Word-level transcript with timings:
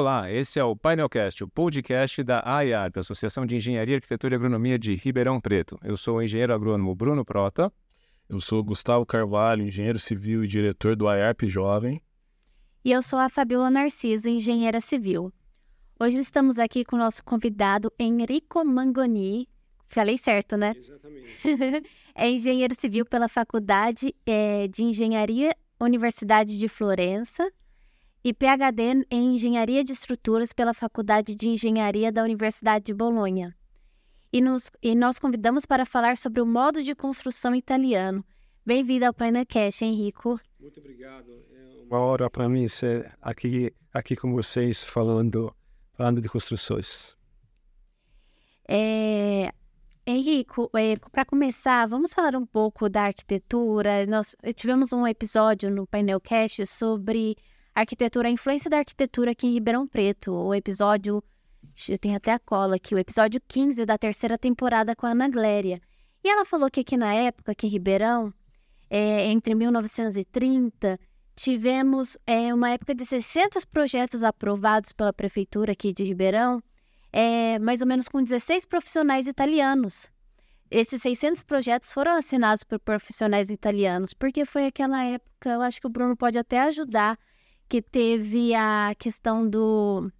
Olá, 0.00 0.32
esse 0.32 0.58
é 0.58 0.64
o 0.64 0.74
Painelcast, 0.74 1.44
o 1.44 1.46
podcast 1.46 2.22
da 2.22 2.42
AIARP, 2.42 2.96
Associação 2.96 3.44
de 3.44 3.56
Engenharia, 3.56 3.96
Arquitetura 3.96 4.34
e 4.34 4.36
Agronomia 4.36 4.78
de 4.78 4.94
Ribeirão 4.94 5.38
Preto. 5.38 5.78
Eu 5.84 5.94
sou 5.94 6.16
o 6.16 6.22
engenheiro 6.22 6.54
agrônomo 6.54 6.94
Bruno 6.94 7.22
Prota. 7.22 7.70
Eu 8.26 8.40
sou 8.40 8.64
Gustavo 8.64 9.04
Carvalho, 9.04 9.62
engenheiro 9.62 9.98
civil 9.98 10.42
e 10.42 10.46
diretor 10.48 10.96
do 10.96 11.06
AIARP 11.06 11.42
Jovem. 11.42 12.00
E 12.82 12.90
eu 12.90 13.02
sou 13.02 13.18
a 13.18 13.28
Fabiola 13.28 13.70
Narciso, 13.70 14.30
engenheira 14.30 14.80
civil. 14.80 15.30
Hoje 16.00 16.16
estamos 16.16 16.58
aqui 16.58 16.82
com 16.82 16.96
o 16.96 16.98
nosso 16.98 17.22
convidado 17.22 17.92
Enrico 17.98 18.64
Mangoni. 18.64 19.46
Falei 19.86 20.16
certo, 20.16 20.56
né? 20.56 20.74
Exatamente. 20.78 21.86
é 22.16 22.30
engenheiro 22.30 22.74
civil 22.74 23.04
pela 23.04 23.28
Faculdade 23.28 24.14
é, 24.24 24.66
de 24.66 24.82
Engenharia 24.82 25.54
Universidade 25.78 26.58
de 26.58 26.68
Florença 26.68 27.52
e 28.22 28.34
PhD 28.34 29.06
em 29.10 29.34
Engenharia 29.34 29.82
de 29.82 29.92
Estruturas 29.92 30.52
pela 30.52 30.74
Faculdade 30.74 31.34
de 31.34 31.48
Engenharia 31.48 32.12
da 32.12 32.22
Universidade 32.22 32.86
de 32.86 32.94
Bolonha. 32.94 33.56
E, 34.32 34.40
nos, 34.40 34.70
e 34.82 34.94
nós 34.94 35.18
convidamos 35.18 35.66
para 35.66 35.84
falar 35.84 36.16
sobre 36.16 36.40
o 36.40 36.46
modo 36.46 36.82
de 36.82 36.94
construção 36.94 37.54
italiano. 37.54 38.24
Bem-vindo 38.64 39.06
ao 39.06 39.14
Painacast, 39.14 39.84
Henrico. 39.84 40.38
Muito 40.60 40.78
obrigado. 40.78 41.32
É 41.50 41.82
uma 41.90 41.98
hora 41.98 42.30
para 42.30 42.48
mim 42.48 42.68
ser 42.68 43.12
aqui, 43.20 43.74
aqui 43.92 44.14
com 44.14 44.32
vocês 44.32 44.84
falando, 44.84 45.52
falando 45.94 46.20
de 46.20 46.28
construções. 46.28 47.16
É, 48.68 49.50
Henrico, 50.06 50.70
é, 50.76 50.96
para 51.10 51.24
começar, 51.24 51.86
vamos 51.86 52.12
falar 52.12 52.36
um 52.36 52.46
pouco 52.46 52.88
da 52.88 53.04
arquitetura. 53.04 54.06
Nós 54.06 54.36
tivemos 54.54 54.92
um 54.92 55.06
episódio 55.06 55.70
no 55.70 55.86
Painelcast 55.86 56.66
sobre 56.66 57.36
arquitetura, 57.74 58.28
a 58.28 58.30
influência 58.30 58.70
da 58.70 58.78
arquitetura 58.78 59.32
aqui 59.32 59.46
em 59.46 59.52
Ribeirão 59.52 59.86
Preto. 59.86 60.32
O 60.32 60.54
episódio, 60.54 61.22
eu 61.88 61.98
tenho 61.98 62.16
até 62.16 62.32
a 62.32 62.38
cola 62.38 62.76
aqui, 62.76 62.94
o 62.94 62.98
episódio 62.98 63.40
15 63.46 63.84
da 63.84 63.96
terceira 63.96 64.36
temporada 64.36 64.94
com 64.96 65.06
a 65.06 65.10
Ana 65.10 65.28
Gléria. 65.28 65.80
E 66.22 66.28
ela 66.28 66.44
falou 66.44 66.70
que 66.70 66.80
aqui 66.80 66.96
na 66.96 67.14
época, 67.14 67.52
aqui 67.52 67.66
em 67.66 67.70
Ribeirão, 67.70 68.32
é, 68.90 69.26
entre 69.26 69.54
1930, 69.54 70.98
tivemos 71.34 72.18
é, 72.26 72.52
uma 72.52 72.70
época 72.70 72.94
de 72.94 73.06
600 73.06 73.64
projetos 73.64 74.22
aprovados 74.22 74.92
pela 74.92 75.12
prefeitura 75.12 75.72
aqui 75.72 75.92
de 75.92 76.04
Ribeirão, 76.04 76.62
é, 77.12 77.58
mais 77.58 77.80
ou 77.80 77.86
menos 77.86 78.08
com 78.08 78.22
16 78.22 78.66
profissionais 78.66 79.26
italianos. 79.26 80.08
Esses 80.70 81.02
600 81.02 81.42
projetos 81.42 81.92
foram 81.92 82.12
assinados 82.12 82.62
por 82.62 82.78
profissionais 82.78 83.50
italianos, 83.50 84.14
porque 84.14 84.44
foi 84.44 84.66
aquela 84.66 85.02
época, 85.02 85.50
eu 85.50 85.62
acho 85.62 85.80
que 85.80 85.86
o 85.86 85.90
Bruno 85.90 86.16
pode 86.16 86.38
até 86.38 86.60
ajudar, 86.60 87.18
que 87.70 87.80
teve 87.80 88.52
a 88.52 88.92
questão 88.98 89.48
do. 89.48 90.10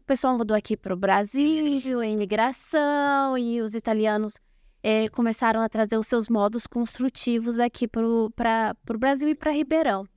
O 0.00 0.04
pessoal 0.06 0.36
mudou 0.36 0.56
aqui 0.56 0.76
para 0.78 0.94
o 0.94 0.96
Brasil, 0.96 2.00
a 2.00 2.06
imigração, 2.06 3.36
e 3.36 3.60
os 3.60 3.74
italianos 3.74 4.40
é, 4.82 5.08
começaram 5.10 5.60
a 5.60 5.68
trazer 5.68 5.98
os 5.98 6.06
seus 6.06 6.26
modos 6.26 6.66
construtivos 6.66 7.58
aqui 7.58 7.86
para 7.86 8.06
o 8.06 8.98
Brasil 8.98 9.28
e 9.28 9.34
para 9.34 9.52
Ribeirão. 9.52 10.08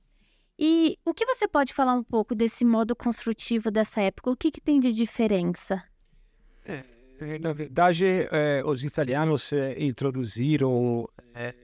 E 0.58 0.98
o 1.04 1.12
que 1.12 1.26
você 1.26 1.46
pode 1.46 1.74
falar 1.74 1.94
um 1.94 2.02
pouco 2.02 2.34
desse 2.34 2.64
modo 2.64 2.96
construtivo 2.96 3.70
dessa 3.70 4.00
época? 4.00 4.30
O 4.30 4.36
que, 4.36 4.50
que 4.50 4.60
tem 4.60 4.80
de 4.80 4.92
diferença? 4.92 5.84
É, 6.64 6.82
na 7.38 7.52
verdade, 7.52 8.06
é, 8.06 8.62
os 8.64 8.84
italianos 8.84 9.52
é, 9.52 9.78
introduziram 9.82 11.08
é, 11.34 11.54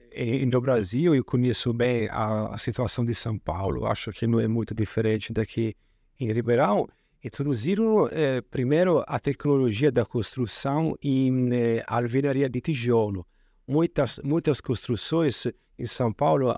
no 0.45 0.61
Brasil, 0.61 1.13
eu 1.13 1.23
conheço 1.23 1.73
bem 1.73 2.07
a, 2.09 2.57
situação 2.57 3.03
de 3.03 3.13
São 3.13 3.37
Paulo, 3.37 3.85
acho 3.85 4.11
que 4.11 4.25
não 4.25 4.39
é 4.39 4.47
muito 4.47 4.73
diferente 4.73 5.33
daqui 5.33 5.75
em 6.19 6.31
Ribeirão. 6.31 6.87
Introduziram 7.23 8.07
é, 8.11 8.39
primeiro 8.41 9.03
a 9.07 9.19
tecnologia 9.19 9.91
da 9.91 10.05
construção 10.05 10.95
em 11.01 11.49
é, 11.53 11.83
alvenaria 11.87 12.47
de 12.47 12.61
tijolo. 12.61 13.25
Muitas, 13.67 14.19
muitas 14.23 14.61
construções 14.61 15.47
em 15.77 15.85
São 15.85 16.13
Paulo 16.13 16.53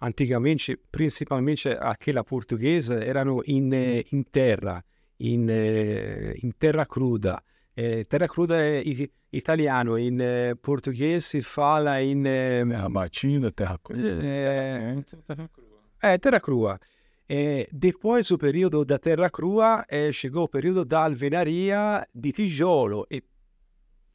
antigamente, 0.00 0.76
principalmente 0.90 1.68
aquela 1.68 2.24
portuguesa, 2.24 3.02
erano 3.02 3.42
in, 3.46 3.70
in 4.12 4.22
terra, 4.24 4.84
in, 5.18 5.46
in 6.42 6.50
terra 6.50 6.84
cruda. 6.84 7.42
Eh, 7.80 8.06
terra 8.08 8.26
cruda 8.26 8.58
è 8.58 8.82
italiano, 9.30 9.94
in 9.98 10.20
eh, 10.20 10.56
portoghese 10.60 11.20
si 11.20 11.40
fala 11.40 12.00
in... 12.00 12.26
Eh, 12.26 12.64
terra 12.66 12.88
batida, 12.88 13.52
terra 13.52 13.78
crua. 13.80 14.00
É, 14.00 15.04
terra 15.04 15.48
crua. 15.48 15.78
É, 16.00 16.18
terra 16.18 16.40
crua. 16.40 16.80
É, 17.28 17.68
depois 17.70 18.26
do 18.26 18.36
período 18.36 18.84
da 18.84 18.98
terra 18.98 19.30
crua, 19.30 19.84
é, 19.88 20.10
chegou 20.10 20.42
o 20.42 20.48
período 20.48 20.84
da 20.84 21.04
alvenaria 21.04 22.04
de 22.12 22.32
tijolo 22.32 23.06
e 23.08 23.22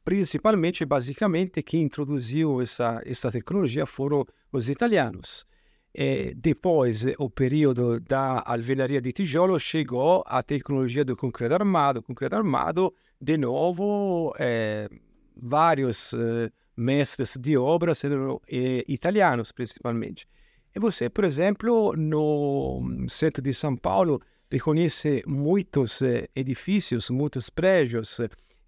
principalmente, 0.04 0.84
basicamente, 0.84 1.62
quem 1.62 1.84
introduziu 1.84 2.60
essa, 2.60 3.00
essa 3.06 3.30
tecnologia 3.30 3.86
foram 3.86 4.26
os 4.52 4.68
italianos. 4.68 5.46
E 5.94 6.34
depois, 6.34 7.06
o 7.18 7.30
período 7.30 8.00
da 8.00 8.42
alvenaria 8.44 9.00
de 9.00 9.12
tijolo, 9.12 9.58
chegou 9.60 10.24
a 10.26 10.42
tecnologia 10.42 11.04
do 11.04 11.16
concreto 11.16 11.54
armado. 11.54 12.00
O 12.00 12.02
concreto 12.02 12.34
armado, 12.34 12.92
de 13.24 13.38
novo, 13.38 14.34
é, 14.38 14.88
vários 15.34 16.12
é, 16.12 16.50
mestres 16.76 17.36
de 17.40 17.56
obras 17.56 18.04
é, 18.04 18.10
italianos, 18.86 19.50
principalmente. 19.50 20.28
E 20.74 20.78
você, 20.78 21.08
por 21.08 21.24
exemplo, 21.24 21.94
no 21.96 23.06
centro 23.08 23.42
de 23.42 23.54
São 23.54 23.76
Paulo, 23.76 24.20
reconhece 24.50 25.22
muitos 25.26 26.02
edifícios, 26.34 27.10
muitos 27.10 27.48
prédios, 27.48 28.20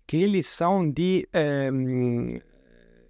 que 0.06 0.16
eles 0.16 0.46
são 0.46 0.88
de, 0.88 1.28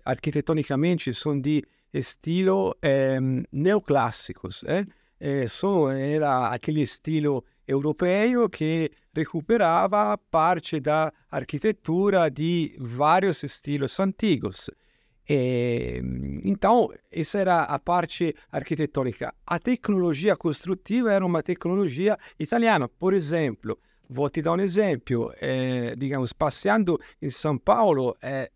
arquitetonicamente, 0.05 1.13
são 1.13 1.39
de 1.39 1.63
estilo 1.93 2.75
eh, 2.83 3.19
neoclássicos. 3.53 4.65
Eh? 4.65 4.87
Eh, 5.21 5.47
só 5.47 5.91
era 5.91 6.49
aquele 6.49 6.83
estilo 6.83 7.45
europeu 7.67 8.49
que 8.49 8.91
recuperava 9.15 10.17
parte 10.31 10.79
da 10.81 11.13
arquitetura 11.31 12.31
de 12.31 12.77
vários 12.79 13.43
estilos 13.43 13.99
antigos. 13.99 14.71
E, 15.29 16.01
então, 16.45 16.89
essa 17.11 17.39
era 17.39 17.63
a 17.63 17.79
parte 17.79 18.35
arquitetônica. 18.51 19.35
A 19.45 19.59
tecnologia 19.59 20.37
construtiva 20.37 21.13
era 21.13 21.27
uma 21.27 21.43
tecnologia 21.43 22.17
italiana. 22.39 22.89
Por 22.89 23.13
exemplo, 23.13 23.79
vou 24.09 24.31
te 24.31 24.41
dar 24.41 24.53
um 24.53 24.61
exemplo. 24.61 25.33
Eh, 25.41 25.95
digamos, 25.97 26.33
passeando 26.33 27.01
em 27.21 27.31
São 27.31 27.59
Paulo, 27.59 28.17
eh, 28.23 28.51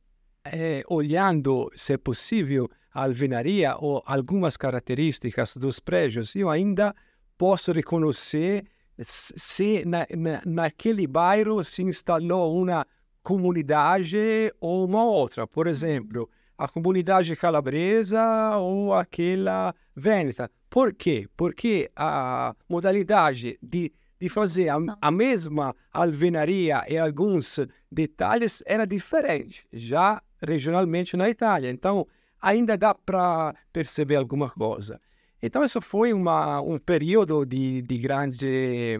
eh, 0.44 0.84
olhando, 0.88 1.70
se 1.74 1.94
é 1.94 1.98
possível, 1.98 2.68
a 2.92 3.04
alvenaria 3.04 3.76
ou 3.78 4.02
algumas 4.06 4.56
características 4.56 5.56
dos 5.56 5.80
prédios, 5.80 6.34
eu 6.34 6.48
ainda 6.48 6.94
posso 7.36 7.72
reconhecer 7.72 8.64
se 9.02 9.84
na, 9.84 10.06
na, 10.16 10.42
naquele 10.44 11.06
bairro 11.06 11.62
se 11.64 11.82
instalou 11.82 12.60
uma 12.60 12.86
comunidade 13.22 14.52
ou 14.60 14.84
uma 14.84 15.04
outra. 15.04 15.46
Por 15.46 15.66
exemplo, 15.66 16.28
a 16.56 16.68
comunidade 16.68 17.34
calabresa 17.36 18.56
ou 18.56 18.92
aquela 18.92 19.74
vêneta. 19.94 20.50
Por 20.68 20.92
quê? 20.92 21.28
Porque 21.36 21.90
a 21.96 22.54
modalidade 22.68 23.58
de, 23.62 23.92
de 24.20 24.28
fazer 24.28 24.68
a, 24.68 24.76
a 25.00 25.10
mesma 25.10 25.74
alvenaria 25.92 26.84
e 26.88 26.98
alguns 26.98 27.58
detalhes 27.90 28.62
era 28.66 28.86
diferente, 28.86 29.66
já 29.72 30.22
regionalmente 30.42 31.16
na 31.16 31.28
Itália. 31.28 31.70
Então, 31.70 32.06
ainda 32.40 32.76
dá 32.76 32.94
para 32.94 33.54
perceber 33.72 34.16
alguma 34.16 34.48
coisa. 34.50 35.00
Então, 35.42 35.64
isso 35.64 35.80
foi 35.80 36.12
uma, 36.12 36.60
um 36.60 36.78
período 36.78 37.44
de, 37.46 37.82
de 37.82 37.98
grande 37.98 38.98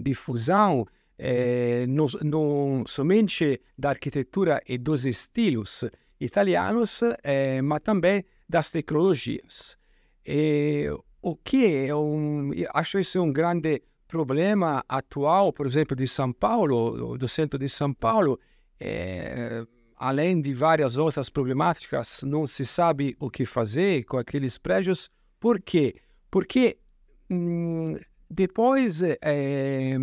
difusão, 0.00 0.86
eh, 1.18 1.86
não, 1.88 2.84
somente 2.86 3.60
da 3.76 3.90
arquitetura 3.90 4.62
e 4.68 4.78
dos 4.78 5.04
estilos 5.04 5.84
italianos, 6.20 7.02
eh, 7.22 7.60
mas 7.62 7.80
também 7.80 8.24
das 8.48 8.70
tecnologias. 8.70 9.76
E, 10.24 10.88
o 11.20 11.36
que 11.36 11.86
é 11.86 11.94
um, 11.94 12.50
acho 12.74 12.98
isso 12.98 13.20
um 13.22 13.32
grande 13.32 13.82
problema 14.06 14.84
atual, 14.88 15.52
por 15.52 15.66
exemplo, 15.66 15.96
de 15.96 16.06
São 16.06 16.32
Paulo, 16.32 17.16
do 17.16 17.26
centro 17.26 17.58
de 17.58 17.68
São 17.68 17.94
Paulo, 17.94 18.38
é, 18.78 19.64
além 19.96 20.40
de 20.42 20.52
várias 20.52 20.98
outras 20.98 21.30
problemáticas, 21.30 22.22
não 22.22 22.46
se 22.46 22.64
sabe 22.64 23.16
o 23.18 23.30
que 23.30 23.46
fazer 23.46 24.04
com 24.04 24.18
aqueles 24.18 24.58
prédios. 24.58 25.10
Por 25.44 25.60
quê? 25.60 25.96
Porque 26.30 26.78
hum, 27.30 27.98
depois 28.30 29.02
é, 29.02 29.94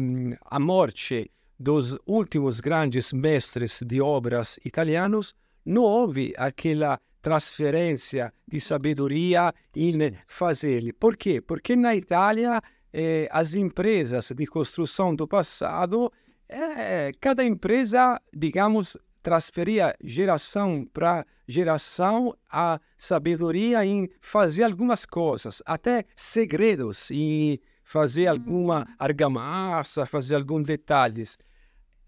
a 0.45 0.59
morte 0.59 1.31
dos 1.59 1.97
últimos 2.05 2.59
grandes 2.59 3.11
mestres 3.11 3.81
de 3.83 3.99
obras 3.99 4.59
italianos, 4.63 5.33
não 5.65 5.81
houve 5.81 6.31
aquela 6.37 6.99
transferência 7.23 8.31
de 8.47 8.61
sabedoria 8.61 9.51
em 9.75 10.15
fazer. 10.27 10.93
Por 10.99 11.17
quê? 11.17 11.41
Porque 11.41 11.75
na 11.75 11.95
Itália 11.95 12.61
eh, 12.93 13.27
as 13.31 13.55
empresas 13.55 14.31
de 14.35 14.45
construção 14.45 15.15
do 15.15 15.27
passado, 15.27 16.13
eh, 16.47 17.13
cada 17.19 17.43
empresa, 17.43 18.21
digamos, 18.31 18.95
transferia 19.21 19.95
geração 20.03 20.85
para 20.93 21.25
geração 21.47 22.35
a 22.49 22.79
sabedoria 22.97 23.85
em 23.85 24.09
fazer 24.19 24.63
algumas 24.63 25.05
coisas, 25.05 25.61
até 25.65 26.05
segredos, 26.15 27.11
em 27.11 27.59
fazer 27.83 28.27
alguma 28.27 28.87
argamassa, 28.97 30.05
fazer 30.05 30.35
alguns 30.35 30.65
detalhes. 30.65 31.37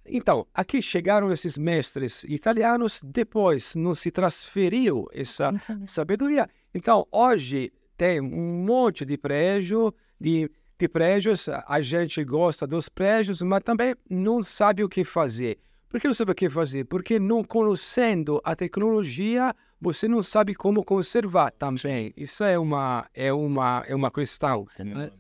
Então, 0.06 0.46
aqui 0.54 0.82
chegaram 0.82 1.32
esses 1.32 1.58
mestres 1.58 2.24
italianos, 2.26 3.00
depois 3.04 3.74
não 3.76 3.96
se 3.96 4.12
transferiu 4.12 5.08
essa 5.14 5.52
sabedoria. 5.88 6.50
Então, 6.74 7.08
hoje 7.12 7.72
tem 7.98 8.20
um 8.20 8.66
monte 8.66 9.06
de 9.06 9.18
prédio, 9.18 9.94
de, 10.20 10.50
de 10.78 10.88
prédios, 10.90 11.48
a 11.48 11.80
gente 11.80 12.24
gosta 12.24 12.68
dos 12.68 12.90
prédios, 12.90 13.42
mas 13.42 13.64
também 13.64 13.96
não 14.10 14.42
sabe 14.42 14.84
o 14.84 14.90
que 14.90 15.04
fazer. 15.04 15.58
Por 15.94 16.02
que 16.02 16.08
não 16.08 16.14
sabe 16.16 16.32
o 16.32 16.36
que 16.36 16.50
fazer? 16.50 16.86
Porque 16.86 17.20
não 17.20 17.44
conhecendo 17.44 18.42
a 18.44 18.56
tecnologia, 18.56 19.54
você 19.80 20.08
não 20.08 20.24
sabe 20.24 20.56
como 20.56 20.84
conservar 20.84 21.52
também. 21.52 22.12
Isso 22.18 22.44
é 22.44 22.58
uma, 22.58 23.08
é 23.14 23.32
uma, 23.32 23.84
é 23.86 23.94
uma 23.94 24.10
questão. 24.10 24.68
Né? 24.80 25.12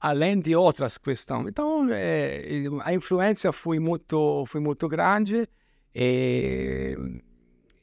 além 0.00 0.38
de 0.38 0.54
outras 0.54 0.96
questões. 0.98 1.48
Então, 1.48 1.88
é, 1.90 2.62
a 2.84 2.94
influência 2.94 3.50
foi 3.50 3.80
muito, 3.80 4.44
foi 4.46 4.60
muito 4.60 4.88
grande 4.88 5.48
e, 5.92 6.96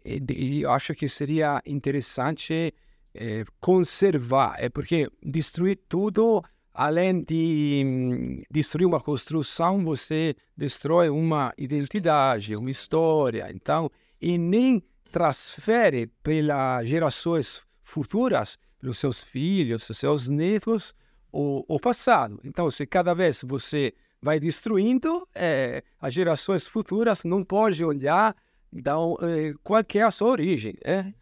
e, 0.06 0.24
e 0.34 0.62
eu 0.62 0.72
acho 0.72 0.96
que 0.96 1.10
seria 1.10 1.62
interessante 1.66 2.74
é, 3.14 3.44
conservar, 3.60 4.56
é 4.58 4.70
porque 4.70 5.10
destruir 5.22 5.78
tudo, 5.90 6.42
além 6.74 7.24
de 7.24 7.84
hum, 7.86 8.44
destruir 8.50 8.86
uma 8.86 9.00
construção, 9.00 9.84
você 9.84 10.36
destrói 10.56 11.10
uma 11.10 11.54
identidade, 11.58 12.56
uma 12.56 12.72
história. 12.72 13.52
Então, 13.54 13.90
e 14.22 14.38
nem 14.38 14.82
transfere 15.12 16.08
pelas 16.24 16.88
gerações 16.88 17.66
futuras, 17.84 18.58
pelos 18.80 18.98
seus 18.98 19.22
filhos, 19.22 19.84
seus 19.84 20.28
netos, 20.28 20.96
o, 21.32 21.64
o 21.68 21.80
passado. 21.80 22.40
Então, 22.44 22.70
se 22.72 22.86
cada 22.86 23.14
vez 23.14 23.44
você 23.46 23.94
vai 24.22 24.40
destruindo, 24.40 25.28
é, 25.34 25.84
as 26.00 26.14
gerações 26.14 26.68
futuras 26.68 27.24
não 27.24 27.44
podem 27.44 27.86
olhar 27.86 28.36
da, 28.72 28.94
é, 29.22 29.54
qual 29.64 29.84
é 29.94 30.02
a 30.02 30.12
sua 30.12 30.30
origem, 30.30 30.76
é? 30.84 31.14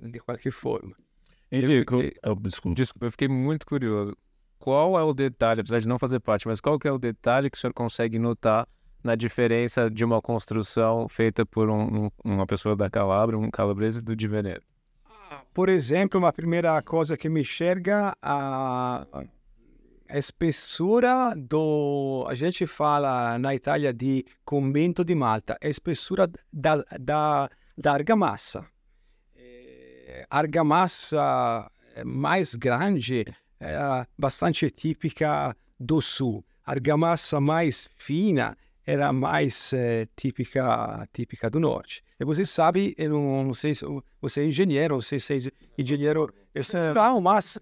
de 0.00 0.18
qualquer 0.18 0.50
forma. 0.50 0.94
Henrique, 1.52 1.92
eu 1.92 2.00
fiquei, 2.00 2.16
eu, 2.22 2.34
desculpa. 2.36 2.74
desculpa, 2.76 3.06
eu 3.06 3.10
fiquei 3.10 3.28
muito 3.28 3.66
curioso. 3.66 4.16
Qual 4.60 4.96
é 4.96 5.02
o 5.02 5.12
detalhe, 5.12 5.60
apesar 5.62 5.80
de 5.80 5.88
não 5.88 5.98
fazer 5.98 6.20
parte, 6.20 6.46
mas 6.46 6.60
qual 6.60 6.78
que 6.78 6.86
é 6.86 6.92
o 6.92 6.98
detalhe 6.98 7.50
que 7.50 7.56
o 7.56 7.60
senhor 7.60 7.72
consegue 7.72 8.18
notar 8.18 8.68
na 9.02 9.16
diferença 9.16 9.90
de 9.90 10.04
uma 10.04 10.20
construção 10.20 11.08
feita 11.08 11.44
por 11.44 11.68
um, 11.68 12.04
um, 12.04 12.10
uma 12.22 12.46
pessoa 12.46 12.76
da 12.76 12.88
Calabria, 12.88 13.38
um 13.38 13.50
calabrese 13.50 14.00
do 14.00 14.14
de 14.14 14.28
Veneto? 14.28 14.70
por 15.52 15.68
exemplo, 15.68 16.18
uma 16.18 16.32
primeira 16.32 16.80
coisa 16.82 17.16
que 17.16 17.28
me 17.28 17.40
enxerga 17.40 18.16
a, 18.22 19.06
a 20.08 20.18
espessura 20.18 21.34
do. 21.36 22.24
A 22.28 22.34
gente 22.34 22.66
fala 22.66 23.38
na 23.38 23.54
Itália 23.54 23.92
de 23.92 24.24
convento 24.44 25.04
de 25.04 25.14
Malta, 25.14 25.56
a 25.62 25.68
espessura 25.68 26.30
da, 26.52 26.84
da, 26.98 27.50
da 27.76 27.92
argamassa. 27.92 28.64
É, 29.36 30.26
argamassa 30.30 31.70
mais 32.04 32.54
grande 32.54 33.26
é 33.60 34.06
bastante 34.18 34.70
típica 34.70 35.56
do 35.78 36.00
sul. 36.00 36.44
Argamassa 36.64 37.40
mais 37.40 37.88
fina 37.96 38.56
era 38.86 39.12
mais 39.12 39.72
é, 39.72 40.08
típica, 40.16 41.08
típica 41.12 41.50
do 41.50 41.60
norte. 41.60 42.02
E 42.18 42.24
você 42.24 42.44
sabe, 42.44 42.94
eu 42.98 43.10
não, 43.10 43.44
não 43.44 43.54
sei 43.54 43.74
se 43.74 43.84
você 44.20 44.42
é 44.42 44.46
engenheiro, 44.46 44.94
não 44.94 45.00
sei 45.00 45.20
se 45.20 45.34
é 45.34 45.40
engenheiro 45.78 46.32
estrutural, 46.54 47.20
mas 47.20 47.58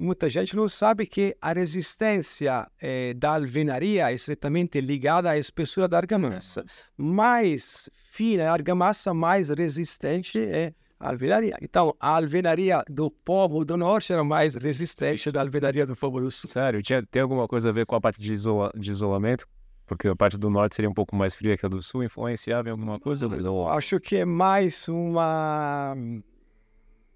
muita 0.00 0.28
gente 0.30 0.56
não 0.56 0.68
sabe 0.68 1.06
que 1.06 1.36
a 1.40 1.52
resistência 1.52 2.66
é, 2.80 3.14
da 3.14 3.34
alvenaria 3.34 4.10
é 4.10 4.14
estritamente 4.14 4.80
ligada 4.80 5.30
à 5.30 5.38
espessura 5.38 5.86
da 5.86 5.98
argamassa. 5.98 6.64
Mais 6.96 7.90
fina 8.10 8.48
a 8.48 8.52
argamassa, 8.52 9.12
mais 9.12 9.50
resistente 9.50 10.38
é 10.38 10.68
a 10.68 10.72
alvenaria. 11.00 11.56
Então, 11.62 11.94
a 11.98 12.16
alvenaria 12.16 12.84
do 12.88 13.10
povo 13.10 13.64
do 13.64 13.76
norte 13.76 14.12
era 14.12 14.22
mais 14.22 14.54
resistente 14.54 15.32
da 15.32 15.40
alvenaria 15.40 15.86
do 15.86 15.96
povo 15.96 16.20
do 16.20 16.30
sul. 16.30 16.48
Sério? 16.48 16.82
Tinha, 16.82 17.02
tem 17.02 17.22
alguma 17.22 17.48
coisa 17.48 17.70
a 17.70 17.72
ver 17.72 17.86
com 17.86 17.94
a 17.94 18.00
parte 18.00 18.20
de, 18.20 18.32
isola, 18.32 18.70
de 18.76 18.90
isolamento? 18.90 19.48
Porque 19.86 20.06
a 20.06 20.14
parte 20.14 20.38
do 20.38 20.50
norte 20.50 20.76
seria 20.76 20.88
um 20.88 20.94
pouco 20.94 21.16
mais 21.16 21.34
fria 21.34 21.56
que 21.56 21.66
a 21.66 21.68
do 21.68 21.82
sul, 21.82 22.04
influenciava 22.04 22.68
em 22.68 22.72
alguma 22.72 23.00
coisa? 23.00 23.26
Eu 23.26 23.68
acho 23.68 23.98
que 23.98 24.16
é 24.16 24.24
mais 24.24 24.86
uma 24.86 25.96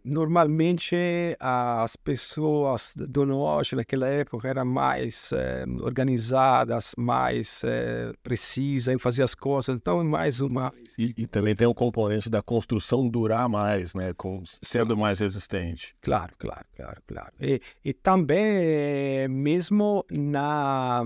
Normalmente 0.05 0.95
as 1.41 1.97
pessoas 1.97 2.93
do 2.95 3.25
norte 3.25 3.75
naquela 3.75 4.07
época 4.07 4.47
eram 4.47 4.67
mais 4.67 5.33
eh, 5.33 5.65
organizadas, 5.81 6.95
mais 6.99 7.63
eh, 7.65 8.13
precisas 8.23 8.95
em 8.95 8.99
fazer 8.99 9.23
as 9.23 9.35
coisas, 9.35 9.75
então 9.75 10.03
é 10.03 10.05
mais 10.05 10.43
uma... 10.43 10.75
E, 10.99 11.15
e, 11.17 11.27
também 11.27 11.57
tem 11.57 11.67
o 11.67 11.75
componente 11.75 12.29
da 12.29 12.43
construção 12.43 13.09
durar 13.09 13.49
mais, 13.49 13.95
né, 13.95 14.13
com, 14.13 14.43
sendo 14.61 14.95
mais 14.95 15.21
resistente. 15.21 15.97
Claro, 16.03 16.35
claro, 16.39 16.67
claro, 16.77 17.03
claro. 17.07 17.33
E, 17.41 17.63
e 17.83 17.95
também 17.95 18.45
eh, 18.45 19.27
mesmo 19.27 20.05
na, 20.11 21.03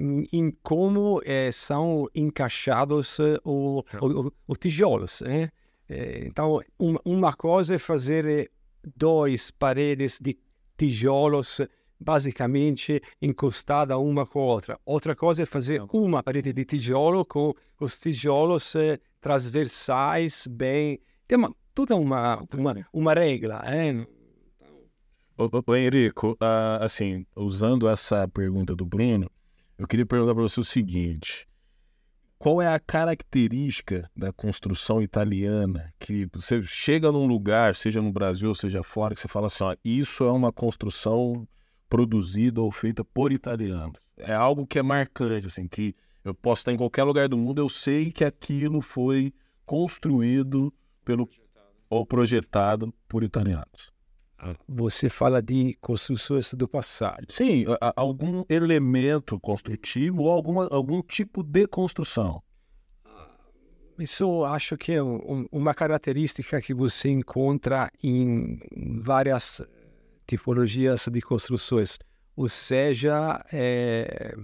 em, 0.00 0.26
em 0.32 0.50
como 0.64 1.22
são 1.52 2.08
encaixados 2.12 3.18
os 3.44 4.58
tijolos, 4.58 5.20
né? 5.20 5.50
É, 5.92 6.24
então, 6.26 6.62
uma, 7.04 7.34
coisa 7.34 7.74
é 7.74 7.78
fazer 7.78 8.24
eh, 8.24 8.48
dois 8.96 9.50
paredes 9.50 10.18
de 10.18 10.38
tijolos 10.78 11.60
basicamente 12.00 13.00
encostada 13.20 13.98
uma 13.98 14.24
com 14.24 14.40
a 14.40 14.42
outra. 14.42 14.80
Outra 14.86 15.14
coisa 15.14 15.42
é 15.42 15.46
fazer 15.46 15.82
uma 15.92 16.22
parede 16.22 16.50
de 16.50 16.64
tijolo 16.64 17.26
com 17.26 17.52
os 17.78 18.00
tijolos 18.00 18.74
eh, 18.74 18.98
transversais 19.20 20.46
bem... 20.46 20.98
Tem 21.28 21.36
uma, 21.36 21.54
toda 21.74 21.94
uma, 21.94 22.42
uma, 22.54 22.86
uma 22.90 23.12
regra, 23.12 23.62
hein? 23.66 24.06
Ô, 25.36 25.76
Henrico, 25.76 26.32
uh, 26.32 26.82
assim, 26.82 27.26
usando 27.36 27.86
essa 27.86 28.26
pergunta 28.28 28.74
do 28.74 28.86
Bruno, 28.86 29.30
eu 29.76 29.86
queria 29.86 30.06
perguntar 30.06 30.34
para 30.34 30.42
você 30.42 30.58
o 30.60 30.64
seguinte 30.64 31.46
qual 32.42 32.60
é 32.60 32.66
a 32.66 32.80
característica 32.80 34.10
da 34.16 34.32
construção 34.32 35.00
italiana 35.00 35.94
que 36.00 36.28
você 36.34 36.60
chega 36.60 37.12
num 37.12 37.24
lugar, 37.24 37.76
seja 37.76 38.02
no 38.02 38.10
Brasil, 38.10 38.52
seja 38.52 38.82
fora, 38.82 39.14
que 39.14 39.20
você 39.20 39.28
fala 39.28 39.46
assim, 39.46 39.62
ó, 39.62 39.76
isso 39.84 40.24
é 40.24 40.32
uma 40.32 40.50
construção 40.50 41.46
produzida 41.88 42.60
ou 42.60 42.72
feita 42.72 43.04
por 43.04 43.30
italianos. 43.30 43.94
É 44.16 44.34
algo 44.34 44.66
que 44.66 44.76
é 44.76 44.82
marcante, 44.82 45.46
assim, 45.46 45.68
que 45.68 45.94
eu 46.24 46.34
posso 46.34 46.62
estar 46.62 46.72
em 46.72 46.76
qualquer 46.76 47.04
lugar 47.04 47.28
do 47.28 47.38
mundo, 47.38 47.60
eu 47.60 47.68
sei 47.68 48.10
que 48.10 48.24
aquilo 48.24 48.80
foi 48.80 49.32
construído 49.64 50.74
pelo 51.04 51.28
ou 51.88 52.04
projetado 52.04 52.92
por 53.06 53.22
italianos. 53.22 53.91
Você 54.68 55.08
fala 55.08 55.40
de 55.40 55.76
construções 55.80 56.52
do 56.54 56.66
passado. 56.66 57.26
Sim, 57.28 57.64
algum 57.94 58.44
elemento 58.48 59.38
construtivo 59.38 60.22
ou 60.22 60.30
alguma, 60.30 60.68
algum 60.70 61.00
tipo 61.02 61.42
de 61.42 61.66
construção. 61.66 62.42
Isso 63.98 64.44
acho 64.44 64.76
que 64.76 64.92
é 64.92 65.02
um, 65.02 65.46
uma 65.52 65.74
característica 65.74 66.60
que 66.60 66.74
você 66.74 67.08
encontra 67.08 67.90
em 68.02 68.58
várias 68.98 69.62
tipologias 70.26 71.06
de 71.08 71.20
construções. 71.20 71.98
Ou 72.34 72.48
seja, 72.48 73.44
é, 73.52 74.34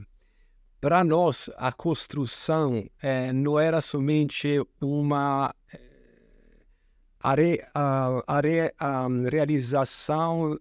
para 0.81 1.03
nós 1.03 1.51
a 1.57 1.73
construção 1.73 2.89
é, 3.03 3.33
não 3.33 3.59
era 3.59 3.81
somente 3.81 4.63
uma 4.81 5.53
a, 7.21 7.35
re, 7.35 7.63
a, 7.75 8.23
a, 8.27 8.41
re, 8.41 8.73
a 8.79 9.09
realização 9.31 10.59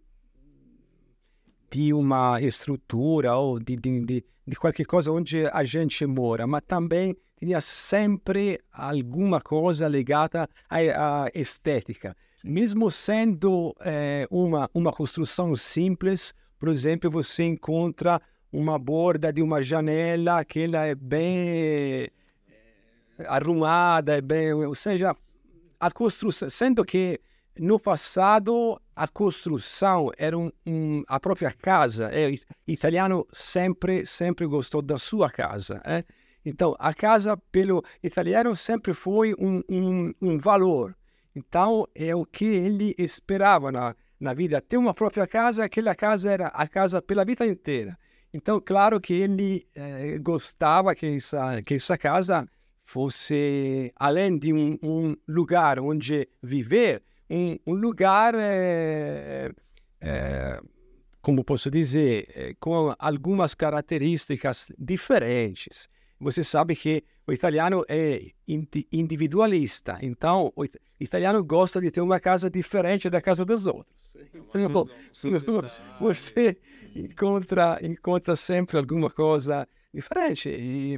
de 1.70 1.94
uma 1.94 2.42
estrutura 2.42 3.36
ou 3.36 3.60
de, 3.60 3.76
de, 3.76 4.06
de, 4.06 4.26
de, 4.48 4.56
qualquer 4.56 4.86
coisa 4.86 5.12
onde 5.12 5.46
a 5.48 5.64
gente 5.64 6.06
mora, 6.06 6.48
mas 6.48 6.62
também 6.66 7.16
tinha 7.38 7.62
sempre 7.62 8.60
alguma 8.72 9.42
coisa 9.42 9.88
ligada 9.88 10.50
à, 10.70 11.26
à 11.26 11.30
estética. 11.36 12.16
Mesmo 12.44 12.90
sendo 12.90 13.76
é, 13.82 14.28
uma, 14.32 14.70
uma 14.74 14.92
construção 14.92 15.56
simples, 15.56 16.34
por 16.58 16.70
exemplo, 16.70 17.12
você 17.12 17.44
encontra 17.44 18.22
uma 18.52 18.80
borda 18.80 19.32
de 19.34 19.42
uma 19.42 19.62
janela 19.62 20.44
que 20.46 20.62
ela 20.62 20.86
é 20.86 20.96
bem 20.96 22.08
arrumada, 23.26 24.18
é 24.18 24.22
bem, 24.22 24.54
ou 24.54 24.76
seja, 24.76 25.16
a 25.80 25.92
construção, 25.92 26.50
sendo 26.50 26.84
que 26.84 27.20
no 27.60 27.80
passado 27.80 28.80
a 28.96 29.08
construção 29.08 30.12
era 30.18 30.38
um, 30.38 30.52
um, 30.66 31.04
a 31.08 31.20
própria 31.20 31.52
casa. 31.52 32.10
É, 32.12 32.34
italiano 32.68 33.28
sempre, 33.32 34.06
sempre 34.06 34.46
gostou 34.46 34.82
da 34.82 34.98
sua 34.98 35.30
casa. 35.30 35.82
É? 35.84 36.04
Então, 36.46 36.76
a 36.80 36.94
casa, 36.94 37.36
pelo 37.52 37.84
italiano, 38.02 38.56
sempre 38.56 38.94
foi 38.94 39.34
um, 39.38 39.62
um, 39.70 40.14
um 40.22 40.38
valor. 40.38 40.96
Então, 41.36 41.88
é 41.94 42.16
o 42.16 42.26
que 42.26 42.46
ele 42.46 42.96
esperava 42.98 43.72
na, 43.72 43.96
na 44.20 44.34
vida. 44.34 44.62
Ter 44.62 44.78
uma 44.78 44.94
própria 44.94 45.28
casa, 45.28 45.64
aquela 45.64 45.94
casa 45.94 46.32
era 46.32 46.48
a 46.48 46.68
casa 46.68 47.02
pela 47.02 47.26
vida 47.26 47.46
inteira. 47.46 47.98
Então, 48.34 48.60
claro 48.60 49.00
que 49.00 49.14
ele 49.14 49.68
eh, 49.76 50.18
gostava 50.20 50.94
que 50.94 51.06
essa, 51.16 51.62
que 51.64 51.76
essa 51.76 51.98
casa 51.98 52.48
fosse, 52.88 53.92
além 53.98 54.40
de 54.40 54.54
um, 54.54 54.80
um 54.82 55.14
lugar 55.28 55.78
onde 55.78 56.26
viver, 56.42 57.04
um, 57.30 57.58
um 57.68 57.74
lugar, 57.74 58.34
é, 58.34 59.52
é, 60.00 60.62
como 61.22 61.44
posso 61.44 61.70
dizer, 61.70 62.30
é, 62.34 62.56
com 62.58 62.96
algumas 62.98 63.54
características 63.54 64.72
diferentes. 64.80 65.90
Você 66.18 66.46
sabe 66.46 66.78
que 66.78 67.04
o 67.28 67.34
italiano 67.34 67.84
é 67.90 68.22
individualista, 68.90 70.00
então 70.02 70.54
o 70.56 70.64
italiano 70.98 71.44
gosta 71.44 71.82
de 71.82 71.92
ter 71.92 72.00
uma 72.00 72.22
casa 72.22 72.50
diferente 72.50 73.10
da 73.10 73.22
casa 73.22 73.44
dos 73.44 73.68
outros. 73.68 74.16
Então, 74.56 74.88
você 76.00 76.58
encontra, 76.96 77.80
encontra 77.84 78.34
sempre 78.38 78.78
alguma 78.78 79.12
coisa 79.12 79.68
diferente. 79.94 80.50
E, 80.50 80.98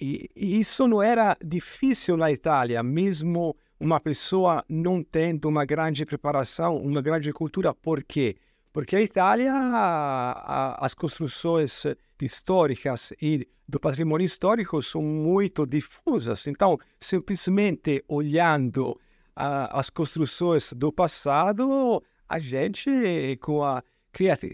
e, 0.00 0.30
e 0.34 0.58
isso 0.58 0.86
não 0.86 1.02
era 1.02 1.36
difícil 1.42 2.16
na 2.16 2.30
Itália, 2.30 2.82
mesmo 2.82 3.56
uma 3.78 4.00
pessoa 4.00 4.64
não 4.68 5.02
tendo 5.02 5.48
uma 5.48 5.64
grande 5.64 6.04
preparação, 6.04 6.76
uma 6.76 7.02
grande 7.02 7.32
cultura. 7.32 7.74
Por 7.74 8.02
quê? 8.02 8.36
Porque 8.72 8.96
a 8.96 9.02
Itália, 9.02 9.52
a, 9.52 10.32
a, 10.32 10.86
as 10.86 10.94
construções 10.94 11.84
históricas 12.20 13.12
e 13.20 13.46
do 13.68 13.80
patrimônio 13.80 14.24
histórico 14.24 14.82
são 14.82 15.02
muito 15.02 15.66
difusas. 15.66 16.46
Então, 16.46 16.78
simplesmente 17.00 18.04
olhando 18.06 18.98
as 19.34 19.90
construções 19.90 20.72
do 20.72 20.90
passado, 20.90 22.02
a 22.28 22.38
gente, 22.38 23.36
com 23.40 23.62
a 23.62 23.82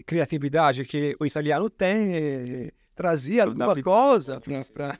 criatividade 0.05 0.83
que 0.83 1.15
o 1.19 1.25
italiano 1.25 1.69
tem, 1.69 2.71
trazia 2.95 3.45
alguma 3.45 3.81
coisa 3.81 4.41
para 4.73 4.99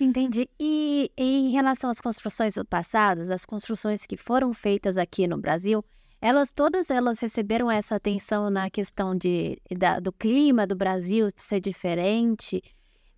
Entendi. 0.00 0.48
E 0.58 1.10
em 1.16 1.50
relação 1.50 1.90
às 1.90 2.00
construções 2.00 2.54
do 2.54 2.64
passado, 2.64 3.20
as 3.20 3.44
construções 3.44 4.04
que 4.06 4.16
foram 4.16 4.52
feitas 4.52 4.96
aqui 4.96 5.26
no 5.26 5.38
Brasil, 5.38 5.84
elas 6.20 6.52
todas 6.52 6.90
elas 6.90 7.20
receberam 7.20 7.70
essa 7.70 7.96
atenção 7.96 8.50
na 8.50 8.70
questão 8.70 9.16
de, 9.16 9.58
da, 9.76 10.00
do 10.00 10.12
clima 10.12 10.66
do 10.66 10.74
Brasil 10.74 11.28
ser 11.36 11.60
diferente. 11.60 12.62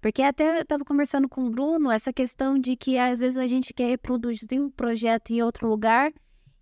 Porque 0.01 0.23
até 0.23 0.59
eu 0.59 0.63
estava 0.63 0.85
conversando 0.85 1.29
com 1.29 1.47
o 1.47 1.51
Bruno 1.51 1.91
essa 1.91 2.13
questão 2.13 2.59
de 2.59 2.77
que 2.77 2.99
às 2.99 3.19
vezes 3.19 3.39
a 3.39 3.47
gente 3.47 3.73
quer 3.73 3.87
reproduzir 3.87 4.61
um 4.61 4.71
projeto 4.71 5.31
em 5.31 5.43
outro 5.43 5.69
lugar 5.69 6.13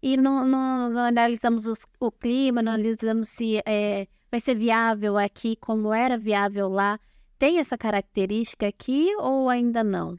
e 0.02 0.16
não, 0.16 0.46
não, 0.46 0.90
não 0.90 1.00
analisamos 1.00 1.66
os, 1.66 1.80
o 1.98 2.12
clima, 2.12 2.62
não 2.62 2.72
analisamos 2.72 3.28
se 3.30 3.60
é, 3.66 4.06
vai 4.30 4.38
ser 4.38 4.54
viável 4.54 5.16
aqui 5.16 5.56
como 5.56 5.92
era 5.92 6.16
viável 6.16 6.68
lá 6.68 6.98
tem 7.38 7.58
essa 7.58 7.76
característica 7.76 8.66
aqui 8.66 9.14
ou 9.16 9.48
ainda 9.48 9.82
não? 9.84 10.18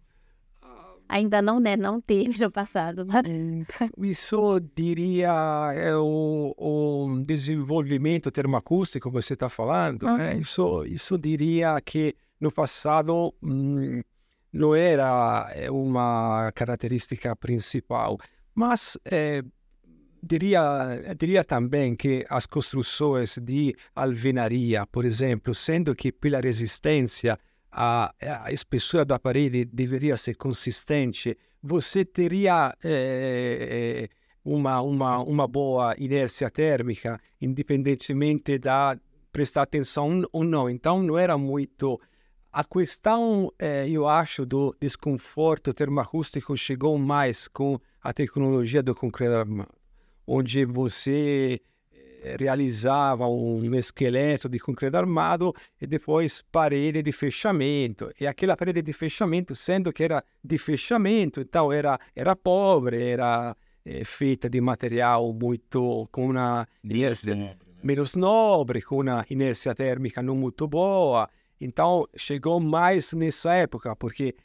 Ainda 1.08 1.40
não, 1.42 1.60
né? 1.60 1.76
Não 1.76 2.02
teve 2.02 2.44
no 2.44 2.52
passado. 2.52 3.06
Isso 4.00 4.60
diria 4.76 5.72
é 5.76 5.96
o, 5.96 6.54
o 6.58 7.24
desenvolvimento 7.24 8.32
termoacústico 8.32 9.10
que 9.10 9.14
você 9.14 9.34
está 9.34 9.48
falando. 9.48 10.04
Uhum. 10.04 10.18
Né? 10.18 10.38
Isso, 10.38 10.84
isso 10.86 11.18
diria 11.18 11.80
que 11.80 12.16
no 12.40 12.52
passado 12.52 13.34
hum, 13.42 14.02
não 14.52 14.74
era 14.74 15.52
é, 15.54 15.70
uma 15.70 16.52
característica 16.54 17.36
principal, 17.36 18.18
mas 18.54 18.98
é, 19.06 19.44
diria, 20.26 21.16
diria 21.18 21.44
também 21.44 21.96
que 21.96 22.26
as 22.30 22.46
construções 22.48 23.38
de 23.38 23.76
alvenaria, 23.96 24.86
por 24.88 25.06
exemplo, 25.06 25.54
sendo 25.54 25.96
que 25.96 26.12
pela 26.12 26.40
resistência 26.40 27.38
a, 27.72 28.14
a 28.20 28.52
espessura 28.52 29.06
da 29.06 29.20
parede 29.20 29.66
deveria 29.66 30.18
ser 30.18 30.36
consistente, 30.36 31.38
você 31.62 32.04
teria 32.04 32.76
eh, 32.84 34.08
uma, 34.44 34.82
uma, 34.82 35.20
uma 35.20 35.48
boa 35.48 35.96
inércia 35.98 36.50
térmica, 36.50 37.20
independentemente 37.42 38.58
da 38.58 38.98
prestar 39.32 39.64
atenção 39.64 40.24
ou 40.32 40.44
não. 40.44 40.70
Então, 40.70 41.04
não 41.04 41.18
era 41.18 41.38
muito. 41.38 42.00
A 42.52 42.64
questão, 42.64 43.52
eh, 43.60 43.90
eu 43.90 44.08
acho, 44.08 44.46
do 44.46 44.74
desconforto 44.80 45.74
termoacústico 45.74 46.56
chegou 46.56 46.98
mais 46.98 47.48
com 47.50 47.78
a 48.02 48.14
tecnologia 48.14 48.82
do 48.82 48.96
concreto 48.96 49.68
onde 50.28 50.66
você 50.66 51.62
eh, 51.94 52.36
realizava 52.40 53.28
um 53.28 53.76
esqueleto 53.76 54.50
de 54.50 54.60
concreto 54.60 54.98
armado 54.98 55.54
e 55.80 55.86
depois 55.86 56.42
parede 56.52 57.02
de 57.02 57.12
fechamento. 57.12 58.12
E 58.20 58.26
aquela 58.26 58.58
parede 58.58 58.82
de 58.82 58.94
fechamento, 58.94 59.56
sendo 59.56 59.94
que 59.94 60.04
era 60.04 60.24
de 60.44 60.58
fechamento, 60.58 61.42
então 61.42 61.72
era, 61.72 62.00
era 62.16 62.36
pobre, 62.36 63.02
era 63.02 63.56
é, 63.86 64.04
feita 64.04 64.50
de 64.50 64.60
material 64.60 65.32
muito 65.32 66.08
com 66.12 66.30
uma 66.30 66.68
inércia 66.84 67.36
né? 67.36 67.56
menos 67.84 68.16
nobre, 68.16 68.82
com 68.82 69.02
uma 69.02 69.24
inércia 69.30 69.76
térmica 69.76 70.24
não 70.24 70.36
muito 70.36 70.68
boa. 70.68 71.30
Então 71.62 72.08
chegou 72.16 72.60
mais 72.60 73.14
nessa 73.14 73.54
época, 73.54 73.96
porque 73.96 74.36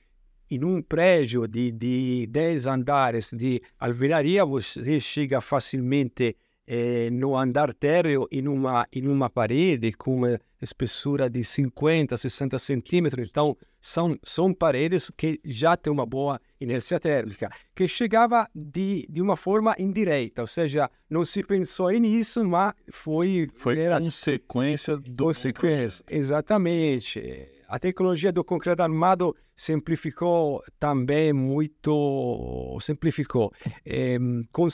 em 0.51 0.65
um 0.65 0.83
prédio 0.83 1.47
de, 1.47 1.71
de 1.71 2.27
10 2.27 2.67
andares 2.67 3.31
de 3.33 3.63
alvenaria, 3.79 4.45
você 4.45 4.99
chega 4.99 5.41
facilmente 5.41 6.37
eh, 6.67 7.09
no 7.11 7.37
andar 7.37 7.73
térreo 7.73 8.27
em 8.33 8.49
uma, 8.49 8.87
em 8.93 9.07
uma 9.07 9.31
parede 9.31 9.93
com 9.93 10.17
uma 10.17 10.41
espessura 10.61 11.31
de 11.31 11.45
50, 11.45 12.17
60 12.17 12.59
centímetros. 12.59 13.29
Então, 13.29 13.57
são, 13.81 14.19
são 14.23 14.53
paredes 14.53 15.11
que 15.17 15.41
já 15.45 15.77
têm 15.77 15.93
uma 15.93 16.05
boa 16.05 16.41
inércia 16.61 17.01
térmica, 17.01 17.49
que 17.75 17.89
chegava 17.89 18.49
de, 18.55 19.07
de 19.09 19.23
uma 19.23 19.37
forma 19.37 19.75
indireta, 19.79 20.43
ou 20.43 20.47
seja, 20.47 20.91
não 21.09 21.25
se 21.25 21.43
pensou 21.43 21.91
nisso, 21.91 22.45
mas 22.45 22.75
foi... 22.91 23.49
Foi 23.55 23.79
era, 23.79 23.99
consequência 23.99 24.97
do... 24.97 25.25
Consequência, 25.25 26.05
exatamente 26.11 27.60
a 27.71 27.79
tecnologia 27.79 28.33
do 28.33 28.43
concreto 28.43 28.83
armado 28.83 29.37
simplificou 29.55 30.61
também 30.77 31.33
muito, 31.33 32.77
simplificou. 32.81 33.53
É, 33.87 34.19
com, 34.51 34.67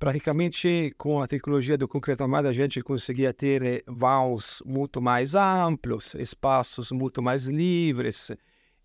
praticamente 0.00 0.92
com 0.98 1.22
a 1.22 1.28
tecnologia 1.28 1.78
do 1.78 1.86
concreto 1.86 2.24
armado 2.24 2.48
a 2.48 2.52
gente 2.52 2.82
conseguia 2.82 3.32
ter 3.32 3.62
eh, 3.62 3.82
vãos 3.86 4.60
muito 4.66 5.00
mais 5.00 5.36
amplos, 5.36 6.14
espaços 6.16 6.90
muito 6.90 7.22
mais 7.22 7.46
livres. 7.46 8.32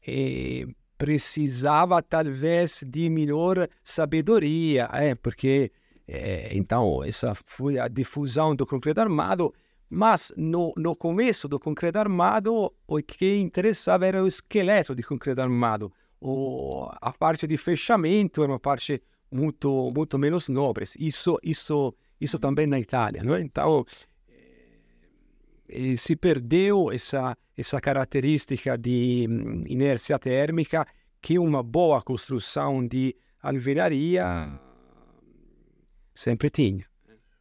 E 0.08 0.68
precisava 0.96 2.04
talvez 2.04 2.84
de 2.86 3.10
melhor 3.10 3.68
sabedoria, 3.84 4.90
é, 4.94 5.16
porque 5.16 5.72
é, 6.08 6.56
então 6.56 7.04
essa 7.04 7.34
foi 7.34 7.80
a 7.80 7.88
difusão 7.88 8.56
do 8.56 8.66
concreto 8.66 9.02
armado 9.02 9.52
mas 9.90 10.34
no, 10.36 10.74
no 10.76 10.96
começo 10.96 11.48
do 11.48 11.60
concreto 11.60 11.98
armado, 11.98 12.74
o 12.86 12.98
que 12.98 13.38
interessava 13.38 14.06
era 14.06 14.24
o 14.24 14.28
esqueleto 14.28 14.94
de 14.94 15.04
concreto 15.04 15.42
armado. 15.42 15.92
O, 16.20 16.90
a 17.02 17.14
parte 17.14 17.48
de 17.48 17.58
fechamento 17.58 18.44
era 18.44 18.52
uma 18.52 18.60
parte 18.60 19.02
muito, 19.32 19.92
muito 19.96 20.18
menos 20.18 20.50
nobre. 20.50 20.86
Isso, 21.00 21.38
isso, 21.42 21.94
isso 22.20 22.40
também 22.40 22.68
na 22.68 22.80
Itália. 22.80 23.24
Não 23.24 23.36
é? 23.36 23.42
Então, 23.42 23.86
eh, 25.70 25.96
se 25.96 26.16
perdeu 26.16 26.92
essa, 26.92 27.38
essa 27.56 27.80
característica 27.80 28.78
de 28.78 29.28
hum, 29.30 29.64
inércia 29.68 30.20
térmica 30.20 30.86
que 31.22 31.40
uma 31.40 31.64
boa 31.64 32.02
construção 32.02 32.86
de 32.86 33.16
alvenaria 33.42 34.60
sempre 36.14 36.50
tinha. 36.50 36.86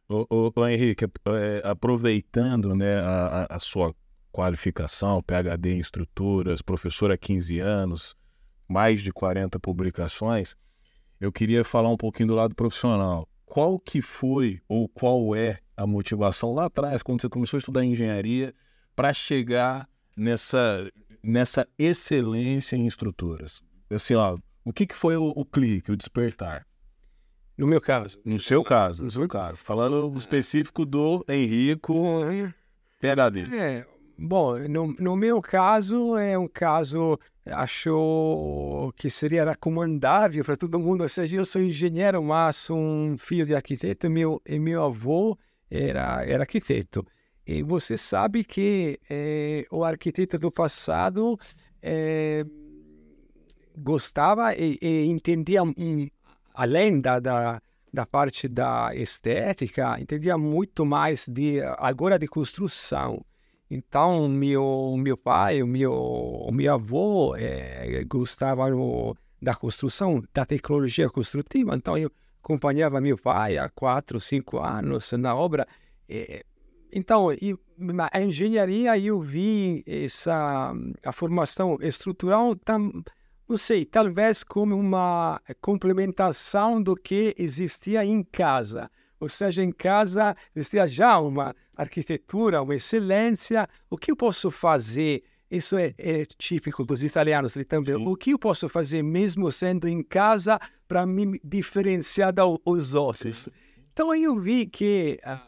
Ô, 0.09 0.53
ô, 0.55 0.67
Henrique, 0.67 1.03
é, 1.03 1.61
aproveitando 1.65 2.73
né, 2.73 2.97
a, 3.01 3.47
a, 3.49 3.59
sua 3.59 3.93
qualificação, 4.31 5.21
PhD 5.21 5.73
em 5.73 5.79
estruturas, 5.79 6.61
professor 6.61 7.11
há 7.11 7.17
15 7.17 7.59
anos, 7.59 8.15
mais 8.69 9.01
de 9.01 9.11
40 9.11 9.59
publicações, 9.59 10.55
eu 11.19 11.29
queria 11.29 11.61
falar 11.65 11.89
um 11.89 11.97
pouquinho 11.97 12.29
do 12.29 12.35
lado 12.35 12.55
profissional. 12.55 13.27
Qual 13.45 13.77
que 13.77 14.01
foi 14.01 14.61
ou 14.65 14.87
qual 14.87 15.35
é 15.35 15.59
a 15.75 15.85
motivação 15.85 16.53
lá 16.53 16.65
atrás, 16.65 17.03
quando 17.03 17.21
você 17.21 17.27
começou 17.27 17.57
a 17.57 17.59
estudar 17.59 17.83
engenharia, 17.83 18.53
para 18.95 19.13
chegar 19.13 19.89
nessa, 20.15 20.89
nessa 21.21 21.67
excelência 21.77 22.77
em 22.77 22.87
estruturas? 22.87 23.61
Assim, 23.89 24.13
ó, 24.15 24.37
o 24.63 24.71
que, 24.71 24.87
que 24.87 24.95
foi 24.95 25.17
o, 25.17 25.33
o 25.35 25.43
clique, 25.43 25.91
o 25.91 25.97
despertar? 25.97 26.65
No 27.57 27.65
meu 27.65 27.81
caso. 27.81 28.19
No 28.23 28.39
seu 28.39 28.63
caso, 28.63 29.03
no 29.03 29.09
seu 29.09 29.27
caso. 29.27 29.57
Falando 29.57 30.15
específico 30.15 30.85
do 30.85 31.25
Henrico 31.27 32.21
PHD. 33.01 33.55
É, 33.55 33.85
bom, 34.17 34.59
no, 34.67 34.93
no 34.99 35.15
meu 35.15 35.41
caso, 35.41 36.15
é 36.17 36.37
um 36.37 36.47
caso, 36.47 37.19
acho 37.45 38.93
que 38.95 39.09
seria 39.09 39.43
recomendável 39.43 40.45
para 40.45 40.55
todo 40.55 40.79
mundo. 40.79 41.01
Ou 41.01 41.09
seja, 41.09 41.37
eu 41.37 41.45
sou 41.45 41.61
engenheiro, 41.61 42.21
mas 42.21 42.69
um 42.69 43.17
filho 43.17 43.45
de 43.45 43.55
arquiteto 43.55 44.05
e 44.05 44.09
meu, 44.09 44.39
e 44.45 44.59
meu 44.59 44.83
avô 44.83 45.35
era, 45.69 46.23
era 46.25 46.43
arquiteto. 46.43 47.03
E 47.45 47.63
você 47.63 47.97
sabe 47.97 48.43
que 48.43 48.99
é, 49.09 49.65
o 49.71 49.83
arquiteto 49.83 50.37
do 50.37 50.51
passado 50.51 51.39
é, 51.81 52.45
gostava 53.77 54.53
e, 54.53 54.77
e 54.81 55.05
entendia 55.05 55.63
um, 55.63 55.73
além 56.57 56.99
da, 56.99 57.19
da, 57.19 57.61
da, 57.93 58.05
parte 58.05 58.47
da 58.47 58.89
estética, 58.95 60.01
entendia 60.01 60.37
muito 60.39 60.83
mais 60.83 61.27
de 61.27 61.61
agora 61.77 62.17
de 62.17 62.27
construção. 62.27 63.23
Então, 63.69 64.27
meu 64.27 64.95
meu 64.97 65.15
pai, 65.15 65.61
meu 65.61 66.49
meu 66.51 66.73
avô 66.73 67.35
é, 67.35 68.03
gostava 68.05 68.65
da 69.39 69.53
construção, 69.53 70.23
da 70.33 70.45
tecnologia 70.45 71.07
construtiva. 71.09 71.75
Então, 71.75 71.95
eu 71.95 72.11
acompanhava 72.43 72.99
meu 72.99 73.17
pai 73.17 73.57
há 73.57 73.69
quatro, 73.69 74.19
cinco 74.19 74.57
anos 74.57 75.11
na 75.11 75.35
obra. 75.35 75.67
É, 76.09 76.43
então, 76.91 77.27
a 78.11 78.21
engenharia 78.21 78.97
eu 78.97 79.19
vi 79.21 79.83
essa 79.85 80.73
a 81.05 81.11
formação 81.11 81.77
estrutural 81.81 82.55
tam, 82.55 83.03
não 83.47 83.55
sei, 83.55 83.85
talvez 83.85 84.43
como 84.43 84.75
uma 84.75 85.41
complementação 85.61 86.81
do 86.81 86.95
que 86.95 87.33
existia 87.37 88.03
em 88.03 88.21
casa. 88.21 88.91
Ou 89.19 89.29
seja, 89.29 89.63
em 89.63 89.71
casa 89.71 90.35
existia 90.55 90.85
já 90.85 91.17
uma 91.19 91.55
arquitetura, 91.75 92.61
uma 92.61 92.75
excelência. 92.75 93.67
O 93.89 93.97
que 93.97 94.11
eu 94.11 94.15
posso 94.15 94.51
fazer? 94.51 95.23
Isso 95.49 95.77
é, 95.77 95.93
é 95.97 96.25
típico 96.37 96.83
dos 96.83 97.01
italianos 97.01 97.53
também. 97.67 97.95
Sim. 97.95 98.05
O 98.05 98.15
que 98.17 98.31
eu 98.31 98.39
posso 98.39 98.67
fazer 98.67 99.01
mesmo 99.01 99.49
sendo 99.51 99.87
em 99.87 100.03
casa 100.03 100.59
para 100.87 101.05
me 101.05 101.39
diferenciar 101.43 102.33
dos 102.33 102.93
outros? 102.93 103.37
Sim. 103.37 103.51
Então 103.93 104.13
eu 104.13 104.37
vi 104.37 104.67
que 104.67 105.19
a, 105.23 105.41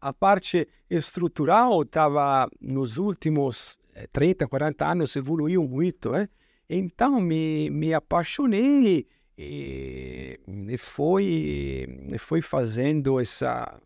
a 0.00 0.12
parte 0.12 0.68
estrutural 0.88 1.82
estava 1.82 2.48
nos 2.60 2.96
últimos 2.96 3.76
30, 4.12 4.44
eh, 4.44 4.48
40 4.48 4.86
anos 4.86 5.16
evoluiu 5.16 5.66
muito, 5.68 6.12
né? 6.12 6.28
Então 6.68 7.20
me, 7.20 7.68
me 7.70 7.92
apaixonei 7.92 9.06
e, 9.36 10.40
e 10.68 10.76
foi, 10.78 11.86
foi 12.18 12.40
fazendo 12.40 13.20
essa, 13.20 13.80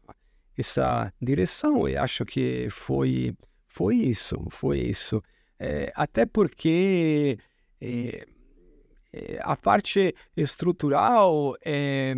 essa 0.56 1.12
direção. 1.20 1.88
E 1.88 1.96
acho 1.96 2.24
que 2.24 2.68
foi, 2.70 3.34
foi 3.66 3.96
isso, 3.96 4.36
foi 4.50 4.78
isso. 4.78 5.22
É, 5.58 5.92
até 5.96 6.24
porque 6.24 7.38
é, 7.80 8.26
é, 9.12 9.40
a 9.42 9.56
parte 9.56 10.14
estrutural 10.36 11.56
é, 11.64 12.14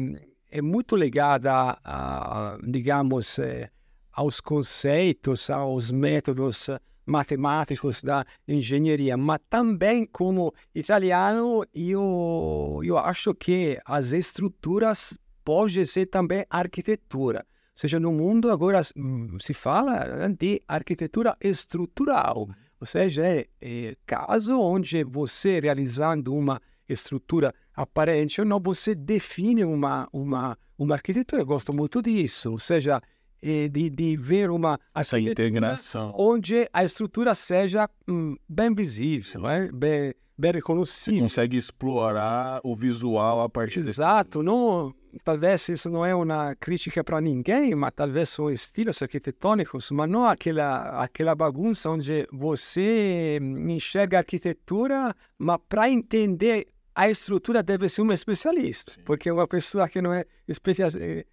é 0.50 0.60
muito 0.60 0.96
ligada, 0.96 1.52
a, 1.52 2.54
a 2.54 2.58
digamos, 2.62 3.38
é, 3.38 3.70
aos 4.12 4.40
conceitos, 4.40 5.48
aos 5.48 5.90
métodos 5.90 6.68
matemáticos 7.06 8.02
da 8.02 8.24
engenharia, 8.46 9.16
mas 9.16 9.40
também 9.48 10.06
como 10.06 10.54
italiano 10.74 11.64
eu, 11.74 12.80
eu 12.84 12.98
acho 12.98 13.34
que 13.34 13.78
as 13.84 14.12
estruturas 14.12 15.18
podem 15.44 15.84
ser 15.84 16.06
também 16.06 16.44
arquitetura. 16.48 17.40
Ou 17.40 17.80
seja, 17.80 17.98
no 17.98 18.12
mundo 18.12 18.50
agora 18.50 18.80
hum, 18.96 19.38
se 19.40 19.54
fala 19.54 20.28
de 20.28 20.60
arquitetura 20.68 21.36
estrutural, 21.40 22.48
ou 22.80 22.86
seja, 22.86 23.26
é, 23.26 23.46
é 23.60 23.96
caso 24.06 24.58
onde 24.58 25.04
você 25.04 25.60
realizando 25.60 26.34
uma 26.34 26.60
estrutura 26.88 27.54
aparente 27.74 28.40
ou 28.40 28.46
não, 28.46 28.60
você 28.60 28.94
define 28.94 29.64
uma, 29.64 30.08
uma, 30.12 30.56
uma 30.78 30.94
arquitetura. 30.94 31.42
Eu 31.42 31.46
gosto 31.46 31.72
muito 31.72 32.02
disso, 32.02 32.52
ou 32.52 32.58
seja, 32.58 33.00
de, 33.42 33.90
de 33.90 34.16
ver 34.16 34.50
uma 34.50 34.78
essa 34.94 35.18
integração 35.18 36.14
onde 36.16 36.68
a 36.72 36.84
estrutura 36.84 37.34
seja 37.34 37.88
hum, 38.08 38.36
bem 38.48 38.74
visível, 38.74 39.48
é? 39.48 39.70
bem, 39.72 40.14
bem 40.36 40.52
reconhecida. 40.52 41.16
Você 41.16 41.22
consegue 41.22 41.56
explorar 41.56 42.60
o 42.62 42.74
visual 42.74 43.40
a 43.40 43.48
partir 43.48 43.80
disso. 43.80 44.00
Exato, 44.00 44.42
não, 44.42 44.94
talvez 45.24 45.68
isso 45.68 45.88
não 45.88 46.04
é 46.04 46.14
uma 46.14 46.54
crítica 46.56 47.02
para 47.02 47.20
ninguém, 47.20 47.74
mas 47.74 47.92
talvez 47.94 48.28
são 48.28 48.50
estilos 48.50 49.00
arquitetônicos, 49.02 49.90
mas 49.90 50.08
não 50.08 50.24
aquela 50.24 51.02
aquela 51.02 51.34
bagunça 51.34 51.90
onde 51.90 52.26
você 52.32 53.38
enxerga 53.40 54.18
a 54.18 54.20
arquitetura, 54.20 55.14
mas 55.38 55.58
para 55.68 55.90
entender 55.90 56.68
a 56.94 57.08
estrutura 57.08 57.62
deve 57.62 57.88
ser 57.88 58.02
um 58.02 58.12
especialista, 58.12 58.92
Sim. 58.92 59.02
porque 59.04 59.30
uma 59.30 59.46
pessoa 59.46 59.88
que 59.88 60.02
não 60.02 60.12
é 60.12 60.24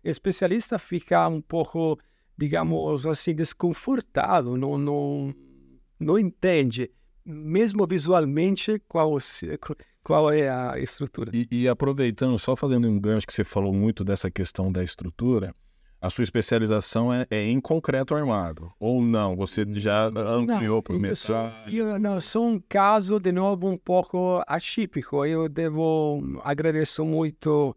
especialista 0.04 0.78
fica 0.78 1.28
um 1.28 1.42
pouco, 1.42 2.00
digamos 2.38 3.06
assim, 3.06 3.34
desconfortado, 3.34 4.56
não, 4.56 4.78
não, 4.78 5.36
não 6.00 6.20
entende, 6.20 6.92
mesmo 7.26 7.86
visualmente, 7.88 8.82
qual, 8.88 9.18
qual 10.04 10.32
é 10.32 10.50
a 10.50 10.80
estrutura. 10.80 11.32
E, 11.34 11.48
e 11.52 11.68
aproveitando, 11.68 12.38
só 12.38 12.56
fazendo 12.56 12.88
um 12.88 13.00
gancho 13.00 13.28
que 13.28 13.34
você 13.34 13.44
falou 13.44 13.74
muito 13.74 14.04
dessa 14.04 14.30
questão 14.30 14.72
da 14.72 14.84
estrutura, 14.84 15.54
a 16.02 16.10
sua 16.10 16.24
especialização 16.24 17.14
é, 17.14 17.26
é, 17.30 17.44
em 17.44 17.60
concreto 17.60 18.14
armado 18.14 18.72
ou 18.80 19.02
não? 19.02 19.36
Você 19.36 19.66
já 19.74 20.08
ampliou 20.08 20.82
para 20.82 20.96
o 20.96 21.00
Eu 21.68 22.00
não, 22.00 22.20
sou 22.22 22.48
um 22.48 22.60
caso, 22.60 23.20
de 23.20 23.32
novo, 23.32 23.68
um 23.68 23.78
pouco 23.78 24.42
atípico. 24.48 25.26
Eu 25.26 25.50
devo 25.50 26.20
agradecer 26.44 27.02
muito 27.02 27.76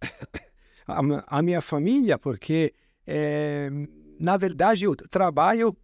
a, 0.86 1.00
a 1.26 1.42
minha 1.42 1.60
família, 1.60 2.18
porque, 2.18 2.74
é, 3.06 3.70
na 4.20 4.36
verdade, 4.36 4.84
eu 4.84 4.94
trabalho 4.94 5.76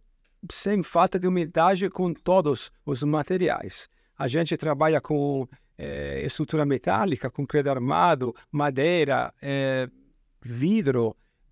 sem 0.51 0.83
falta 0.83 1.17
de 1.19 1.27
humildade 1.27 1.89
com 1.89 2.13
todos 2.13 2.71
os 2.85 3.03
materiais. 3.03 3.89
A 4.17 4.27
gente 4.27 4.55
trabalha 4.57 5.01
com 5.01 5.47
é, 5.77 6.23
estrutura 6.25 6.65
metálica, 6.65 7.29
concreto 7.29 7.69
armado, 7.69 8.35
madeira, 8.51 9.33
é, 9.41 9.89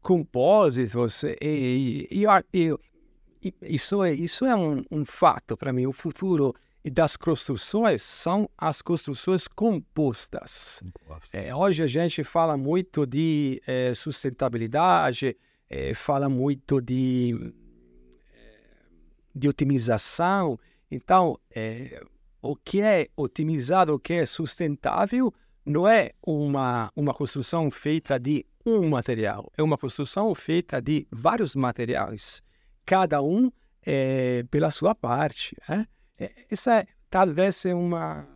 vidro, 0.01 0.03
compósitos 0.03 1.23
e, 1.23 1.37
e, 1.41 2.25
e, 2.53 2.75
e, 3.43 3.53
isso 3.61 4.03
é 4.03 4.13
isso 4.13 4.45
é 4.45 4.55
um, 4.55 4.83
um 4.91 5.05
fato 5.05 5.55
para 5.55 5.71
mim. 5.71 5.85
O 5.85 5.91
futuro 5.91 6.53
das 6.91 7.15
construções 7.15 8.01
são 8.01 8.49
as 8.57 8.81
construções 8.81 9.47
compostas. 9.47 10.83
É, 11.31 11.55
hoje 11.55 11.83
a 11.83 11.87
gente 11.87 12.23
fala 12.23 12.57
muito 12.57 13.05
de 13.05 13.61
é, 13.65 13.93
sustentabilidade 13.93 15.37
é, 15.69 15.93
fala 15.93 16.27
muito 16.27 16.81
de 16.81 17.53
de 19.33 19.47
otimização. 19.47 20.59
Então 20.89 21.39
é, 21.55 22.03
o 22.41 22.55
que 22.55 22.81
é 22.81 23.07
otimizado 23.15 23.93
o 23.93 23.99
que 23.99 24.13
é 24.13 24.25
sustentável 24.25 25.33
não 25.65 25.87
é 25.87 26.11
uma 26.21 26.91
uma 26.95 27.13
construção 27.13 27.71
feita 27.71 28.19
de 28.19 28.45
um 28.65 28.89
material, 28.89 29.51
é 29.57 29.63
uma 29.63 29.77
construção 29.77 30.33
feita 30.35 30.81
de 30.81 31.07
vários 31.11 31.55
materiais, 31.55 32.41
cada 32.85 33.21
um 33.21 33.51
é, 33.85 34.43
pela 34.49 34.71
sua 34.71 34.93
parte. 34.93 35.55
Né? 35.67 35.85
Essa 36.49 36.81
é, 36.81 36.87
talvez 37.09 37.65
é 37.65 37.73
uma. 37.73 38.27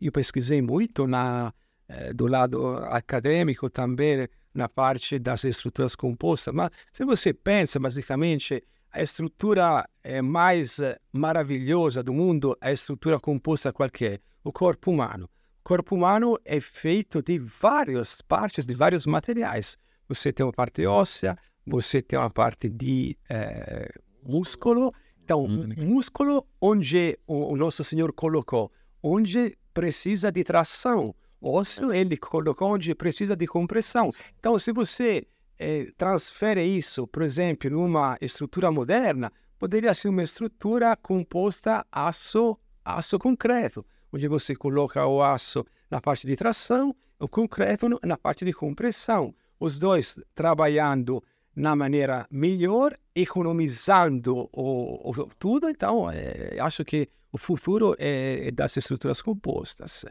Eu 0.00 0.12
pesquisei 0.12 0.60
muito 0.60 1.06
na, 1.06 1.52
é, 1.88 2.12
do 2.12 2.26
lado 2.26 2.76
acadêmico 2.90 3.70
também, 3.70 4.28
na 4.54 4.68
parte 4.68 5.18
das 5.18 5.44
estruturas 5.44 5.94
compostas, 5.94 6.52
mas 6.52 6.70
se 6.92 7.04
você 7.04 7.32
pensa, 7.32 7.78
basicamente, 7.78 8.62
a 8.90 9.02
estrutura 9.02 9.86
é, 10.02 10.22
mais 10.22 10.80
maravilhosa 11.12 12.02
do 12.02 12.14
mundo 12.14 12.56
é 12.60 12.68
a 12.68 12.72
estrutura 12.72 13.20
composta 13.20 13.72
qualquer, 13.72 14.20
o 14.42 14.50
corpo 14.50 14.90
humano 14.90 15.28
corpo 15.66 15.96
humano 15.96 16.38
é 16.44 16.60
feito 16.60 17.20
de 17.20 17.40
várias 17.40 18.22
partes, 18.22 18.64
de 18.64 18.72
vários 18.72 19.04
materiais. 19.04 19.76
Você 20.08 20.32
tem 20.32 20.46
uma 20.46 20.52
parte 20.52 20.86
óssea, 20.86 21.36
você 21.66 22.00
tem 22.00 22.16
uma 22.16 22.30
parte 22.30 22.68
de 22.68 23.18
é, 23.28 23.92
músculo. 24.22 24.94
Então, 25.24 25.44
hum, 25.44 25.68
músculo 25.76 26.46
onde 26.60 27.18
o, 27.26 27.56
nosso 27.56 27.82
Senhor 27.82 28.12
colocou, 28.12 28.70
onde 29.02 29.58
precisa 29.74 30.30
de 30.30 30.44
tração. 30.44 31.12
Osso 31.40 31.92
ele 31.92 32.16
colocou 32.16 32.74
onde 32.74 32.94
precisa 32.94 33.34
de 33.34 33.48
compressão. 33.48 34.12
Então, 34.38 34.56
se 34.60 34.70
você 34.70 35.26
é, 35.58 35.90
transfere 35.96 36.62
isso, 36.62 37.08
por 37.08 37.22
exemplo, 37.22 37.68
numa 37.68 38.16
estrutura 38.20 38.70
moderna, 38.70 39.32
poderia 39.58 39.92
ser 39.94 40.10
uma 40.10 40.22
estrutura 40.22 40.94
composta 40.94 41.84
aço, 41.90 42.56
aço 42.84 43.18
concreto 43.18 43.84
onde 44.12 44.28
você 44.28 44.54
coloca 44.54 45.06
o 45.06 45.22
aço 45.22 45.64
na 45.90 46.00
parte 46.00 46.26
de 46.26 46.36
tração, 46.36 46.94
o 47.18 47.28
concreto 47.28 47.88
na 48.02 48.16
parte 48.16 48.44
de 48.44 48.52
compressão. 48.52 49.34
Os 49.58 49.78
dois 49.78 50.18
trabalhando 50.34 51.22
na 51.54 51.74
maneira 51.74 52.26
melhor, 52.30 52.98
economizando 53.14 54.48
o, 54.52 55.10
o 55.10 55.28
tudo. 55.38 55.70
Então, 55.70 56.10
é, 56.10 56.58
acho 56.60 56.84
que 56.84 57.08
o 57.32 57.38
futuro 57.38 57.96
é, 57.98 58.48
é 58.48 58.50
das 58.50 58.76
estruturas 58.76 59.22
compostas. 59.22 60.04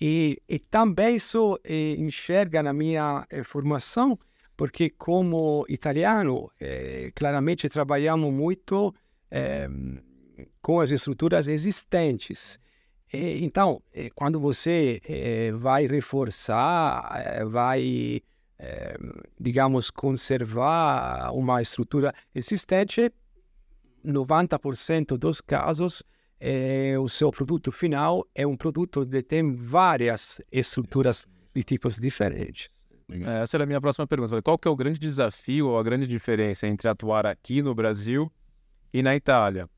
E, 0.00 0.40
e 0.48 0.58
também 0.58 1.16
isso 1.16 1.58
é, 1.64 1.92
enxerga 1.92 2.62
na 2.62 2.72
minha 2.72 3.26
é, 3.28 3.42
formação, 3.42 4.18
porque 4.56 4.90
como 4.90 5.66
italiano, 5.68 6.50
é, 6.60 7.10
claramente 7.14 7.68
trabalhamos 7.68 8.32
muito 8.32 8.94
com 10.60 10.78
as 10.80 10.90
estruturas 10.90 11.48
existentes. 11.48 12.58
E, 13.12 13.44
então, 13.44 13.82
quando 14.14 14.40
você 14.40 15.00
vai 15.58 15.86
reforçar, 15.86 17.44
vai 17.46 18.22
é, 18.62 18.96
digamos, 19.40 19.90
conservar 19.90 21.32
uma 21.34 21.60
estrutura 21.60 22.14
existente, 22.32 23.12
90% 24.04 25.16
dos 25.18 25.40
casos, 25.40 26.04
é, 26.38 26.96
o 26.96 27.08
seu 27.08 27.32
produto 27.32 27.72
final 27.72 28.24
é 28.32 28.46
um 28.46 28.56
produto 28.56 29.04
que 29.04 29.22
tem 29.22 29.52
várias 29.52 30.40
estruturas 30.50 31.26
de 31.52 31.64
tipos 31.64 31.96
diferentes. 31.96 32.68
É, 33.10 33.42
essa 33.42 33.56
era 33.56 33.64
a 33.64 33.66
minha 33.66 33.80
próxima 33.80 34.06
pergunta. 34.06 34.40
Qual 34.40 34.56
que 34.56 34.68
é 34.68 34.70
o 34.70 34.76
grande 34.76 35.00
desafio 35.00 35.68
ou 35.68 35.78
a 35.78 35.82
grande 35.82 36.06
diferença 36.06 36.66
entre 36.68 36.88
atuar 36.88 37.26
aqui 37.26 37.62
no 37.62 37.74
Brasil 37.74 38.30
e 38.92 39.02
na 39.02 39.16
Itália? 39.16 39.68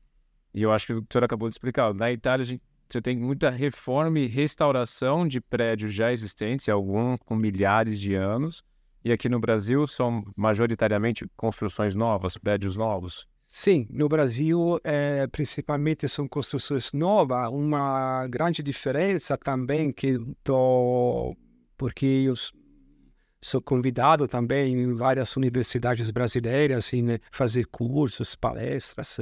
E 0.53 0.61
eu 0.61 0.71
acho 0.71 0.85
que 0.87 0.93
o 0.93 1.05
senhor 1.11 1.23
acabou 1.23 1.49
de 1.49 1.55
explicar. 1.55 1.91
Na 1.93 2.11
Itália, 2.11 2.43
a 2.43 2.45
gente, 2.45 2.63
você 2.87 3.01
tem 3.01 3.17
muita 3.17 3.49
reforma 3.49 4.19
e 4.19 4.27
restauração 4.27 5.27
de 5.27 5.41
prédios 5.41 5.93
já 5.93 6.11
existentes, 6.11 6.69
alguns 6.69 7.17
com 7.25 7.35
milhares 7.35 7.99
de 7.99 8.15
anos. 8.15 8.63
E 9.03 9.11
aqui 9.11 9.29
no 9.29 9.39
Brasil 9.39 9.85
são 9.85 10.23
majoritariamente 10.35 11.25
construções 11.35 11.93
novas, 11.93 12.37
prédios 12.37 12.75
novos? 12.75 13.27
Sim, 13.45 13.87
no 13.89 14.09
Brasil 14.09 14.79
é, 14.83 15.27
principalmente 15.27 16.07
são 16.07 16.27
construções 16.27 16.91
novas. 16.91 17.49
Uma 17.49 18.27
grande 18.27 18.63
diferença 18.63 19.37
também 19.37 19.91
que 19.91 20.19
tô, 20.43 21.35
porque 21.77 22.05
eu 22.05 22.33
sou 23.41 23.61
convidado 23.61 24.27
também 24.27 24.73
em 24.73 24.93
várias 24.95 25.37
universidades 25.37 26.09
brasileiras 26.09 26.91
em 26.91 27.03
né, 27.03 27.19
fazer 27.31 27.67
cursos, 27.67 28.35
palestras. 28.35 29.19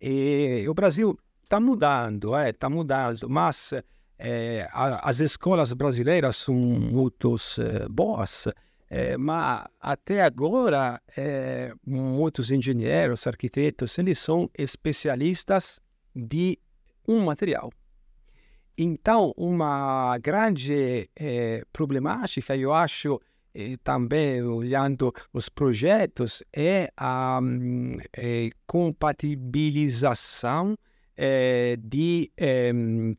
E 0.00 0.64
o 0.66 0.72
Brasil 0.72 1.18
está 1.46 1.58
mudando, 1.60 2.36
está 2.36 2.48
é, 2.48 2.52
tá 2.52 2.68
mudando, 2.68 3.30
mas 3.30 3.72
é, 4.18 4.68
as 4.72 5.20
escolas 5.20 5.72
brasileiras 5.72 6.36
são 6.36 6.54
muito 6.54 7.36
é, 7.58 7.88
boas 7.88 8.48
é, 8.88 9.16
mas 9.16 9.64
até 9.80 10.22
agora, 10.22 11.02
é, 11.16 11.74
muitos 11.84 12.52
engenheiros, 12.52 13.26
arquitetos, 13.26 13.98
eles 13.98 14.16
são 14.18 14.48
especialistas 14.56 15.80
de 16.14 16.56
um 17.06 17.24
material. 17.24 17.72
Então, 18.78 19.32
uma 19.36 20.16
grande 20.18 21.10
problemática, 21.72 22.56
eu 22.56 22.72
acho, 22.72 23.20
também 23.82 24.40
olhando 24.42 25.12
os 25.32 25.48
projetos, 25.48 26.44
é 26.54 26.92
a 26.96 27.40
é, 28.16 28.50
compatibilização 28.66 30.76
é, 31.16 31.76
de 31.78 32.30
é, 32.36 32.70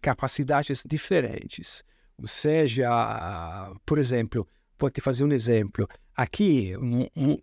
capacidades 0.02 0.84
diferentes. 0.86 1.84
Ou 2.18 2.28
seja, 2.28 2.90
por 3.86 3.98
exemplo, 3.98 4.48
Vou 4.80 4.92
te 4.92 5.02
fazer 5.02 5.24
um 5.24 5.32
exemplo. 5.32 5.88
Aqui, 6.16 6.76
um, 6.78 7.08
um, 7.16 7.38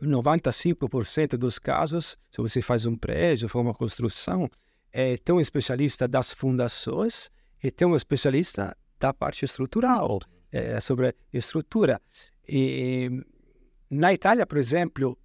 95% 0.00 1.36
dos 1.36 1.58
casos, 1.58 2.16
se 2.30 2.40
você 2.40 2.62
faz 2.62 2.86
um 2.86 2.96
prédio, 2.96 3.48
for 3.48 3.60
uma 3.60 3.74
construção, 3.74 4.48
é, 4.92 5.16
tem 5.16 5.34
um 5.34 5.40
especialista 5.40 6.06
das 6.06 6.32
fundações 6.32 7.28
e 7.62 7.70
tem 7.72 7.88
um 7.88 7.96
especialista 7.96 8.76
da 9.00 9.12
parte 9.12 9.44
estrutural, 9.44 10.20
é, 10.52 10.78
sobre 10.78 11.12
estrutura. 11.32 12.00
E, 12.48 13.10
na 13.90 14.12
Itália, 14.12 14.46
por 14.46 14.58
exemplo, 14.58 15.18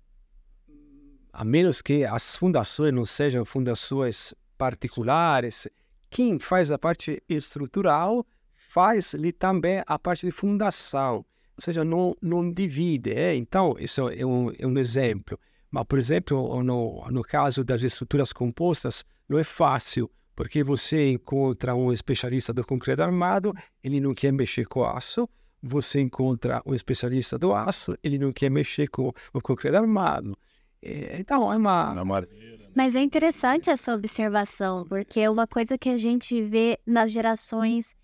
a 1.38 1.43
menos 1.43 1.82
que 1.82 2.06
as 2.06 2.38
fundações 2.38 2.93
não 2.93 3.04
sejam 3.04 3.43
fundações 3.43 4.34
particulares, 4.58 5.67
quem 6.10 6.39
faz 6.39 6.71
a 6.71 6.80
parte 6.80 7.21
estrutural 7.28 8.26
faz-lhe 8.69 9.34
também 9.34 9.84
a 9.86 10.00
parte 10.00 10.26
de 10.26 10.32
fundação, 10.32 11.17
ou 11.17 11.60
seja, 11.62 11.84
não, 11.84 12.15
não 12.21 12.50
divide. 12.50 13.12
É? 13.12 13.36
Então, 13.36 13.76
isso 13.78 14.10
é 14.10 14.26
um, 14.26 14.50
é 14.58 14.65
um 14.65 14.78
exemplo. 14.78 15.38
Mas, 15.69 15.84
por 15.84 16.00
exemplo, 16.00 16.63
no, 16.63 17.06
no 17.12 17.21
caso 17.21 17.65
das 17.65 17.84
estruturas 17.84 18.32
compostas, 18.32 19.04
não 19.28 19.38
é 19.38 19.43
fácil, 19.43 20.10
porque 20.38 20.63
você 20.63 21.12
encontra 21.12 21.76
um 21.76 21.91
especialista 21.91 22.54
do 22.54 22.65
concreto 22.65 23.04
armado, 23.04 23.54
ele 23.84 24.00
não 24.00 24.13
quer 24.13 24.32
mexer 24.32 24.65
com 24.67 24.86
aço, 24.86 25.28
você 25.62 26.00
encontra 26.00 26.62
um 26.65 26.74
especialista 26.74 27.38
do 27.38 27.54
aço, 27.54 27.98
ele 28.02 28.17
não 28.17 28.32
quer 28.32 28.50
mexer 28.50 28.88
com 28.88 29.12
o 29.34 29.41
concreto 29.41 29.76
armado. 29.76 30.38
Então, 31.19 31.52
é 31.52 31.58
uma... 31.58 31.93
Mas 32.76 32.95
é 32.95 33.02
interessante 33.02 33.69
essa 33.69 33.93
observação, 33.93 34.86
porque 34.86 35.21
é 35.21 35.30
uma 35.30 35.48
coisa 35.48 35.78
que 35.78 35.89
a 35.89 35.98
gente 35.98 36.41
vê 36.43 36.78
nas 36.86 37.12
gerações 37.12 37.95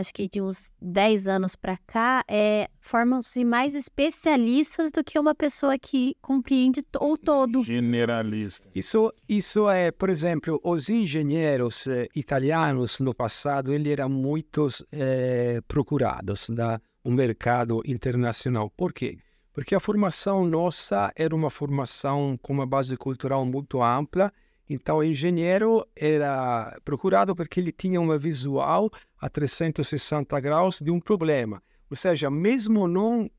acho 0.00 0.14
que 0.14 0.28
de 0.28 0.40
uns 0.40 0.72
10 0.80 1.26
anos 1.26 1.56
para 1.56 1.76
cá, 1.76 2.24
é, 2.28 2.68
formam-se 2.80 3.44
mais 3.44 3.74
especialistas 3.74 4.92
do 4.92 5.02
que 5.02 5.18
uma 5.18 5.34
pessoa 5.34 5.76
que 5.78 6.16
compreende 6.22 6.84
o 7.00 7.18
todo. 7.18 7.64
Generalista. 7.64 8.66
Isso, 8.74 9.12
isso 9.28 9.68
é, 9.68 9.90
por 9.90 10.08
exemplo, 10.08 10.60
os 10.62 10.88
engenheiros 10.88 11.86
eh, 11.88 12.08
italianos 12.14 13.00
no 13.00 13.12
passado, 13.12 13.72
eles 13.72 13.92
eram 13.92 14.08
muito 14.08 14.68
eh, 14.92 15.60
procurados 15.66 16.48
no 16.48 16.80
um 17.04 17.12
mercado 17.12 17.82
internacional. 17.84 18.70
Por 18.70 18.92
quê? 18.92 19.18
Porque 19.58 19.74
a 19.74 19.80
formação 19.80 20.44
nossa 20.44 21.12
era 21.16 21.34
uma 21.34 21.50
formação 21.50 22.38
com 22.40 22.52
uma 22.52 22.66
base 22.66 22.96
cultural 22.96 23.44
muito 23.44 23.82
ampla 23.82 24.32
então, 24.68 24.98
o 24.98 25.04
engenheiro 25.04 25.86
era 25.96 26.78
procurado 26.84 27.34
porque 27.34 27.58
ele 27.58 27.72
tinha 27.72 28.00
uma 28.00 28.18
visual 28.18 28.90
a 29.18 29.28
360 29.28 30.38
graus 30.40 30.78
de 30.80 30.90
um 30.90 31.00
problema. 31.00 31.62
Ou 31.90 31.96
seja, 31.96 32.30
mesmo 32.30 32.86
não 32.86 33.30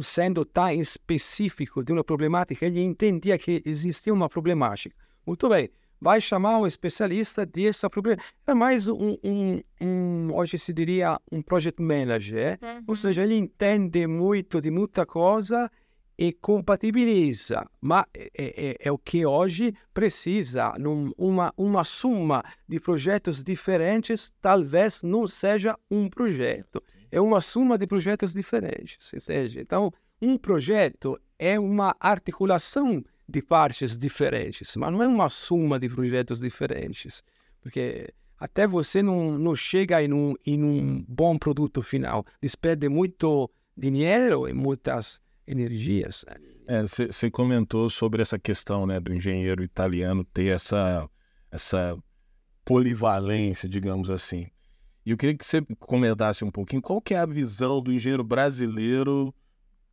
sendo 0.00 0.44
tão 0.44 0.70
específico 0.70 1.82
de 1.82 1.92
uma 1.92 2.04
problemática, 2.04 2.66
ele 2.66 2.80
entendia 2.80 3.36
que 3.36 3.62
existia 3.66 4.14
uma 4.14 4.28
problemática. 4.28 4.94
Muito 5.26 5.48
bem, 5.48 5.70
vai 6.00 6.20
chamar 6.20 6.58
um 6.58 6.66
especialista 6.66 7.44
dessa 7.44 7.88
problema. 7.88 8.20
É 8.46 8.54
mais 8.54 8.88
um, 8.88 9.16
um, 9.24 9.60
um, 9.80 10.34
hoje 10.34 10.58
se 10.58 10.72
diria, 10.72 11.18
um 11.30 11.42
project 11.42 11.82
manager. 11.82 12.58
Uhum. 12.62 12.84
Ou 12.88 12.96
seja, 12.96 13.22
ele 13.22 13.36
entende 13.36 14.06
muito 14.06 14.60
de 14.60 14.70
muita 14.70 15.06
coisa 15.06 15.70
e 16.18 16.32
compatibiliza, 16.32 17.66
mas 17.80 18.06
é, 18.14 18.30
é, 18.34 18.76
é, 18.80 18.92
o 18.92 18.96
que 18.96 19.26
hoje 19.26 19.74
precisa. 19.92 20.72
Num, 20.78 21.12
uma, 21.16 21.52
uma 21.56 21.84
soma 21.84 22.42
de 22.66 22.80
projetos 22.80 23.44
diferentes 23.44 24.32
talvez 24.40 25.02
não 25.02 25.26
seja 25.26 25.76
um 25.90 26.08
projeto, 26.08 26.82
é 27.10 27.20
uma 27.20 27.40
soma 27.40 27.76
de 27.76 27.86
projetos 27.86 28.32
diferentes. 28.32 28.96
Seja, 29.22 29.60
então, 29.60 29.92
um 30.20 30.38
projeto 30.38 31.20
é 31.38 31.60
uma 31.60 31.94
articulação 32.00 33.04
de 33.28 33.42
partes 33.42 33.96
diferentes, 33.96 34.76
mas 34.76 34.92
não 34.92 35.02
é 35.02 35.08
uma 35.08 35.28
soma 35.28 35.78
de 35.78 35.88
projetos 35.88 36.40
diferentes, 36.40 37.22
porque 37.60 38.12
até 38.38 38.66
você 38.66 39.02
não, 39.02 39.38
não 39.38 39.54
chega 39.54 40.02
em 40.02 40.12
um, 40.12 40.34
em 40.44 40.62
um 40.62 41.04
bom 41.08 41.38
produto 41.38 41.82
final, 41.82 42.24
despede 42.40 42.88
muito 42.88 43.50
dinheiro 43.76 44.48
e 44.48 44.52
muitas 44.52 45.20
energias. 45.46 46.24
Você 46.86 47.26
é, 47.26 47.30
comentou 47.30 47.88
sobre 47.88 48.22
essa 48.22 48.38
questão 48.38 48.86
né, 48.86 49.00
do 49.00 49.14
engenheiro 49.14 49.62
italiano 49.62 50.24
ter 50.24 50.46
essa, 50.46 51.08
essa 51.50 51.96
polivalência, 52.64 53.68
digamos 53.68 54.10
assim. 54.10 54.48
E 55.04 55.10
eu 55.10 55.16
queria 55.16 55.36
que 55.36 55.46
você 55.46 55.62
comentasse 55.78 56.44
um 56.44 56.50
pouquinho 56.50 56.82
qual 56.82 57.00
que 57.00 57.14
é 57.14 57.18
a 57.18 57.26
visão 57.26 57.80
do 57.80 57.92
engenheiro 57.92 58.24
brasileiro, 58.24 59.32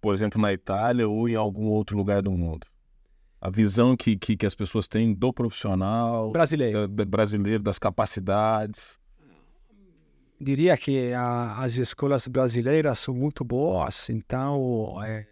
por 0.01 0.13
exemplo, 0.15 0.41
na 0.41 0.51
Itália 0.51 1.07
ou 1.07 1.29
em 1.29 1.35
algum 1.35 1.67
outro 1.67 1.95
lugar 1.95 2.21
do 2.23 2.31
mundo. 2.31 2.65
A 3.45 3.49
visão 3.49 3.97
que, 3.97 4.15
que, 4.15 4.37
que 4.37 4.45
as 4.45 4.55
pessoas 4.55 4.87
têm 4.87 5.13
do 5.13 5.33
profissional 5.33 6.31
brasileiro, 6.31 6.87
da, 6.87 7.03
brasileiro 7.03 7.61
das 7.61 7.77
capacidades 7.77 8.97
diria 10.39 10.77
que 10.77 11.11
a, 11.13 11.61
as 11.61 11.75
escolas 11.77 12.27
brasileiras 12.27 12.99
são 12.99 13.13
muito 13.13 13.43
boas, 13.43 14.09
então 14.09 15.01
é, 15.03 15.25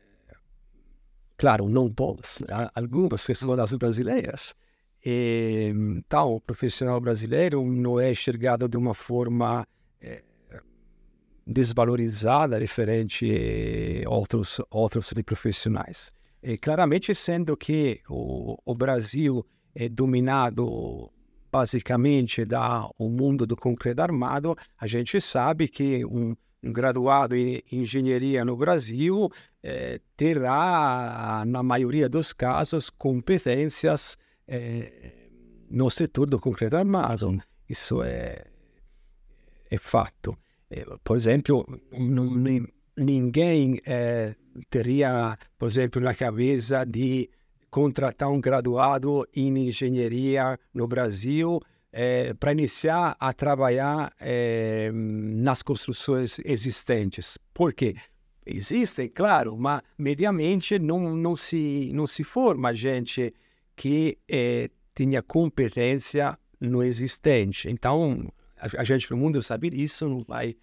Claro, 1.41 1.67
não 1.67 1.89
todas, 1.89 2.39
né? 2.47 2.69
algumas 2.75 3.27
escolas 3.27 3.73
brasileiras. 3.73 4.53
E, 5.03 5.73
então, 5.73 6.35
o 6.35 6.39
profissional 6.39 7.01
brasileiro 7.01 7.65
não 7.65 7.99
é 7.99 8.11
enxergado 8.11 8.69
de 8.69 8.77
uma 8.77 8.93
forma 8.93 9.67
é, 9.99 10.21
desvalorizada 11.47 12.59
referente 12.59 14.03
a 14.05 14.09
outros, 14.11 14.61
outros 14.69 15.11
profissionais. 15.25 16.13
E 16.43 16.57
claramente, 16.57 17.13
sendo 17.13 17.55
que 17.55 18.01
o, 18.09 18.57
o 18.65 18.73
Brasil 18.73 19.45
é 19.75 19.87
dominado 19.87 21.11
basicamente 21.51 22.45
da 22.45 22.89
o 22.97 23.09
mundo 23.09 23.45
do 23.45 23.55
concreto 23.55 24.01
armado, 24.01 24.55
a 24.79 24.87
gente 24.87 25.19
sabe 25.19 25.67
que 25.67 26.05
um, 26.05 26.35
um 26.63 26.71
graduado 26.71 27.35
em 27.35 27.61
engenharia 27.71 28.45
no 28.45 28.55
Brasil 28.55 29.29
eh, 29.61 29.99
terá, 30.15 31.43
na 31.45 31.61
maioria 31.61 32.07
dos 32.07 32.31
casos, 32.31 32.89
competências 32.89 34.17
eh, 34.47 35.27
no 35.69 35.89
setor 35.89 36.27
do 36.27 36.39
concreto 36.39 36.77
armado. 36.77 37.41
Isso 37.67 38.01
é, 38.01 38.45
é 39.69 39.77
fato. 39.77 40.37
Eh, 40.69 40.85
por 41.03 41.17
exemplo, 41.17 41.65
não, 41.91 42.25
ninguém 42.97 43.79
eh, 43.85 44.35
teria, 44.69 45.37
por 45.57 45.69
exemplo, 45.69 46.01
na 46.01 46.13
cabeça 46.13 46.85
de 46.85 47.29
contratar 47.69 48.29
um 48.29 48.41
graduado 48.41 49.25
em 49.33 49.67
engenharia 49.67 50.59
no 50.73 50.87
Brasil 50.87 51.59
é, 51.91 52.33
para 52.33 52.51
iniciar 52.51 53.15
a 53.19 53.33
trabalhar 53.33 54.13
é, 54.19 54.91
nas 54.93 55.61
construções 55.61 56.39
existentes. 56.43 57.37
Por 57.53 57.73
quê? 57.73 57.95
Existem, 58.45 59.07
claro, 59.07 59.57
mas 59.57 59.81
mediamente 59.97 60.79
não, 60.79 61.15
não, 61.15 61.35
se, 61.35 61.91
não 61.93 62.07
se 62.07 62.23
forma 62.23 62.73
gente 62.73 63.33
que 63.75 64.17
tenha 64.93 65.21
competência 65.21 66.37
no 66.59 66.83
existente. 66.83 67.69
Então, 67.69 68.31
a, 68.57 68.81
a 68.81 68.83
gente 68.83 69.09
no 69.11 69.17
mundo 69.17 69.41
sabe 69.41 69.69
disso, 69.69 70.09
não 70.09 70.21
vai 70.27 70.55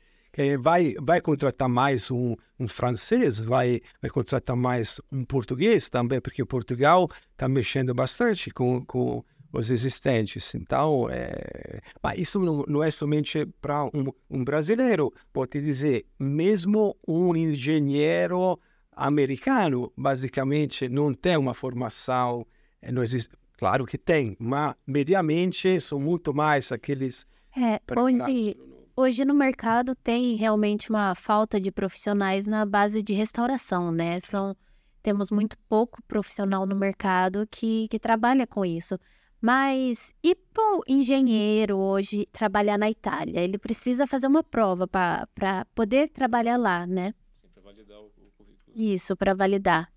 vai, 0.61 0.95
vai 1.01 1.21
contratar 1.21 1.69
mais 1.69 2.11
um, 2.11 2.35
um 2.61 2.69
francês, 2.69 3.41
vai, 3.41 3.81
vai 4.01 4.11
contratar 4.11 4.57
mais 4.57 5.01
um 5.11 5.25
português 5.25 5.91
também, 5.91 6.21
porque 6.21 6.45
Portugal 6.45 7.09
está 7.33 7.49
mexendo 7.49 7.93
bastante 7.93 8.51
com, 8.51 8.85
com 8.85 9.25
os 9.53 9.71
existentes. 9.71 10.55
Então, 10.55 11.09
é... 11.11 11.81
mas 12.03 12.21
isso 12.21 12.39
não, 12.39 12.65
não 12.69 12.85
é 12.85 12.91
somente 12.91 13.45
para 13.61 13.85
um, 13.87 14.13
um, 14.31 14.45
brasileiro. 14.45 15.13
Pode 15.33 15.61
dizer, 15.61 16.07
mesmo 16.19 16.97
um 17.07 17.35
engenheiro 17.35 18.59
americano, 18.93 19.93
basicamente, 19.97 20.89
não 20.89 21.13
tem 21.13 21.37
uma 21.37 21.55
formação. 21.55 22.47
É, 22.81 22.93
não 22.93 23.03
existe... 23.03 23.31
Claro 23.57 23.85
que 23.87 23.99
tem, 23.99 24.37
mas 24.39 24.77
mediamente 24.87 25.81
são 25.81 25.99
muito 25.99 26.33
mais 26.33 26.71
aqueles. 26.71 27.27
É, 27.57 27.81
onde 27.97 28.57
hoje 28.99 29.25
no 29.25 29.33
mercado 29.33 29.95
tem 29.95 30.35
realmente 30.35 30.91
uma 30.91 31.15
falta 31.15 31.61
de 31.61 31.71
profissionais 31.71 32.47
na 32.49 32.67
base 32.67 33.01
de 33.01 33.15
restauração, 33.15 33.93
né? 33.93 34.19
São, 34.19 34.57
temos 35.01 35.31
muito 35.31 35.57
pouco 35.69 36.03
profissional 36.03 36.67
no 36.67 36.75
mercado 36.75 37.47
que, 37.49 37.87
que 37.89 37.99
trabalha 38.01 38.45
com 38.45 38.65
isso. 38.65 38.99
Mas 39.41 40.13
e 40.21 40.35
para 40.35 40.79
o 40.79 40.83
engenheiro 40.89 41.77
hoje 41.77 42.27
trabalhar 42.33 42.77
na 42.77 42.91
Itália? 42.91 43.41
Ele 43.41 43.57
precisa 43.57 44.05
fazer 44.05 44.27
uma 44.27 44.43
prova 44.43 44.89
para 44.89 45.65
poder 45.77 46.09
trabalhar 46.09 46.57
lá, 46.57 46.85
né? 46.85 47.15
Sim, 47.41 47.47
para 47.55 47.63
validar 47.63 47.99
o, 48.01 48.11
currículo. 48.11 48.49
Isso, 48.75 49.17
para 49.17 49.33
validar. 49.33 49.93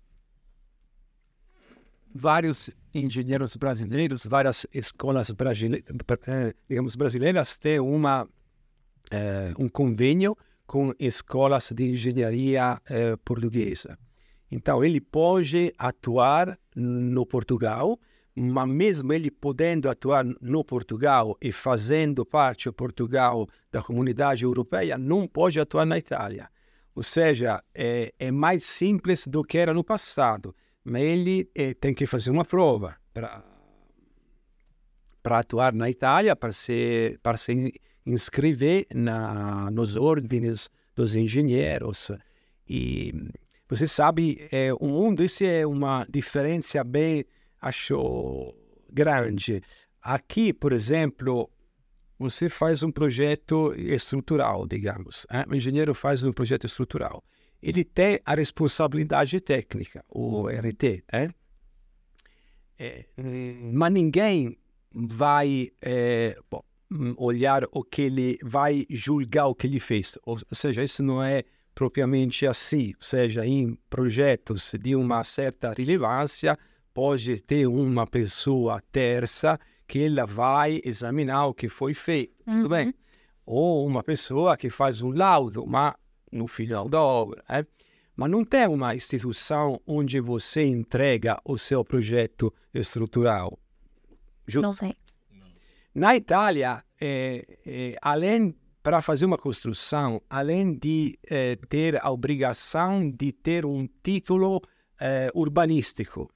Vários 2.14 2.70
engenheiros 2.94 3.56
brasileiros, 3.56 4.24
várias 4.24 4.64
escolas 4.72 5.28
brasileiras, 5.32 5.88
eh, 6.28 6.54
digamos, 6.68 6.94
brasileiras 6.94 7.58
têm 7.58 7.80
uma 7.80 8.28
eh, 9.12 9.52
um 9.58 9.68
convênio 9.68 10.34
com 10.66 10.94
escolas 10.98 11.70
de 11.70 11.90
engenharia 11.90 12.80
eh, 12.88 13.14
portuguesa. 13.22 13.98
Então, 14.50 14.82
ele 14.82 15.00
pode 15.00 15.72
atuar 15.76 16.58
no 16.74 17.26
Portugal, 17.26 17.98
mas 18.34 18.68
mesmo 18.68 19.12
ele 19.12 19.30
podendo 19.30 19.90
atuar 19.90 20.24
no 20.24 20.64
Portugal 20.64 21.36
e 21.42 21.52
fazendo 21.52 22.24
parte 22.24 22.70
do 22.70 22.72
Portugal 22.72 23.46
da 23.70 23.82
comunidade 23.82 24.44
europeia, 24.44 24.96
não 24.96 25.28
pode 25.28 25.60
atuar 25.60 25.84
na 25.84 25.98
Itália. 25.98 26.48
Ou 26.94 27.02
seja, 27.02 27.62
é, 27.74 28.12
é 28.18 28.30
mais 28.30 28.64
simples 28.64 29.26
do 29.26 29.42
que 29.42 29.58
era 29.58 29.74
no 29.74 29.84
passado, 29.84 30.54
mas 30.82 31.02
ele 31.02 31.50
é, 31.54 31.74
tem 31.74 31.92
que 31.92 32.06
fazer 32.06 32.30
uma 32.30 32.44
prova 32.44 32.96
para 35.22 35.38
atuar 35.38 35.74
na 35.74 35.90
Itália, 35.90 36.34
para 36.34 36.52
ser 36.52 37.18
para 37.22 37.36
ser 37.36 37.72
inscrever 38.06 38.86
na, 38.94 39.70
nos 39.70 39.96
ordens 39.96 40.68
dos 40.94 41.14
engenheiros. 41.14 42.10
E 42.68 43.12
você 43.68 43.86
sabe, 43.86 44.46
é, 44.50 44.72
o 44.74 44.86
mundo, 44.86 45.22
isso 45.24 45.44
é 45.44 45.66
uma 45.66 46.06
diferença 46.08 46.82
bem, 46.84 47.24
acho, 47.60 48.54
grande. 48.90 49.62
Aqui, 50.00 50.52
por 50.52 50.72
exemplo, 50.72 51.48
você 52.18 52.48
faz 52.48 52.82
um 52.82 52.90
projeto 52.90 53.74
estrutural, 53.76 54.66
digamos. 54.66 55.26
Hein? 55.32 55.44
O 55.48 55.54
engenheiro 55.54 55.94
faz 55.94 56.22
um 56.22 56.32
projeto 56.32 56.66
estrutural. 56.66 57.24
Ele 57.62 57.84
tem 57.84 58.18
a 58.24 58.34
responsabilidade 58.34 59.40
técnica, 59.40 60.04
o 60.08 60.48
RT. 60.48 61.04
Hein? 61.12 61.30
É, 62.78 63.04
mas 63.72 63.92
ninguém 63.92 64.58
vai. 64.92 65.70
É, 65.80 66.36
bom, 66.50 66.62
Hum, 66.62 66.71
olhar 67.16 67.64
o 67.72 67.82
que 67.82 68.02
ele 68.02 68.38
vai 68.42 68.86
julgar 68.90 69.46
o 69.46 69.54
que 69.54 69.66
ele 69.66 69.80
fez. 69.80 70.18
Ou, 70.24 70.34
ou 70.34 70.56
seja, 70.56 70.82
isso 70.82 71.02
não 71.02 71.22
é 71.22 71.44
propriamente 71.74 72.46
assim. 72.46 72.88
Ou 72.96 73.02
seja, 73.02 73.46
em 73.46 73.78
projetos 73.88 74.74
de 74.80 74.94
uma 74.94 75.24
certa 75.24 75.72
relevância, 75.72 76.58
pode 76.92 77.42
ter 77.42 77.66
uma 77.66 78.06
pessoa 78.06 78.82
terça 78.92 79.58
que 79.86 80.04
ela 80.04 80.24
vai 80.24 80.80
examinar 80.84 81.46
o 81.46 81.54
que 81.54 81.68
foi 81.68 81.94
feito. 81.94 82.34
Uhum. 82.46 82.62
Tudo 82.62 82.68
bem? 82.68 82.86
Uhum. 82.86 82.94
Ou 83.44 83.86
uma 83.86 84.02
pessoa 84.02 84.56
que 84.56 84.70
faz 84.70 85.02
um 85.02 85.10
laudo, 85.10 85.66
mas 85.66 85.94
no 86.30 86.46
final 86.46 86.88
da 86.88 87.00
obra. 87.00 87.42
É? 87.48 87.64
Mas 88.16 88.30
não 88.30 88.44
tem 88.44 88.66
uma 88.68 88.94
instituição 88.94 89.80
onde 89.86 90.20
você 90.20 90.64
entrega 90.64 91.40
o 91.44 91.58
seu 91.58 91.84
projeto 91.84 92.52
estrutural. 92.72 93.58
Justo? 94.46 94.66
Não 94.66 94.74
tem. 94.74 94.94
Na 95.94 96.16
Itália, 96.16 96.82
é, 96.98 97.44
é, 97.66 97.96
além 98.00 98.54
para 98.82 99.02
fazer 99.02 99.26
uma 99.26 99.36
construção, 99.36 100.22
além 100.28 100.74
de 100.74 101.18
é, 101.28 101.56
ter 101.68 102.02
a 102.02 102.10
obrigação 102.10 103.10
de 103.10 103.30
ter 103.30 103.66
um 103.66 103.86
título 104.02 104.62
é, 104.98 105.30
urbanístico, 105.34 106.30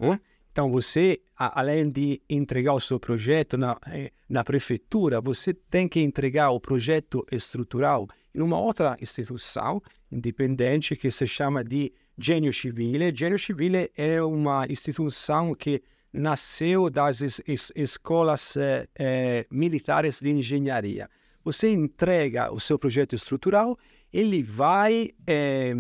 então 0.52 0.70
você, 0.70 1.20
a, 1.36 1.60
além 1.60 1.88
de 1.90 2.22
entregar 2.28 2.74
o 2.74 2.80
seu 2.80 3.00
projeto 3.00 3.56
na, 3.56 3.78
é, 3.86 4.10
na 4.28 4.44
prefeitura, 4.44 5.20
você 5.20 5.52
tem 5.52 5.88
que 5.88 6.00
entregar 6.00 6.50
o 6.50 6.60
projeto 6.60 7.26
estrutural 7.32 8.06
em 8.34 8.42
uma 8.42 8.58
outra 8.58 8.96
instituição 9.00 9.82
independente 10.12 10.94
que 10.96 11.10
se 11.10 11.26
chama 11.26 11.64
de 11.64 11.92
Genio 12.18 12.52
Civile. 12.52 13.14
Genio 13.14 13.38
Civile 13.38 13.90
é 13.96 14.22
uma 14.22 14.66
instituição 14.66 15.54
que 15.54 15.82
nasceu 16.16 16.90
das 16.90 17.20
es 17.20 17.42
es 17.46 17.72
escolas 17.74 18.56
eh, 18.56 18.88
eh, 18.98 19.46
militares 19.50 20.20
de 20.20 20.30
engenharia. 20.30 21.08
Você 21.44 21.70
entrega 21.72 22.52
o 22.52 22.58
seu 22.58 22.78
projeto 22.78 23.14
estrutural, 23.14 23.78
ele 24.12 24.42
vai 24.42 25.10
eh, 25.26 25.72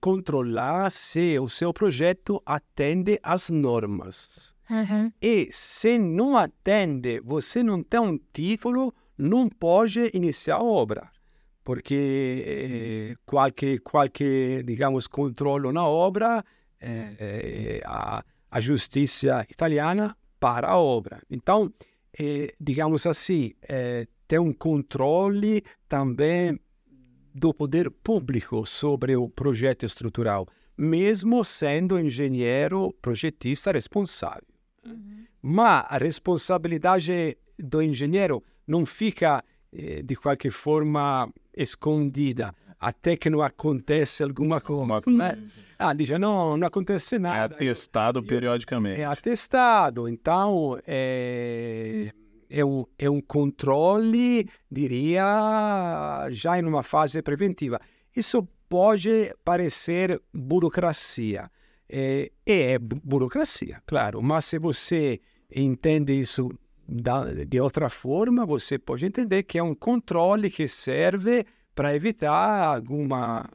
controlar 0.00 0.90
se 0.90 1.38
o 1.38 1.48
seu 1.48 1.72
projeto 1.72 2.42
atende 2.46 3.18
às 3.22 3.50
normas. 3.50 4.54
Uhum. 4.70 5.12
E 5.20 5.48
se 5.50 5.98
não 5.98 6.36
atende, 6.36 7.20
você 7.20 7.62
não 7.62 7.82
tem 7.82 8.00
um 8.00 8.18
título, 8.32 8.94
não 9.18 9.48
pode 9.48 10.10
iniciar 10.14 10.56
a 10.56 10.62
obra. 10.62 11.10
Porque 11.64 11.94
eh, 12.46 13.16
qualquer, 13.26 13.80
qualquer, 13.80 14.62
digamos, 14.62 15.06
controle 15.06 15.72
na 15.72 15.86
obra, 15.86 16.44
eh, 16.80 17.16
eh, 17.18 17.82
a, 17.84 18.24
a 18.50 18.60
justiça 18.60 19.46
italiana 19.48 20.16
para 20.38 20.68
a 20.68 20.78
obra. 20.78 21.22
Então, 21.30 21.72
é, 22.18 22.52
digamos 22.60 23.06
assim, 23.06 23.52
é, 23.62 24.06
tem 24.26 24.38
um 24.38 24.52
controle 24.52 25.62
também 25.88 26.58
do 27.34 27.54
poder 27.54 27.90
público 27.90 28.66
sobre 28.66 29.16
o 29.16 29.28
projeto 29.28 29.84
estrutural, 29.84 30.46
mesmo 30.76 31.44
sendo 31.44 31.98
engenheiro 31.98 32.92
projetista 33.00 33.70
responsável. 33.70 34.46
Uhum. 34.84 35.24
Mas 35.42 35.84
a 35.88 35.98
responsabilidade 35.98 37.36
do 37.58 37.82
engenheiro 37.82 38.42
não 38.66 38.84
fica, 38.84 39.44
eh, 39.72 40.02
de 40.02 40.16
qualquer 40.16 40.50
forma, 40.50 41.32
escondida 41.54 42.54
até 42.80 43.14
que 43.14 43.28
não 43.28 43.42
acontece 43.42 44.22
alguma 44.22 44.58
coisa. 44.58 45.02
Ah, 45.78 45.92
diz, 45.92 46.08
não, 46.18 46.56
não 46.56 46.66
acontece 46.66 47.18
nada. 47.18 47.54
É 47.54 47.56
atestado 47.56 48.22
periodicamente. 48.22 49.00
É 49.02 49.04
atestado, 49.04 50.08
então 50.08 50.78
é, 50.86 52.10
é, 52.48 52.64
um, 52.64 52.86
é 52.98 53.10
um 53.10 53.20
controle, 53.20 54.48
diria, 54.70 56.26
já 56.30 56.58
em 56.58 56.64
uma 56.64 56.82
fase 56.82 57.20
preventiva. 57.20 57.78
Isso 58.16 58.48
pode 58.66 59.34
parecer 59.44 60.20
burocracia. 60.32 61.50
É, 61.86 62.30
é 62.46 62.78
burocracia, 62.78 63.82
claro, 63.84 64.22
mas 64.22 64.46
se 64.46 64.58
você 64.58 65.20
entende 65.54 66.18
isso 66.18 66.50
de 67.46 67.60
outra 67.60 67.88
forma, 67.88 68.46
você 68.46 68.78
pode 68.78 69.04
entender 69.04 69.42
que 69.42 69.58
é 69.58 69.62
um 69.62 69.74
controle 69.74 70.50
que 70.50 70.66
serve 70.66 71.44
para 71.74 71.94
evitar 71.94 72.74
alguma 72.74 73.48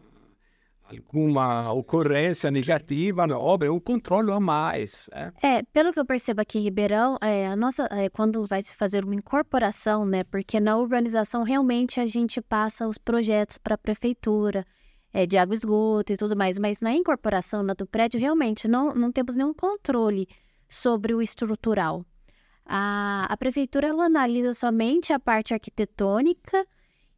alguma 0.88 1.72
ocorrência 1.74 2.52
negativa 2.52 3.26
na 3.26 3.38
obra, 3.38 3.74
um 3.74 3.80
controle 3.80 4.32
a 4.32 4.40
mais. 4.40 5.10
É. 5.12 5.32
é, 5.42 5.64
pelo 5.74 5.92
que 5.92 6.00
eu 6.00 6.06
percebo 6.06 6.42
aqui 6.42 6.60
em 6.60 6.62
Ribeirão, 6.62 7.18
é, 7.22 7.48
a 7.48 7.56
nossa, 7.56 7.88
é, 7.92 8.08
quando 8.10 8.46
vai 8.46 8.62
se 8.62 8.76
fazer 8.76 9.04
uma 9.04 9.16
incorporação, 9.16 10.06
né, 10.06 10.24
porque 10.24 10.60
na 10.60 10.78
urbanização 10.78 11.44
realmente 11.44 12.00
a 12.00 12.06
gente 12.06 12.40
passa 12.42 12.88
os 12.88 12.98
projetos 12.98 13.58
para 13.58 13.76
a 13.76 13.80
prefeitura, 13.80 14.66
é, 15.12 15.26
de 15.26 15.38
água 15.38 15.56
esgoto 15.56 16.14
e 16.14 16.18
tudo 16.18 16.36
mais, 16.36 16.60
mas 16.60 16.80
na 16.80 16.94
incorporação 16.94 17.64
na 17.64 17.74
do 17.74 17.88
prédio 17.88 18.20
realmente 18.20 18.68
não, 18.68 18.94
não 18.94 19.12
temos 19.12 19.36
nenhum 19.36 19.54
controle 19.54 20.28
sobre 20.70 21.14
o 21.14 21.22
estrutural. 21.22 22.06
A, 22.66 23.26
a 23.30 23.38
prefeitura 23.38 23.88
ela 23.88 24.06
analisa 24.06 24.54
somente 24.54 25.14
a 25.14 25.20
parte 25.20 25.54
arquitetônica 25.54 26.66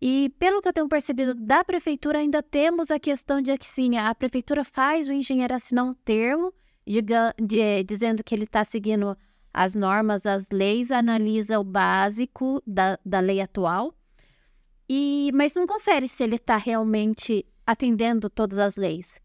e, 0.01 0.31
pelo 0.37 0.61
que 0.61 0.67
eu 0.67 0.73
tenho 0.73 0.87
percebido 0.87 1.33
da 1.33 1.63
prefeitura, 1.63 2.19
ainda 2.19 2.43
temos 2.43 2.91
a 2.91 2.99
questão 2.99 3.41
de 3.41 3.57
que 3.57 3.65
sim, 3.65 3.97
a 3.97 4.13
prefeitura 4.13 4.63
faz 4.63 5.09
o 5.09 5.13
engenheiro 5.13 5.53
assinar 5.53 5.85
um 5.85 5.93
termo 5.93 6.53
de, 6.85 7.59
eh, 7.59 7.83
dizendo 7.83 8.23
que 8.23 8.33
ele 8.33 8.43
está 8.43 8.63
seguindo 8.63 9.17
as 9.53 9.73
normas, 9.73 10.25
as 10.25 10.47
leis, 10.51 10.91
analisa 10.91 11.59
o 11.59 11.63
básico 11.63 12.61
da, 12.65 12.99
da 13.03 13.19
lei 13.19 13.41
atual, 13.41 13.93
e 14.87 15.31
mas 15.33 15.55
não 15.55 15.65
confere 15.65 16.07
se 16.07 16.23
ele 16.23 16.35
está 16.35 16.57
realmente 16.57 17.45
atendendo 17.65 18.29
todas 18.29 18.57
as 18.59 18.77
leis 18.77 19.19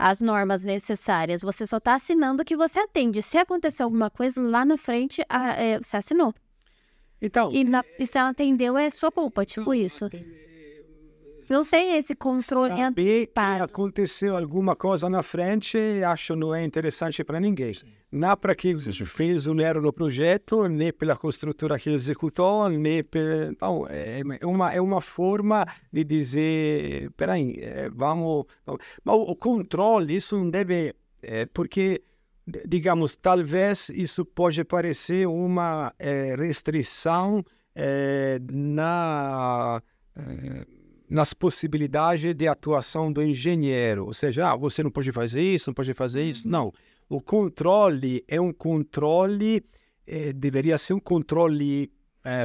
as 0.00 0.18
normas 0.18 0.64
necessárias. 0.64 1.42
Você 1.42 1.66
só 1.66 1.76
está 1.76 1.92
assinando 1.92 2.42
que 2.42 2.56
você 2.56 2.80
atende. 2.80 3.20
Se 3.20 3.36
acontecer 3.36 3.82
alguma 3.82 4.08
coisa 4.08 4.40
lá 4.40 4.64
na 4.64 4.78
frente, 4.78 5.22
a, 5.28 5.52
é, 5.52 5.78
você 5.78 5.98
assinou. 5.98 6.34
Então, 7.20 7.52
e, 7.52 7.64
na, 7.64 7.84
e 7.98 8.06
se 8.06 8.16
ela 8.16 8.30
atendeu, 8.30 8.78
é 8.78 8.88
sua 8.88 9.12
culpa, 9.12 9.44
tipo 9.44 9.74
então, 9.74 9.74
isso. 9.74 10.08
Não 11.50 11.64
sei 11.64 11.96
esse 11.96 12.14
controle. 12.14 12.76
Saber 12.76 13.26
que 13.26 13.32
aconteceu 13.38 14.36
alguma 14.36 14.76
coisa 14.76 15.10
na 15.10 15.20
frente, 15.20 15.76
acho 16.06 16.36
não 16.36 16.54
é 16.54 16.64
interessante 16.64 17.24
para 17.24 17.40
ninguém. 17.40 17.72
Não 18.12 18.36
para 18.36 18.54
quem 18.54 18.78
fez 18.78 19.48
um 19.48 19.60
erro 19.60 19.80
no 19.80 19.92
projeto, 19.92 20.68
nem 20.68 20.92
pela 20.92 21.16
construtora 21.16 21.76
que 21.76 21.90
executou, 21.90 22.68
nem 22.68 23.02
per... 23.02 23.52
Não, 23.60 23.84
é, 23.88 24.22
é 24.40 24.46
uma, 24.46 24.72
é 24.72 24.80
uma 24.80 25.00
forma 25.00 25.66
de 25.92 26.04
dizer, 26.04 27.10
peraí, 27.16 27.56
é, 27.58 27.90
vamos... 27.90 28.46
Mas 29.04 29.16
o 29.16 29.34
controle, 29.34 30.14
isso 30.14 30.38
não 30.38 30.48
deve... 30.48 30.94
É, 31.20 31.46
porque 31.46 32.00
digamos, 32.66 33.16
talvez 33.16 33.88
isso 33.90 34.24
pode 34.24 34.64
parecer 34.64 35.26
uma 35.26 35.92
é, 35.98 36.34
restrição 36.36 37.44
é, 37.74 38.40
na 38.50 39.82
é, 40.16 40.66
nas 41.08 41.34
possibilidades 41.34 42.34
de 42.34 42.46
atuação 42.46 43.12
do 43.12 43.22
engenheiro. 43.22 44.06
Ou 44.06 44.12
seja, 44.12 44.52
ah, 44.52 44.56
você 44.56 44.82
não 44.82 44.90
pode 44.90 45.10
fazer 45.10 45.42
isso, 45.42 45.70
não 45.70 45.74
pode 45.74 45.92
fazer 45.92 46.22
isso. 46.22 46.46
Uhum. 46.46 46.52
Não. 46.52 46.72
O 47.08 47.20
controle 47.20 48.24
é 48.28 48.40
um 48.40 48.52
controle, 48.52 49.64
deveria 50.36 50.78
ser 50.78 50.92
um 50.92 51.00
controle 51.00 51.90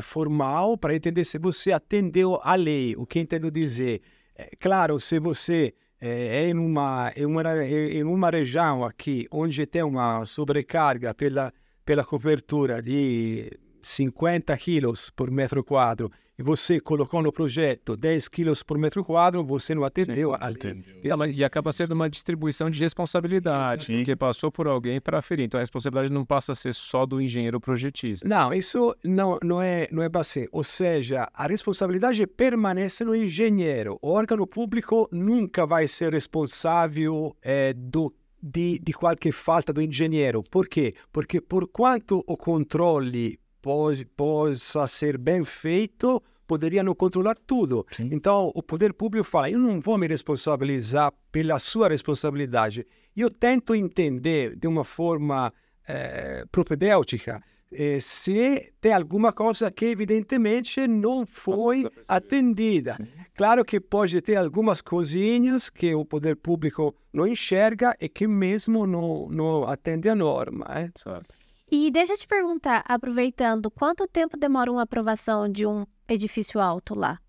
formal 0.01 0.75
para 0.75 0.95
entender 0.95 1.23
se 1.23 1.37
você 1.37 1.71
atendeu 1.71 2.39
à 2.41 2.55
lei. 2.55 2.95
O 2.97 3.05
que 3.05 3.19
entendo 3.19 3.51
dizer? 3.51 4.01
É, 4.35 4.49
claro, 4.59 4.99
se 4.99 5.19
você 5.19 5.73
é 5.99 6.49
em 6.49 6.57
uma, 6.57 7.11
em 7.15 7.25
uma, 7.25 7.65
em 7.65 8.03
uma 8.03 8.29
região 8.29 8.83
aqui 8.83 9.27
onde 9.31 9.65
tem 9.65 9.83
uma 9.83 10.25
sobrecarga 10.25 11.13
pela, 11.13 11.53
pela 11.85 12.03
cobertura 12.03 12.81
de 12.81 13.51
50 13.81 14.55
quilos 14.57 15.09
por 15.09 15.31
metro 15.31 15.63
quadro 15.63 16.11
e 16.37 16.43
você 16.43 16.79
colocou 16.79 17.21
no 17.21 17.31
projeto 17.31 17.95
10 17.95 18.27
quilos 18.27 18.61
por 18.61 18.77
metro 18.77 19.03
quadro, 19.03 19.43
você 19.43 19.73
não 19.73 19.83
atendeu. 19.83 20.31
Sim, 20.31 20.37
atendeu. 20.39 21.31
E 21.33 21.43
acaba 21.43 21.71
sendo 21.71 21.93
uma 21.93 22.09
distribuição 22.09 22.69
de 22.69 22.79
responsabilidade, 22.79 23.85
Sim. 23.85 23.97
porque 23.97 24.15
passou 24.15 24.51
por 24.51 24.67
alguém 24.67 24.99
para 24.99 25.19
aferir. 25.19 25.45
Então 25.45 25.57
a 25.57 25.61
responsabilidade 25.61 26.13
não 26.13 26.25
passa 26.25 26.51
a 26.51 26.55
ser 26.55 26.73
só 26.73 27.05
do 27.05 27.21
engenheiro 27.21 27.59
projetista. 27.59 28.27
Não, 28.27 28.53
isso 28.53 28.93
não, 29.03 29.39
não 29.41 29.61
é 29.61 29.87
não 29.91 30.03
é 30.03 30.09
base. 30.09 30.49
Ou 30.51 30.63
seja, 30.63 31.29
a 31.33 31.47
responsabilidade 31.47 32.25
permanece 32.27 33.05
no 33.05 33.15
engenheiro. 33.15 33.97
O 34.01 34.09
órgão 34.09 34.45
público 34.45 35.07
nunca 35.11 35.65
vai 35.65 35.87
ser 35.87 36.11
responsável 36.11 37.35
é, 37.41 37.73
do 37.73 38.13
de, 38.41 38.79
de 38.79 38.93
qualquer 38.93 39.31
falta 39.31 39.73
do 39.73 39.81
engenheiro. 39.81 40.43
Por 40.43 40.67
quê? 40.67 40.93
Porque 41.11 41.41
por 41.41 41.67
quanto 41.67 42.23
o 42.27 42.37
controle 42.37 43.39
pode, 43.65 44.05
possa 44.05 44.85
ser 44.85 45.17
bem 45.17 45.43
feito, 45.43 46.21
poderiam 46.45 46.93
controlar 46.93 47.35
tudo. 47.47 47.83
Sim. 47.91 48.09
Então, 48.11 48.51
o 48.53 48.61
poder 48.61 48.93
público 48.93 49.25
fala: 49.25 49.49
eu 49.49 49.57
não 49.57 49.81
vou 49.81 49.97
me 49.97 50.05
responsabilizar 50.05 51.11
pela 51.31 51.57
sua 51.57 51.89
responsabilidade. 51.89 52.85
Eu 53.17 53.27
tento 53.31 53.73
entender 53.73 54.55
de 54.55 54.67
uma 54.67 54.83
forma 54.83 55.51
é, 55.87 56.45
propedêutica 56.51 57.41
é, 57.71 57.99
se 57.99 58.71
tem 58.79 58.93
alguma 58.93 59.33
coisa 59.33 59.71
que 59.71 59.85
evidentemente 59.85 60.87
não 60.87 61.25
foi 61.25 61.89
atendida. 62.07 62.97
Sim. 62.97 63.07
Claro 63.33 63.65
que 63.65 63.79
pode 63.79 64.21
ter 64.21 64.35
algumas 64.35 64.79
coisinhas 64.79 65.71
que 65.71 65.95
o 65.95 66.05
poder 66.05 66.35
público 66.35 66.95
não 67.11 67.25
enxerga 67.25 67.97
e 67.99 68.07
que 68.07 68.27
mesmo 68.27 68.85
não, 68.85 69.27
não 69.27 69.67
atende 69.67 70.07
a 70.07 70.13
norma. 70.13 70.67
É? 70.69 70.91
Certo. 70.95 71.35
E 71.71 71.89
deixa 71.89 72.13
eu 72.13 72.17
te 72.17 72.27
perguntar, 72.27 72.83
aproveitando, 72.87 73.71
quanto 73.71 74.07
tempo 74.07 74.37
demora 74.37 74.71
uma 74.71 74.83
aprovação 74.83 75.49
de 75.49 75.65
um 75.65 75.85
edifício 76.07 76.59
alto 76.59 76.93
lá? 76.93 77.19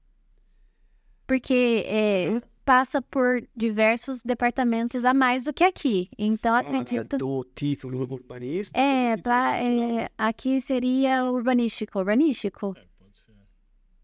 Porque 1.27 1.83
é, 1.87 2.41
passa 2.65 3.01
por 3.01 3.43
diversos 3.57 4.23
departamentos 4.23 5.05
a 5.05 5.15
mais 5.15 5.45
do 5.45 5.53
que 5.53 5.65
aqui. 5.65 6.11
Então, 6.19 6.55
acredito... 6.55 7.17
Do 7.17 7.45
título 7.55 8.03
urbanístico? 8.13 8.79
É, 8.79 9.17
pra, 9.17 9.59
é 9.63 10.09
aqui 10.19 10.61
seria 10.61 11.25
urbanístico. 11.25 11.99
Urbanístico? 11.99 12.75
É, 12.77 12.85
pode 12.99 13.19
ser. 13.19 13.33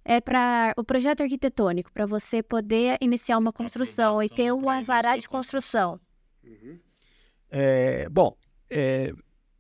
É 0.04 0.20
para 0.20 0.72
o 0.76 0.82
projeto 0.82 1.22
arquitetônico, 1.22 1.92
para 1.92 2.06
você 2.06 2.42
poder 2.42 2.96
iniciar 3.00 3.36
uma 3.36 3.52
construção 3.52 4.22
e 4.22 4.28
ter 4.28 4.52
uma 4.52 4.82
vará 4.82 5.16
de 5.16 5.28
construção. 5.28 6.00
Uhum. 6.42 6.78
É, 7.50 8.08
bom, 8.08 8.34
é, 8.70 9.12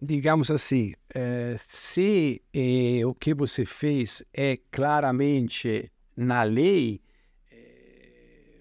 digamos 0.02 0.50
assim, 0.50 0.94
eh, 1.14 1.54
se 1.58 2.42
eh, 2.52 3.06
o 3.06 3.14
que 3.14 3.32
você 3.32 3.64
fez 3.64 4.24
é 4.34 4.58
claramente 4.72 5.90
na 6.16 6.42
lei, 6.42 7.00
eh, 7.48 8.60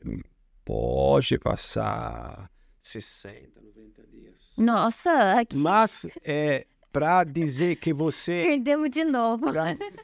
pode 0.63 1.39
passar 1.39 2.47
60, 2.80 3.60
90 3.60 4.08
dias. 4.08 4.54
Nossa! 4.56 5.43
Que... 5.45 5.56
Mas 5.58 6.06
é 6.23 6.67
para 6.93 7.23
dizer 7.23 7.77
que 7.77 7.91
você. 7.91 8.43
Perdemos 8.45 8.91
de 8.91 9.04
novo. 9.04 9.47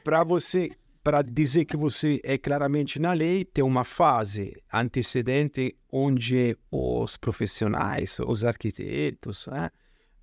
Para 0.02 0.24
você. 0.24 0.72
Para 1.04 1.22
dizer 1.22 1.64
que 1.64 1.76
você 1.76 2.20
é 2.24 2.36
claramente 2.36 2.98
na 2.98 3.12
lei, 3.12 3.44
tem 3.44 3.64
uma 3.64 3.84
fase 3.84 4.60
antecedente 4.70 5.74
onde 5.90 6.58
os 6.70 7.16
profissionais, 7.16 8.18
os 8.18 8.44
arquitetos, 8.44 9.46
né, 9.46 9.70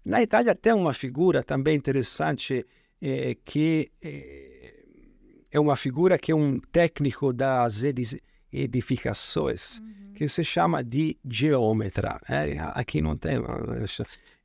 na 0.05 0.21
Itália 0.21 0.53
tem 0.53 0.71
uma 0.71 0.93
figura 0.93 1.41
também 1.41 1.75
interessante 1.75 2.63
é, 3.01 3.35
que 3.43 3.91
é, 4.01 4.83
é, 5.51 5.59
uma 5.59 5.75
figura 5.75 6.17
que 6.19 6.31
é 6.31 6.35
um 6.35 6.59
técnico 6.59 7.33
das 7.33 7.81
edificações 8.53 9.79
uhum. 9.79 10.13
que 10.13 10.27
se 10.27 10.43
chama 10.43 10.83
de 10.83 11.17
geômetra. 11.27 12.21
É, 12.29 12.55
aqui 12.75 13.01
não 13.01 13.17
tem. 13.17 13.37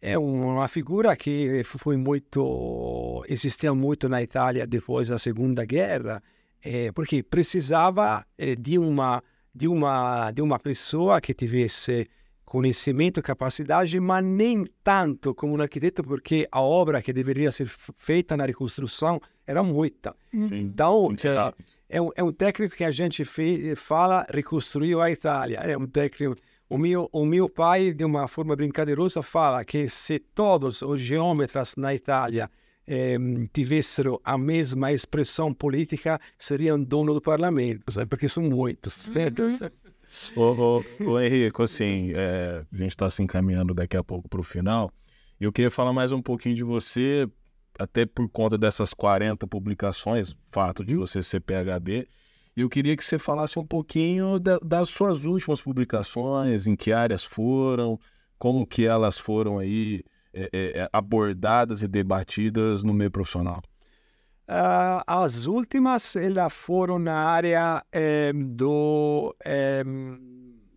É 0.00 0.16
uma 0.16 0.66
figura 0.66 1.14
que 1.14 1.62
foi 1.62 1.98
muito 1.98 3.22
existiu 3.28 3.76
muito 3.76 4.08
na 4.08 4.22
Itália 4.22 4.66
depois 4.66 5.08
da 5.08 5.18
Segunda 5.18 5.66
Guerra, 5.66 6.22
é, 6.62 6.90
porque 6.90 7.22
precisava 7.22 8.24
de 8.58 8.78
uma 8.78 9.22
de 9.54 9.68
uma 9.68 10.30
de 10.30 10.40
uma 10.40 10.58
pessoa 10.58 11.20
que 11.20 11.34
tivesse 11.34 12.08
conhecimento, 12.50 13.22
capacidade, 13.22 14.00
mas 14.00 14.24
nem 14.24 14.66
tanto 14.82 15.32
como 15.32 15.56
um 15.56 15.62
arquiteto, 15.62 16.02
porque 16.02 16.48
a 16.50 16.60
obra 16.60 17.00
que 17.00 17.12
deveria 17.12 17.48
ser 17.52 17.68
feita 17.96 18.36
na 18.36 18.44
reconstrução 18.44 19.20
era 19.46 19.62
muita. 19.62 20.16
Uhum. 20.34 20.48
Então, 20.50 21.14
é, 21.88 21.96
é, 21.96 22.02
um, 22.02 22.10
é, 22.16 22.24
um, 22.24 22.32
técnico 22.32 22.74
que 22.74 22.82
a 22.82 22.90
gente 22.90 23.24
fe, 23.24 23.76
fala 23.76 24.26
reconstruiu 24.28 25.00
a 25.00 25.08
Itália. 25.12 25.58
É 25.58 25.78
um 25.78 25.86
técnico. 25.86 26.34
O 26.68 26.76
meu, 26.76 27.08
o 27.12 27.24
meu 27.24 27.48
pai, 27.48 27.92
de 27.92 28.04
uma 28.04 28.26
forma 28.26 28.56
brincadeirosa, 28.56 29.22
fala 29.22 29.64
que 29.64 29.86
se 29.88 30.18
todos 30.18 30.82
os 30.82 31.00
geômetras 31.00 31.76
na 31.76 31.94
Itália 31.94 32.50
eh, 32.84 33.16
tivessem 33.52 34.06
a 34.24 34.36
mesma 34.36 34.90
expressão 34.90 35.54
política, 35.54 36.20
seriam 36.36 36.82
dono 36.82 37.14
do 37.14 37.20
parlamento, 37.20 37.92
sabe? 37.92 38.06
porque 38.08 38.28
são 38.28 38.42
muitos. 38.42 39.06
Uhum. 39.06 39.70
Ô, 40.36 40.40
ô, 40.42 40.84
ô, 41.04 41.20
Henrico, 41.20 41.62
assim, 41.62 42.12
é, 42.14 42.64
a 42.72 42.76
gente 42.76 42.90
está 42.90 43.08
se 43.08 43.22
encaminhando 43.22 43.72
daqui 43.72 43.96
a 43.96 44.02
pouco 44.02 44.28
para 44.28 44.40
o 44.40 44.44
final. 44.44 44.92
Eu 45.40 45.52
queria 45.52 45.70
falar 45.70 45.92
mais 45.92 46.12
um 46.12 46.20
pouquinho 46.20 46.54
de 46.54 46.64
você, 46.64 47.28
até 47.78 48.04
por 48.04 48.28
conta 48.28 48.58
dessas 48.58 48.92
40 48.92 49.46
publicações, 49.46 50.36
fato 50.50 50.84
de 50.84 50.96
você 50.96 51.22
ser 51.22 51.40
PhD. 51.40 52.08
Eu 52.56 52.68
queria 52.68 52.96
que 52.96 53.04
você 53.04 53.18
falasse 53.18 53.58
um 53.58 53.66
pouquinho 53.66 54.38
da, 54.38 54.58
das 54.58 54.88
suas 54.88 55.24
últimas 55.24 55.60
publicações, 55.60 56.66
em 56.66 56.76
que 56.76 56.92
áreas 56.92 57.24
foram, 57.24 57.98
como 58.38 58.66
que 58.66 58.86
elas 58.86 59.18
foram 59.18 59.58
aí 59.58 60.02
é, 60.32 60.50
é, 60.52 60.88
abordadas 60.92 61.82
e 61.82 61.88
debatidas 61.88 62.82
no 62.82 62.92
meio 62.92 63.10
profissional. 63.10 63.62
Uh, 64.50 65.00
as 65.06 65.46
últimas 65.46 66.16
elas 66.16 66.52
foram 66.52 66.98
na 66.98 67.14
área 67.14 67.84
eh, 67.92 68.32
do 68.34 69.32
eh, 69.44 69.84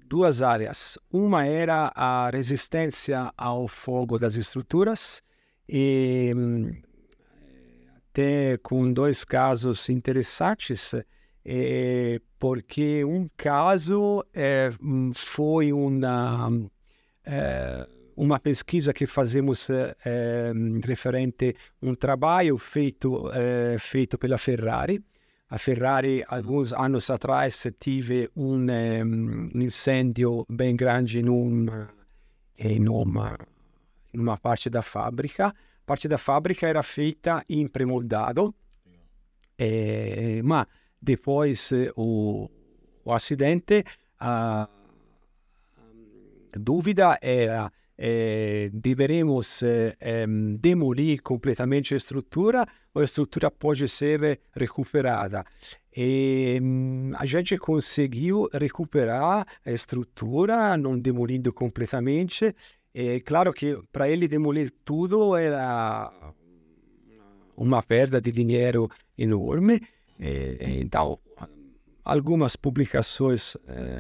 duas 0.08 0.44
áreas. 0.44 1.00
Uma 1.12 1.48
era 1.48 1.92
a 1.96 2.30
resistência 2.30 3.34
ao 3.36 3.68
fogo 3.68 4.20
das 4.20 4.36
estruturas 4.36 5.24
e 5.68 6.32
até 7.98 8.60
com 8.60 8.94
dois 8.94 9.24
casos 9.24 9.90
interessantes, 9.90 10.94
eh, 11.44 12.22
porque 12.38 13.04
um 13.04 13.28
caso 13.36 14.24
eh, 14.36 14.70
foi 15.16 15.74
uma 15.74 16.52
eh, 17.26 17.88
uma 18.16 18.40
pesquisa 18.40 18.94
que 18.94 19.06
fazemos 19.06 19.70
eh, 19.70 20.54
referente 20.84 21.56
a 21.82 21.86
um 21.86 21.96
trabalho 21.96 22.58
feito, 22.58 23.30
eh, 23.34 23.78
feito 23.80 24.18
pela 24.18 24.38
Ferrari. 24.38 25.04
A 25.50 25.58
Ferrari, 25.58 26.24
alguns 26.28 26.74
anos 26.74 27.10
atrás, 27.10 27.68
teve 27.80 28.30
um, 28.36 28.66
um 28.66 29.62
incêndio 29.62 30.46
bem 30.50 30.76
grande 30.76 31.20
em 31.20 31.30
uma, 31.30 31.90
em 32.58 34.20
uma 34.20 34.38
parte 34.38 34.70
da 34.70 34.82
fábrica. 34.82 35.54
Parte 35.86 36.08
da 36.08 36.18
fábrica 36.18 36.68
era 36.68 36.82
feita 36.82 37.44
em 37.50 37.68
premoldado, 37.68 38.56
eh, 39.58 40.42
mas 40.44 40.66
depois 41.02 41.72
o, 41.96 42.50
o 43.04 43.12
acidente, 43.12 43.84
a 44.20 44.68
dúvida 46.58 47.18
era 47.22 47.72
eh, 47.98 48.70
deveremos 48.74 49.62
eh, 49.64 50.26
demolir 50.60 51.22
completamente 51.22 51.94
a 51.94 51.98
estrutura 51.98 52.66
ou 52.94 53.02
a 53.02 53.06
estrutura 53.06 53.52
pode 53.52 53.88
ser 53.88 54.40
recuperada. 54.56 55.46
E 55.96 56.60
a 57.16 57.26
gente 57.26 57.58
conseguiu 57.58 58.50
recuperar 58.52 59.46
a 59.64 59.72
estrutura, 59.72 60.76
não 60.76 60.98
demolindo 60.98 61.54
completamente. 61.54 62.56
É 62.94 63.20
claro 63.20 63.54
que 63.54 63.78
para 63.92 64.10
ele 64.10 64.28
demolir 64.28 64.72
tudo 64.84 65.36
era 65.36 66.12
uma 67.56 67.84
perda 67.84 68.20
de 68.20 68.32
dinheiro 68.32 68.90
enorme. 69.16 69.80
E, 70.20 70.82
então, 70.82 71.20
algumas 72.04 72.56
publicações 72.56 73.56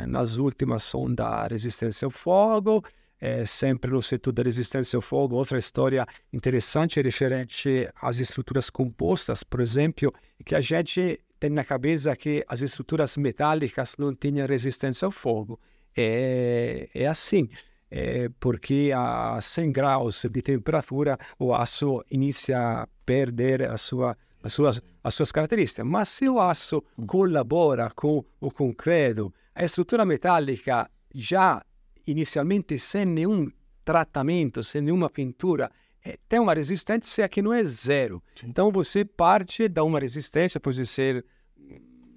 nas 0.07 0.37
últimas 0.37 0.83
são 0.83 1.13
da 1.13 1.45
resistência 1.47 2.05
ao 2.07 2.11
fogo, 2.11 2.83
é, 3.23 3.45
sempre 3.45 3.89
no 3.89 4.01
setor 4.01 4.33
da 4.33 4.43
resistência 4.43 4.97
ao 4.97 5.01
fogo. 5.01 5.37
Outra 5.37 5.57
história 5.57 6.05
interessante 6.33 7.01
referente 7.01 7.87
às 8.01 8.19
estruturas 8.19 8.69
compostas, 8.69 9.43
por 9.43 9.61
exemplo, 9.61 10.13
é 10.37 10.43
que 10.43 10.53
a 10.53 10.59
gente 10.59 11.21
tem 11.39 11.49
na 11.49 11.63
cabeça 11.63 12.13
que 12.17 12.43
as 12.49 12.61
estruturas 12.61 13.15
metálicas 13.15 13.95
não 13.97 14.13
têm 14.13 14.45
resistência 14.45 15.05
ao 15.05 15.11
fogo. 15.11 15.57
É, 15.95 16.89
é 16.93 17.07
assim, 17.07 17.47
é 17.89 18.27
porque 18.41 18.91
a 18.93 19.39
100 19.39 19.71
graus 19.71 20.25
de 20.29 20.41
temperatura 20.41 21.17
o 21.39 21.53
aço 21.53 22.03
inicia 22.11 22.81
a 22.81 22.87
perder 23.05 23.69
a 23.69 23.77
sua, 23.77 24.17
as, 24.43 24.51
suas, 24.51 24.81
as 25.01 25.13
suas 25.13 25.31
características. 25.31 25.85
Mas 25.85 26.09
se 26.09 26.27
o 26.27 26.41
aço 26.41 26.83
colabora 27.07 27.89
com 27.95 28.25
o 28.41 28.51
concreto, 28.51 29.33
a 29.55 29.63
estrutura 29.63 30.03
metálica 30.03 30.91
já 31.15 31.63
inicialmente 32.05 32.77
sem 32.77 33.05
nenhum 33.05 33.51
tratamento, 33.83 34.63
sem 34.63 34.81
nenhuma 34.81 35.09
pintura, 35.09 35.71
é, 36.03 36.17
tem 36.27 36.39
uma 36.39 36.53
resistência 36.53 37.27
que 37.29 37.41
não 37.41 37.53
é 37.53 37.63
zero. 37.63 38.21
Sim. 38.35 38.47
Então 38.47 38.71
você 38.71 39.05
parte 39.05 39.67
da 39.67 39.83
uma 39.83 39.99
resistência, 39.99 40.59
pode 40.59 40.85
ser 40.85 41.25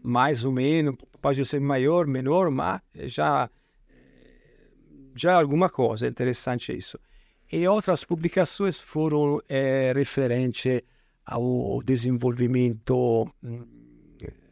mais 0.02 0.44
ou 0.44 0.52
menos, 0.52 0.96
pode 1.20 1.44
ser 1.44 1.60
maior, 1.60 2.06
menor, 2.06 2.50
mas 2.50 2.80
já 3.06 3.50
já 5.14 5.32
é 5.32 5.34
alguma 5.34 5.70
coisa, 5.70 6.06
é 6.06 6.10
interessante 6.10 6.76
isso. 6.76 6.98
E 7.50 7.66
outras 7.66 8.04
publicações 8.04 8.80
foram 8.80 9.40
é, 9.48 9.92
referentes 9.94 10.82
ao 11.24 11.82
desenvolvimento 11.82 13.26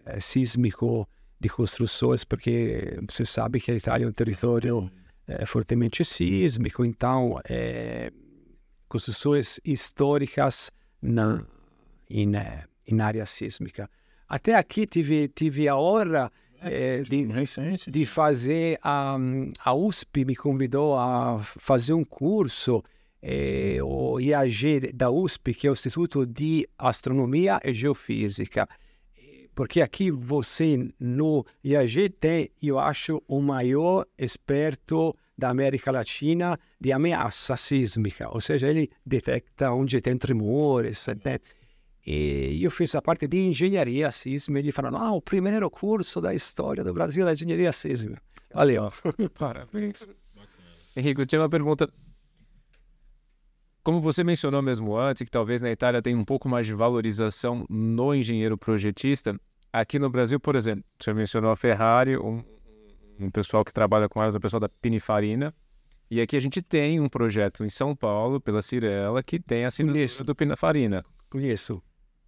é, 0.06 0.20
sísmico 0.20 1.06
de 1.38 1.48
construções, 1.48 2.24
porque 2.24 2.98
você 3.08 3.26
sabe 3.26 3.60
que 3.60 3.70
a 3.70 3.74
Itália 3.74 4.06
é 4.06 4.08
um 4.08 4.12
território 4.12 4.90
é, 5.26 5.46
fortemente 5.46 6.04
sísmico, 6.04 6.84
então 6.84 7.40
é, 7.48 8.12
construções 8.88 9.58
históricas 9.64 10.70
na, 11.00 11.44
em, 12.08 12.32
em 12.86 13.00
área 13.00 13.26
sísmica. 13.26 13.90
Até 14.28 14.54
aqui 14.54 14.86
tive, 14.86 15.28
tive 15.28 15.68
a 15.68 15.76
honra 15.76 16.30
é, 16.60 17.02
de, 17.02 17.26
de 17.90 18.06
fazer 18.06 18.78
a, 18.82 19.16
a 19.62 19.74
USP 19.74 20.24
me 20.24 20.34
convidou 20.34 20.96
a 20.96 21.38
fazer 21.38 21.92
um 21.92 22.04
curso 22.04 22.82
é, 23.20 23.78
o 23.82 24.18
IAG 24.18 24.92
da 24.92 25.10
USP 25.10 25.54
que 25.54 25.66
é 25.66 25.70
o 25.70 25.72
Instituto 25.74 26.24
de 26.24 26.66
Astronomia 26.78 27.60
e 27.62 27.72
Geofísica 27.72 28.66
porque 29.54 29.80
aqui 29.80 30.10
você 30.10 30.90
no 30.98 31.44
IAG 31.62 32.08
tem, 32.10 32.50
eu 32.62 32.78
acho, 32.78 33.22
o 33.28 33.40
maior 33.40 34.06
experto 34.18 35.16
da 35.36 35.50
América 35.50 35.90
Latina 35.90 36.58
de 36.80 36.92
ameaça 36.92 37.56
sísmica, 37.56 38.28
ou 38.30 38.40
seja, 38.40 38.68
ele 38.68 38.90
detecta 39.04 39.72
onde 39.72 40.00
tem 40.00 40.16
tremores, 40.16 41.06
né? 41.24 41.38
E 42.06 42.62
eu 42.62 42.70
fiz 42.70 42.94
a 42.94 43.00
parte 43.00 43.26
de 43.26 43.38
engenharia 43.38 44.10
sísmica, 44.10 44.60
ele 44.60 44.72
falou, 44.72 44.96
ah, 44.96 45.12
o 45.12 45.22
primeiro 45.22 45.70
curso 45.70 46.20
da 46.20 46.34
história 46.34 46.84
do 46.84 46.92
Brasil 46.92 47.26
é 47.26 47.32
engenharia 47.32 47.72
sísmica. 47.72 48.22
Valeu. 48.52 48.92
Parabéns. 49.38 50.06
Henrique, 50.96 51.20
eu 51.20 51.26
tinha 51.26 51.40
uma 51.40 51.48
pergunta 51.48 51.90
como 53.84 54.00
você 54.00 54.24
mencionou 54.24 54.62
mesmo 54.62 54.96
antes, 54.96 55.22
que 55.22 55.30
talvez 55.30 55.60
na 55.60 55.70
Itália 55.70 56.00
tenha 56.00 56.16
um 56.16 56.24
pouco 56.24 56.48
mais 56.48 56.64
de 56.64 56.72
valorização 56.72 57.66
no 57.68 58.14
engenheiro 58.14 58.56
projetista, 58.56 59.38
aqui 59.70 59.98
no 59.98 60.08
Brasil, 60.08 60.40
por 60.40 60.56
exemplo, 60.56 60.82
você 60.98 61.12
mencionou 61.12 61.50
a 61.50 61.56
Ferrari, 61.56 62.16
um, 62.16 62.42
um 63.20 63.30
pessoal 63.30 63.62
que 63.62 63.72
trabalha 63.72 64.08
com 64.08 64.22
elas, 64.22 64.34
o 64.34 64.40
pessoal 64.40 64.58
da 64.58 64.70
Pinifarina, 64.70 65.54
e 66.10 66.18
aqui 66.18 66.34
a 66.34 66.40
gente 66.40 66.62
tem 66.62 66.98
um 66.98 67.10
projeto 67.10 67.62
em 67.62 67.68
São 67.68 67.94
Paulo, 67.94 68.40
pela 68.40 68.62
Cirela, 68.62 69.22
que 69.22 69.38
tem 69.38 69.66
a 69.66 69.68
assinatura 69.68 70.24
do 70.24 70.34
Pinifarina. 70.34 71.04
Conheço 71.28 71.82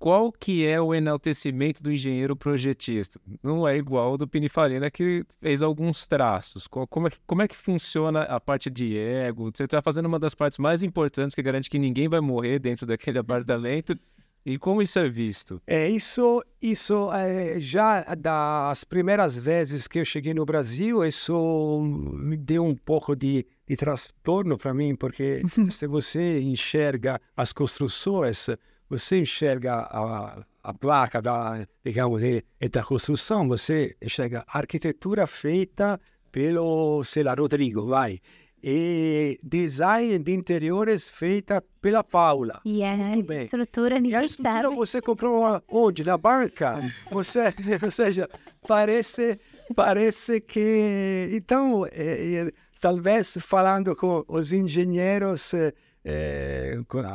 qual 0.06 0.30
que 0.30 0.64
é 0.64 0.80
o 0.80 0.94
enaltecimento 0.94 1.82
do 1.82 1.90
engenheiro 1.90 2.36
projetista? 2.36 3.20
Não 3.42 3.66
é 3.66 3.76
igual 3.76 4.10
ao 4.10 4.16
do 4.16 4.28
Pinifarina 4.28 4.88
que 4.88 5.24
fez 5.40 5.62
alguns 5.62 6.06
traços. 6.06 6.68
Como 6.68 7.08
é, 7.08 7.10
como 7.26 7.42
é 7.42 7.48
que 7.48 7.56
funciona 7.56 8.22
a 8.22 8.38
parte 8.38 8.70
de 8.70 8.96
ego? 8.96 9.50
Você 9.52 9.64
está 9.64 9.82
fazendo 9.82 10.06
uma 10.06 10.20
das 10.20 10.32
partes 10.32 10.58
mais 10.58 10.84
importantes 10.84 11.34
que 11.34 11.42
garante 11.42 11.68
que 11.68 11.76
ninguém 11.76 12.08
vai 12.08 12.20
morrer 12.20 12.60
dentro 12.60 12.86
daquele 12.86 13.18
apartamento. 13.18 13.98
E 14.44 14.56
como 14.56 14.80
isso 14.80 14.96
é 15.00 15.08
visto? 15.08 15.60
É 15.66 15.90
isso, 15.90 16.40
isso 16.62 17.10
é, 17.12 17.58
já 17.58 18.14
das 18.14 18.84
primeiras 18.84 19.36
vezes 19.36 19.88
que 19.88 19.98
eu 19.98 20.04
cheguei 20.04 20.32
no 20.32 20.46
Brasil, 20.46 21.04
isso 21.04 21.80
me 21.82 22.36
deu 22.36 22.64
um 22.64 22.76
pouco 22.76 23.16
de, 23.16 23.44
de 23.66 23.76
transtorno 23.76 24.56
para 24.56 24.72
mim, 24.72 24.94
porque 24.94 25.42
se 25.68 25.88
você 25.88 26.40
enxerga 26.40 27.20
as 27.36 27.52
construções 27.52 28.48
você 28.88 29.20
enxerga 29.20 29.74
a, 29.74 30.44
a 30.62 30.74
placa 30.74 31.20
da, 31.20 31.66
digamos, 31.84 32.22
da 32.70 32.82
construção, 32.82 33.48
você 33.48 33.96
enxerga 34.00 34.44
a 34.46 34.58
arquitetura 34.58 35.26
feita 35.26 36.00
pelo, 36.30 37.02
sei 37.04 37.22
lá, 37.22 37.34
Rodrigo, 37.34 37.86
vai. 37.86 38.20
E 38.62 39.38
design 39.42 40.18
de 40.18 40.32
interiores 40.32 41.08
feita 41.08 41.62
pela 41.80 42.02
Paula. 42.02 42.60
E 42.64 42.82
a 42.82 43.16
estrutura 43.44 43.96
ninguém 44.00 44.12
e 44.12 44.16
a 44.16 44.24
estrutura 44.24 44.62
sabe. 44.62 44.76
você 44.76 45.00
comprou 45.00 45.62
onde? 45.68 46.02
Na 46.04 46.18
barca? 46.18 46.92
Você, 47.10 47.54
ou 47.82 47.90
seja, 47.90 48.28
parece, 48.66 49.38
parece 49.74 50.40
que... 50.40 51.28
Então, 51.32 51.86
é, 51.86 52.48
é, 52.48 52.52
talvez 52.80 53.38
falando 53.40 53.94
com 53.94 54.24
os 54.26 54.52
engenheiros 54.52 55.54
é, 55.54 55.72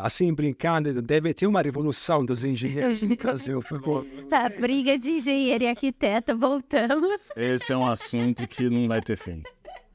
assim 0.04 0.34
brincando, 0.34 1.02
deve 1.02 1.34
ter 1.34 1.48
uma 1.48 1.62
revolução 1.62 2.26
dos 2.26 2.44
engenheiros 2.44 3.02
no 3.04 3.16
Brasil, 3.16 3.60
por 3.60 3.80
favor. 3.80 4.08
A 4.32 4.50
briga 4.50 4.98
de 4.98 5.12
engenheiro 5.12 5.64
e 5.64 5.68
arquiteto, 5.68 6.38
voltamos. 6.38 7.30
Esse 7.36 7.72
é 7.72 7.78
um 7.78 7.88
assunto 7.88 8.46
que 8.48 8.70
não 8.70 8.88
vai 8.88 9.02
ter 9.02 9.18
fim. 9.18 9.44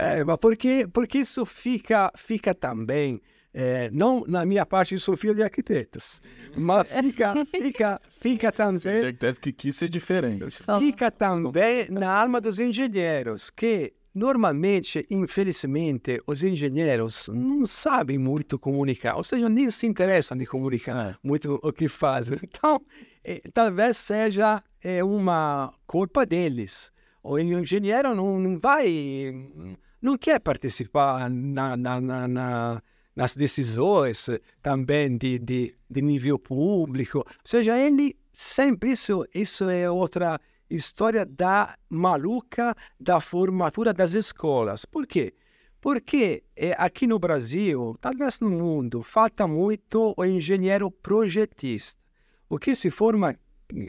É, 0.00 0.22
mas 0.22 0.36
porque, 0.36 0.86
porque 0.86 1.18
isso 1.18 1.44
fica, 1.44 2.12
fica 2.16 2.54
também, 2.54 3.20
é, 3.52 3.90
não 3.90 4.24
na 4.28 4.46
minha 4.46 4.64
parte, 4.64 4.94
eu 4.94 5.00
sou 5.00 5.16
filho 5.16 5.34
de 5.34 5.42
arquitetos, 5.42 6.22
mas 6.56 6.86
fica, 6.86 7.34
fica, 7.50 8.00
fica 8.08 8.52
também... 8.52 8.96
arquiteto 8.96 9.40
que 9.40 9.52
quis 9.52 9.74
ser 9.74 9.88
diferente. 9.88 10.56
Fica 10.78 11.10
também 11.10 11.88
na 11.90 12.12
alma 12.12 12.40
dos 12.40 12.60
engenheiros, 12.60 13.50
que 13.50 13.92
normalmente, 14.18 15.06
infelizmente, 15.10 16.20
os 16.26 16.42
engenheiros 16.42 17.28
não 17.32 17.64
sabem 17.64 18.18
muito 18.18 18.58
comunicar, 18.58 19.16
ou 19.16 19.24
seja, 19.24 19.48
nem 19.48 19.70
se 19.70 19.86
interessam 19.86 20.36
de 20.36 20.44
comunicar 20.46 21.12
É. 21.12 21.16
muito 21.22 21.58
o 21.62 21.72
que 21.72 21.88
fazem. 21.88 22.36
Então, 22.42 22.80
eh, 23.24 23.40
talvez 23.54 23.96
seja 23.96 24.62
eh, 24.82 25.02
uma 25.04 25.72
culpa 25.86 26.26
deles. 26.26 26.90
O 27.22 27.38
engenheiro 27.38 28.14
não, 28.14 28.38
não 28.40 28.58
vai, 28.58 29.32
não 30.00 30.16
quer 30.18 30.40
participar 30.40 31.28
na, 31.30 31.76
na, 31.76 32.00
na, 32.00 32.28
na- 32.28 32.82
nas 33.14 33.34
decisões 33.36 34.28
também 34.62 35.16
de, 35.18 35.38
de, 35.38 35.74
de 35.90 36.00
nível 36.02 36.38
público. 36.38 37.18
Ou 37.18 37.24
seja, 37.44 37.76
ele 37.78 38.16
sempre, 38.32 38.90
isso, 38.92 39.24
isso 39.34 39.68
é 39.68 39.90
outra 39.90 40.38
história 40.70 41.24
da 41.24 41.76
maluca 41.88 42.74
da 42.98 43.20
formatura 43.20 43.92
das 43.92 44.14
escolas. 44.14 44.84
Por 44.84 45.06
quê? 45.06 45.34
Porque 45.80 46.42
eh, 46.56 46.74
aqui 46.76 47.06
no 47.06 47.18
Brasil, 47.18 47.96
talvez 48.00 48.40
no 48.40 48.50
mundo, 48.50 49.02
falta 49.02 49.46
muito 49.46 50.12
o 50.16 50.24
engenheiro 50.24 50.90
projetista. 50.90 52.00
O 52.48 52.58
que 52.58 52.74
se 52.74 52.90
forma 52.90 53.38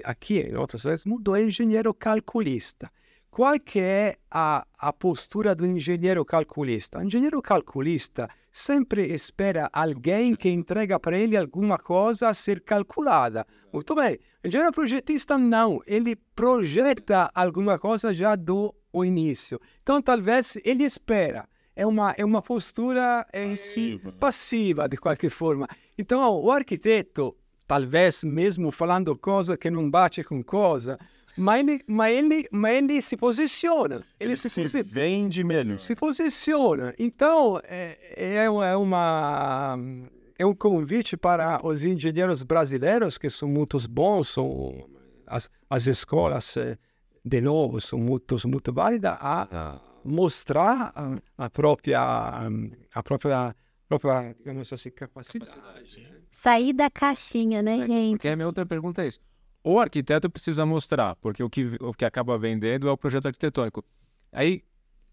aqui 0.03 0.39
em 0.39 0.55
outras 0.55 0.81
cidades 0.81 1.03
do 1.03 1.09
mundo 1.09 1.35
é 1.35 1.43
engenheiro 1.43 1.93
calculista. 1.93 2.91
Qual 3.31 3.53
é 3.75 4.17
a, 4.29 4.65
a 4.77 4.91
postura 4.91 5.53
do 5.53 5.65
engenheiro 5.65 6.25
calculista? 6.25 6.99
O 6.99 7.03
engenheiro 7.03 7.41
calculista 7.41 8.27
sempre 8.51 9.05
espera 9.13 9.69
alguém 9.71 10.35
que 10.35 10.49
entrega 10.49 10.99
para 10.99 11.17
ele 11.17 11.37
alguma 11.37 11.77
coisa 11.77 12.27
a 12.27 12.33
ser 12.33 12.61
calculada. 12.61 13.45
Muito 13.71 13.93
bem. 13.93 14.17
O 14.43 14.47
engenheiro 14.47 14.73
projetista 14.73 15.37
não. 15.37 15.79
Ele 15.85 16.15
projeta 16.35 17.29
alguma 17.33 17.77
coisa 17.77 18.13
já 18.13 18.35
do 18.35 18.73
o 18.91 19.05
início. 19.05 19.59
Então, 19.83 20.01
talvez 20.01 20.57
ele 20.65 20.83
espera. 20.83 21.47
É 21.75 21.85
uma, 21.85 22.13
é 22.17 22.25
uma 22.25 22.41
postura 22.41 23.25
em 23.31 23.55
si 23.55 23.99
Passiva. 23.99 24.11
passiva, 24.19 24.89
de 24.89 24.97
qualquer 24.97 25.29
forma. 25.29 25.67
Então, 25.97 26.19
o 26.41 26.51
arquiteto, 26.51 27.37
talvez 27.67 28.23
mesmo 28.23 28.71
falando 28.71 29.15
coisa 29.15 29.55
que 29.55 29.69
não 29.69 29.89
bate 29.89 30.23
com 30.23 30.43
coisa, 30.43 30.97
mas 31.37 31.59
ele, 31.67 31.83
mas 31.87 32.15
ele, 32.17 32.47
mas 32.51 32.75
ele 32.77 33.01
se 33.01 33.15
posiciona. 33.17 34.03
Ele 34.19 34.35
se, 34.35 34.49
se 34.49 34.61
posi- 34.61 34.83
vende 34.83 35.43
melhor. 35.43 35.79
se 35.79 35.95
posiciona. 35.95 36.93
Então, 36.99 37.59
é, 37.63 37.97
é, 38.43 38.49
uma- 38.49 38.67
é 38.67 38.75
uma, 38.75 39.77
é 40.37 40.45
um 40.45 40.53
convite 40.55 41.15
para 41.17 41.59
os 41.65 41.85
engenheiros 41.85 42.43
brasileiros, 42.43 43.17
que 43.17 43.29
são 43.29 43.47
muito 43.47 43.77
bons, 43.89 44.29
são, 44.29 44.89
as, 45.27 45.49
as 45.69 45.87
escolas, 45.87 46.55
eh, 46.57 46.77
de 47.23 47.41
novo, 47.41 47.79
são 47.81 47.99
muito, 47.99 48.35
muito 48.47 48.71
válidas, 48.73 49.17
a 49.19 49.79
mostrar 50.03 50.91
a, 50.95 51.45
a 51.45 51.49
própria, 51.49 51.99
a 52.93 53.03
própria, 53.03 53.55
própria 53.87 54.33
digamos 54.37 54.71
assim, 54.71 54.89
capacidade. 54.91 56.07
Sair 56.31 56.73
da 56.73 56.89
caixinha, 56.89 57.61
né, 57.61 57.85
gente? 57.85 58.11
Porque 58.17 58.27
a 58.29 58.35
minha 58.35 58.47
outra 58.47 58.65
pergunta 58.65 59.03
é 59.03 59.07
isso. 59.07 59.19
O 59.63 59.79
arquiteto 59.79 60.29
precisa 60.29 60.65
mostrar, 60.65 61.15
porque 61.17 61.43
o 61.43 61.49
que, 61.49 61.77
o 61.81 61.93
que 61.93 62.05
acaba 62.05 62.37
vendendo 62.37 62.87
é 62.87 62.91
o 62.91 62.97
projeto 62.97 63.27
arquitetônico. 63.27 63.83
Aí, 64.31 64.63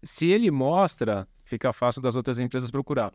se 0.03 0.29
ele 0.29 0.49
mostra, 0.49 1.27
fica 1.43 1.73
fácil 1.73 2.01
das 2.01 2.15
outras 2.15 2.39
empresas 2.39 2.71
procurar. 2.71 3.11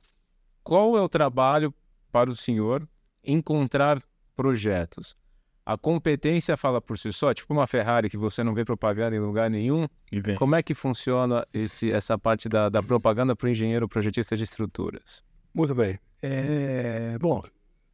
Qual 0.62 0.96
é 0.96 1.00
o 1.00 1.08
trabalho 1.08 1.74
para 2.10 2.30
o 2.30 2.36
senhor 2.36 2.86
encontrar 3.24 4.02
projetos? 4.36 5.16
A 5.64 5.78
competência 5.78 6.56
fala 6.56 6.80
por 6.80 6.98
si 6.98 7.12
só, 7.12 7.32
tipo 7.32 7.52
uma 7.52 7.68
Ferrari 7.68 8.10
que 8.10 8.16
você 8.16 8.42
não 8.42 8.52
vê 8.52 8.64
propaganda 8.64 9.14
em 9.14 9.20
lugar 9.20 9.48
nenhum. 9.48 9.86
E. 10.10 10.20
Como 10.34 10.56
é 10.56 10.62
que 10.62 10.74
funciona 10.74 11.46
esse, 11.52 11.90
essa 11.90 12.18
parte 12.18 12.48
da, 12.48 12.68
da 12.68 12.82
propaganda 12.82 13.36
para 13.36 13.46
o 13.46 13.50
engenheiro 13.50 13.88
projetista 13.88 14.36
de 14.36 14.42
estruturas? 14.42 15.22
Muito 15.54 15.74
bem. 15.74 15.98
É, 16.20 17.16
bom, 17.20 17.42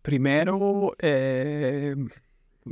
primeiro, 0.03 0.95
é, 0.99 1.95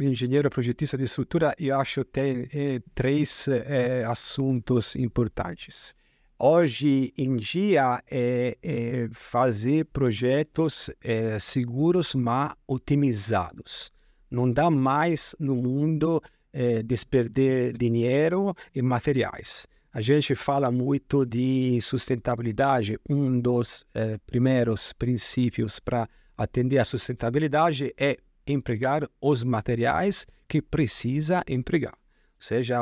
engenheiro 0.03 0.51
projetista 0.51 0.97
de 0.97 1.05
estrutura, 1.05 1.55
eu 1.59 1.79
acho 1.79 2.05
que 2.05 2.11
tem 2.11 2.49
é, 2.53 2.81
três 2.95 3.49
é, 3.49 4.05
assuntos 4.05 4.97
importantes. 4.97 5.95
Hoje 6.39 7.15
em 7.17 7.37
dia, 7.37 8.03
é, 8.11 8.59
é 8.63 9.09
fazer 9.13 9.87
projetos 9.87 10.91
é, 11.03 11.39
seguros, 11.39 12.15
mas 12.15 12.53
otimizados. 12.67 13.91
Não 14.31 14.51
dá 14.51 14.71
mais 14.71 15.35
no 15.39 15.57
mundo 15.57 16.23
é, 16.53 16.83
desperder 16.83 17.77
dinheiro 17.77 18.55
e 18.75 18.83
materiais. 18.83 19.67
A 19.97 20.03
gente 20.03 20.35
fala 20.35 20.71
muito 20.71 21.25
de 21.25 21.81
sustentabilidade. 21.81 22.99
Um 23.09 23.41
dos 23.41 23.83
eh, 23.95 24.19
primeiros 24.27 24.93
princípios 24.93 25.81
para 25.81 26.07
atender 26.37 26.77
a 26.77 26.85
sustentabilidade 26.85 27.95
é 27.97 28.19
empregar 28.53 29.09
os 29.21 29.43
materiais 29.43 30.27
que 30.49 30.63
precisa 30.63 31.43
empregar. 31.49 31.95
Ou 31.95 32.43
seja, 32.43 32.79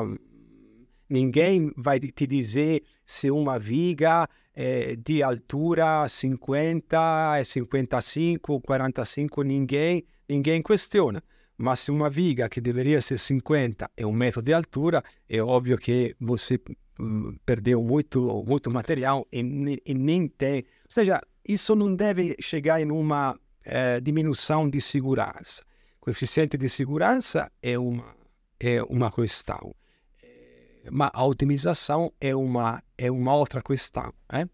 ninguém 1.09 1.73
vai 1.77 1.99
te 2.01 2.27
dizer 2.27 2.83
se 3.05 3.31
uma 3.31 3.59
viga 3.59 4.29
é 4.55 4.95
de 4.95 5.21
altura 5.23 6.09
50, 6.09 7.39
é 7.39 7.43
55, 7.43 8.61
45, 8.61 9.43
ninguém, 9.43 10.05
ninguém 10.29 10.63
questiona. 10.63 11.23
Mas 11.57 11.81
se 11.81 11.91
uma 11.91 12.09
viga 12.09 12.49
que 12.49 12.61
deveria 12.61 13.01
ser 13.01 13.19
50 13.19 13.91
é 13.97 14.07
um 14.07 14.13
metro 14.13 14.41
de 14.41 14.53
altura, 14.53 15.03
é 15.29 15.41
óbvio 15.41 15.77
que 15.77 16.15
você 16.21 16.61
hum, 16.99 17.37
perdeu 17.45 17.83
muito, 17.83 18.45
muito 18.47 18.71
material 18.71 19.27
e, 19.33 19.41
e 19.85 19.95
nem 19.95 20.29
tem. 20.29 20.59
Ou 20.59 20.91
seja, 20.91 21.21
isso 21.47 21.75
não 21.75 21.95
deve 21.95 22.37
chegar 22.41 22.81
em 22.81 22.91
uma 22.91 23.39
eh, 23.65 24.01
diminuição 24.01 24.69
de 24.69 24.81
segurança. 24.81 25.63
Coeficiente 26.01 26.57
de 26.59 26.69
segurança 26.69 27.51
é 27.63 27.79
uma, 27.79 28.15
é 28.61 28.83
uma 28.83 29.11
questão, 29.11 29.75
Eh, 30.23 30.91
mas 30.91 31.11
a 31.13 31.25
otimização 31.25 32.13
é 32.21 32.35
uma, 32.35 32.83
é 32.99 33.11
uma 33.11 33.35
outra 33.35 33.63
questão. 33.63 34.13
Né? 34.33 34.49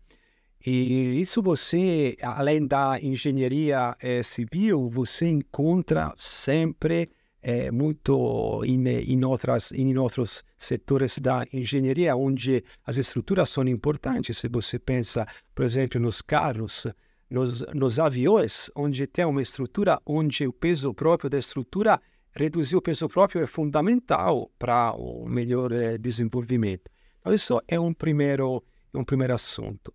E 0.65 1.21
isso 1.21 1.43
você, 1.43 2.17
além 2.23 2.67
da 2.67 2.99
engenharia 3.01 3.97
eh, 4.01 4.23
civil, 4.23 4.91
você 4.91 5.27
encontra 5.29 6.13
sempre 6.19 7.11
eh, 7.43 7.71
muito 7.71 8.63
em, 8.65 8.87
em, 8.87 9.25
outras, 9.25 9.73
em 9.73 9.97
outros 9.97 10.45
setores 10.59 11.19
da 11.19 11.47
engenharia, 11.53 12.15
onde 12.15 12.63
as 12.85 12.97
estruturas 12.99 13.49
são 13.49 13.67
importantes. 13.67 14.37
Se 14.37 14.49
você 14.49 14.79
pensa, 14.79 15.27
por 15.55 15.65
exemplo, 15.65 15.99
nos 15.99 16.21
carros, 16.21 16.87
nos, 17.31 17.65
nos 17.73 18.01
aviões, 18.01 18.71
onde 18.75 19.07
tem 19.07 19.25
uma 19.25 19.41
estrutura 19.41 20.01
onde 20.05 20.47
o 20.47 20.53
peso 20.53 20.93
próprio 20.93 21.31
da 21.31 21.39
estrutura, 21.39 22.01
reduzir 22.35 22.77
o 22.77 22.83
peso 22.83 23.09
próprio 23.09 23.43
é 23.43 23.47
fundamental 23.47 24.51
para 24.59 24.93
o 24.97 25.29
melhor 25.29 25.73
eh, 25.73 25.97
desenvolvimento. 25.97 26.91
Então, 27.21 27.33
isso 27.33 27.61
é 27.69 27.79
um 27.79 27.95
primeiro, 27.95 28.63
um 28.93 29.05
primeiro 29.05 29.35
assunto. 29.35 29.95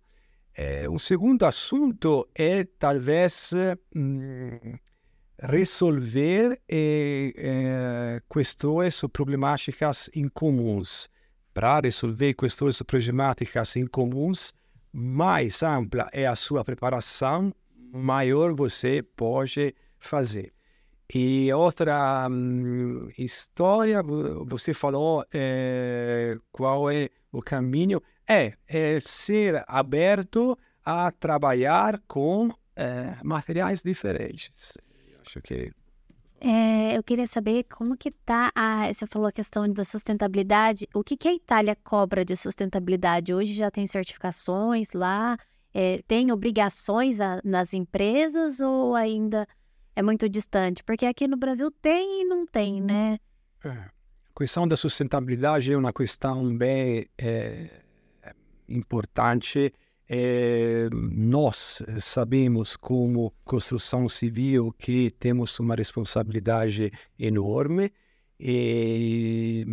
Eh, 0.54 0.88
um 0.88 0.98
segundo 0.98 1.44
assunto 1.44 2.26
é 2.34 2.64
talvez 2.64 3.52
hum, 3.94 4.58
resolver 5.38 6.58
eh, 6.68 8.22
questões 8.32 9.02
ou 9.02 9.08
problemáticas 9.08 10.10
incomuns. 10.14 11.08
Para 11.52 11.80
resolver 11.80 12.34
questões 12.34 12.80
ou 12.80 12.86
problemáticas 12.86 13.76
incomuns, 13.76 14.52
mais 14.98 15.62
ampla 15.62 16.08
é 16.10 16.26
a 16.26 16.34
sua 16.34 16.64
preparação, 16.64 17.52
maior 17.92 18.54
você 18.54 19.02
pode 19.02 19.74
fazer. 19.98 20.54
E 21.14 21.52
outra 21.52 22.26
hum, 22.30 23.10
história, 23.18 24.02
vo- 24.02 24.46
você 24.46 24.72
falou 24.72 25.22
eh, 25.34 26.38
qual 26.50 26.90
é 26.90 27.10
o 27.30 27.42
caminho, 27.42 28.02
é, 28.26 28.54
é 28.66 28.98
ser 28.98 29.62
aberto 29.68 30.58
a 30.82 31.10
trabalhar 31.12 32.00
com 32.08 32.50
eh, 32.74 33.16
materiais 33.22 33.82
diferentes. 33.82 34.78
Eu 35.12 35.20
acho 35.20 35.42
que 35.42 35.70
É, 36.40 36.96
eu 36.96 37.02
queria 37.02 37.26
saber 37.26 37.64
como 37.64 37.96
que 37.96 38.10
tá 38.10 38.52
a... 38.54 38.92
Você 38.92 39.06
falou 39.06 39.28
a 39.28 39.32
questão 39.32 39.70
da 39.72 39.84
sustentabilidade. 39.84 40.86
O 40.94 41.02
que 41.02 41.16
que 41.16 41.28
a 41.28 41.34
Itália 41.34 41.76
cobra 41.76 42.24
de 42.24 42.36
sustentabilidade? 42.36 43.32
Hoje 43.32 43.54
já 43.54 43.70
tem 43.70 43.86
certificações 43.86 44.92
lá? 44.92 45.36
é, 45.78 46.00
tem 46.08 46.32
obrigações 46.32 47.20
a, 47.20 47.38
nas 47.44 47.74
empresas 47.74 48.60
ou 48.60 48.94
ainda 48.94 49.46
é 49.94 50.02
muito 50.02 50.26
distante? 50.26 50.82
Porque 50.82 51.04
aqui 51.04 51.28
no 51.28 51.36
Brasil 51.36 51.70
tem 51.70 52.22
e 52.22 52.24
não 52.24 52.46
tem, 52.46 52.80
né? 52.80 53.18
É. 53.62 53.68
A 53.68 54.38
questão 54.38 54.66
da 54.66 54.74
sustentabilidade 54.74 55.70
é 55.70 55.76
uma 55.76 55.92
questão 55.92 56.56
bem 56.56 57.06
é, 57.18 57.68
importante. 58.66 59.70
É, 60.08 60.88
nós 60.92 61.82
sabemos, 61.98 62.76
como 62.76 63.34
construção 63.44 64.08
civil, 64.08 64.72
que 64.78 65.10
temos 65.10 65.58
uma 65.58 65.74
responsabilidade 65.74 66.92
enorme. 67.18 67.92
E 68.38 69.66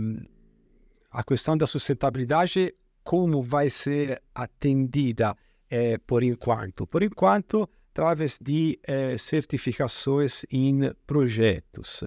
a 1.11 1.23
questão 1.23 1.55
da 1.55 1.67
sustentabilidade, 1.67 2.73
como 3.03 3.43
vai 3.43 3.69
ser 3.69 4.21
atendida 4.33 5.35
é, 5.69 5.97
por 5.99 6.23
enquanto? 6.23 6.87
Por 6.87 7.03
enquanto, 7.03 7.69
através 7.91 8.39
de 8.41 8.79
é, 8.83 9.17
certificações 9.17 10.45
em 10.49 10.91
projetos. 11.05 12.03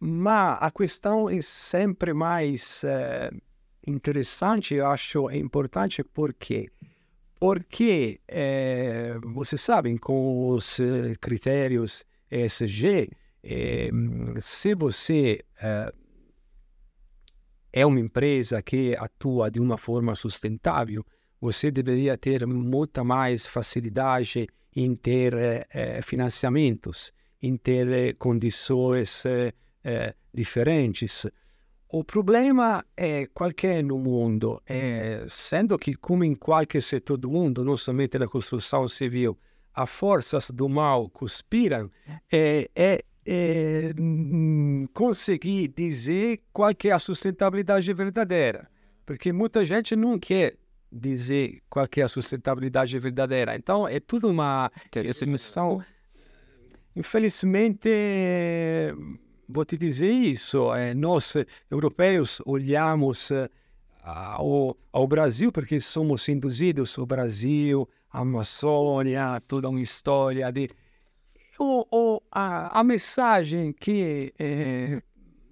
Mas 0.00 0.58
a 0.60 0.72
questão 0.72 1.30
é 1.30 1.40
sempre 1.40 2.12
mais 2.12 2.84
interessante, 3.86 4.74
eu 4.74 4.86
acho 4.86 5.30
é 5.30 5.36
importante 5.36 6.02
porque 6.04 6.68
porque 7.38 8.20
é, 8.28 9.18
vocês 9.22 9.60
sabem 9.62 9.96
com 9.96 10.50
os 10.50 10.78
eh, 10.78 11.14
critérios 11.18 12.04
ESG 12.30 13.10
é, 13.42 13.88
se 14.38 14.74
você 14.74 15.42
é, 15.62 15.92
é 17.72 17.86
uma 17.86 17.98
empresa 17.98 18.60
que 18.60 18.94
atua 18.94 19.50
de 19.50 19.58
uma 19.58 19.78
forma 19.78 20.14
sustentável 20.14 21.02
você 21.40 21.70
deveria 21.70 22.18
ter 22.18 22.46
muita 22.46 23.02
mais 23.02 23.46
facilidade 23.46 24.46
em 24.76 24.94
ter 24.94 25.32
financiamentos, 26.02 27.10
em 27.40 27.56
ter 27.56 28.14
condições 28.16 29.24
diferentes. 30.34 31.26
O 31.92 32.04
problema 32.04 32.84
é 32.96 33.26
qualquer 33.26 33.82
no 33.82 33.98
mundo, 33.98 34.62
é, 34.64 35.24
sendo 35.28 35.76
que, 35.76 35.92
como 35.92 36.22
em 36.22 36.36
qualquer 36.36 36.80
setor 36.80 37.16
do 37.16 37.28
mundo, 37.28 37.64
não 37.64 37.76
somente 37.76 38.16
na 38.16 38.28
construção 38.28 38.86
civil, 38.86 39.36
as 39.74 39.90
forças 39.90 40.52
do 40.52 40.68
mal 40.68 41.10
conspiram, 41.10 41.90
é, 42.30 42.70
é, 42.76 43.04
é 43.26 43.92
conseguir 44.94 45.66
dizer 45.66 46.42
qual 46.52 46.70
é 46.84 46.90
a 46.90 46.98
sustentabilidade 47.00 47.92
verdadeira. 47.92 48.70
Porque 49.04 49.32
muita 49.32 49.64
gente 49.64 49.96
não 49.96 50.16
quer 50.16 50.56
dizer 50.92 51.60
qual 51.68 51.88
é 51.96 52.02
a 52.02 52.08
sustentabilidade 52.08 52.96
verdadeira. 53.00 53.56
Então, 53.56 53.88
é 53.88 53.98
tudo 53.98 54.28
uma 54.28 54.70
questão. 54.92 55.82
Infelizmente, 56.94 57.90
vou 59.52 59.64
te 59.64 59.76
dizer 59.76 60.10
isso. 60.10 60.72
É, 60.74 60.94
nós, 60.94 61.34
europeus, 61.70 62.40
olhamos 62.46 63.30
eh, 63.30 63.48
ao, 64.02 64.76
ao 64.92 65.06
Brasil 65.06 65.52
porque 65.52 65.80
somos 65.80 66.28
induzidos 66.28 66.98
ao 66.98 67.06
Brasil, 67.06 67.88
a 68.10 68.20
Amazônia, 68.20 69.40
toda 69.46 69.68
uma 69.68 69.80
história 69.80 70.50
de. 70.50 70.70
O, 71.58 71.86
o, 71.90 72.22
a, 72.32 72.80
a 72.80 72.82
mensagem 72.82 73.72
que 73.72 74.32
é, 74.38 75.02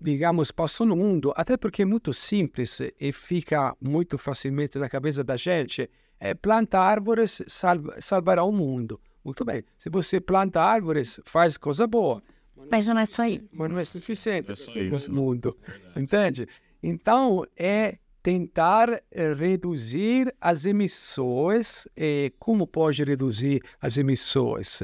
digamos, 0.00 0.50
passou 0.50 0.86
no 0.86 0.96
mundo, 0.96 1.32
até 1.36 1.56
porque 1.56 1.82
é 1.82 1.84
muito 1.84 2.12
simples 2.12 2.80
e 2.98 3.12
fica 3.12 3.76
muito 3.80 4.16
facilmente 4.16 4.78
na 4.78 4.88
cabeça 4.88 5.24
da 5.24 5.36
gente, 5.36 5.90
é 6.20 6.34
planta 6.34 6.78
árvores 6.78 7.42
salva, 7.46 8.00
salvará 8.00 8.44
o 8.44 8.52
mundo. 8.52 9.00
Muito 9.24 9.44
bem, 9.44 9.64
se 9.76 9.90
você 9.90 10.20
planta 10.20 10.62
árvores, 10.62 11.20
faz 11.24 11.56
coisa 11.56 11.86
boa. 11.86 12.22
Mas 12.70 12.86
não 12.86 12.98
é 12.98 13.06
só 13.06 13.24
isso. 13.26 13.48
Mas 13.52 13.70
não 13.70 13.78
é 13.78 13.84
suficiente 13.84 14.50
é 14.50 15.08
no 15.08 15.14
mundo, 15.14 15.56
entende? 15.96 16.46
Então, 16.82 17.44
é 17.56 17.98
tentar 18.22 19.02
eh, 19.10 19.34
reduzir 19.34 20.34
as 20.40 20.66
emissões. 20.66 21.88
E 21.96 22.32
como 22.38 22.66
pode 22.66 23.02
reduzir 23.04 23.62
as 23.80 23.96
emissões? 23.96 24.82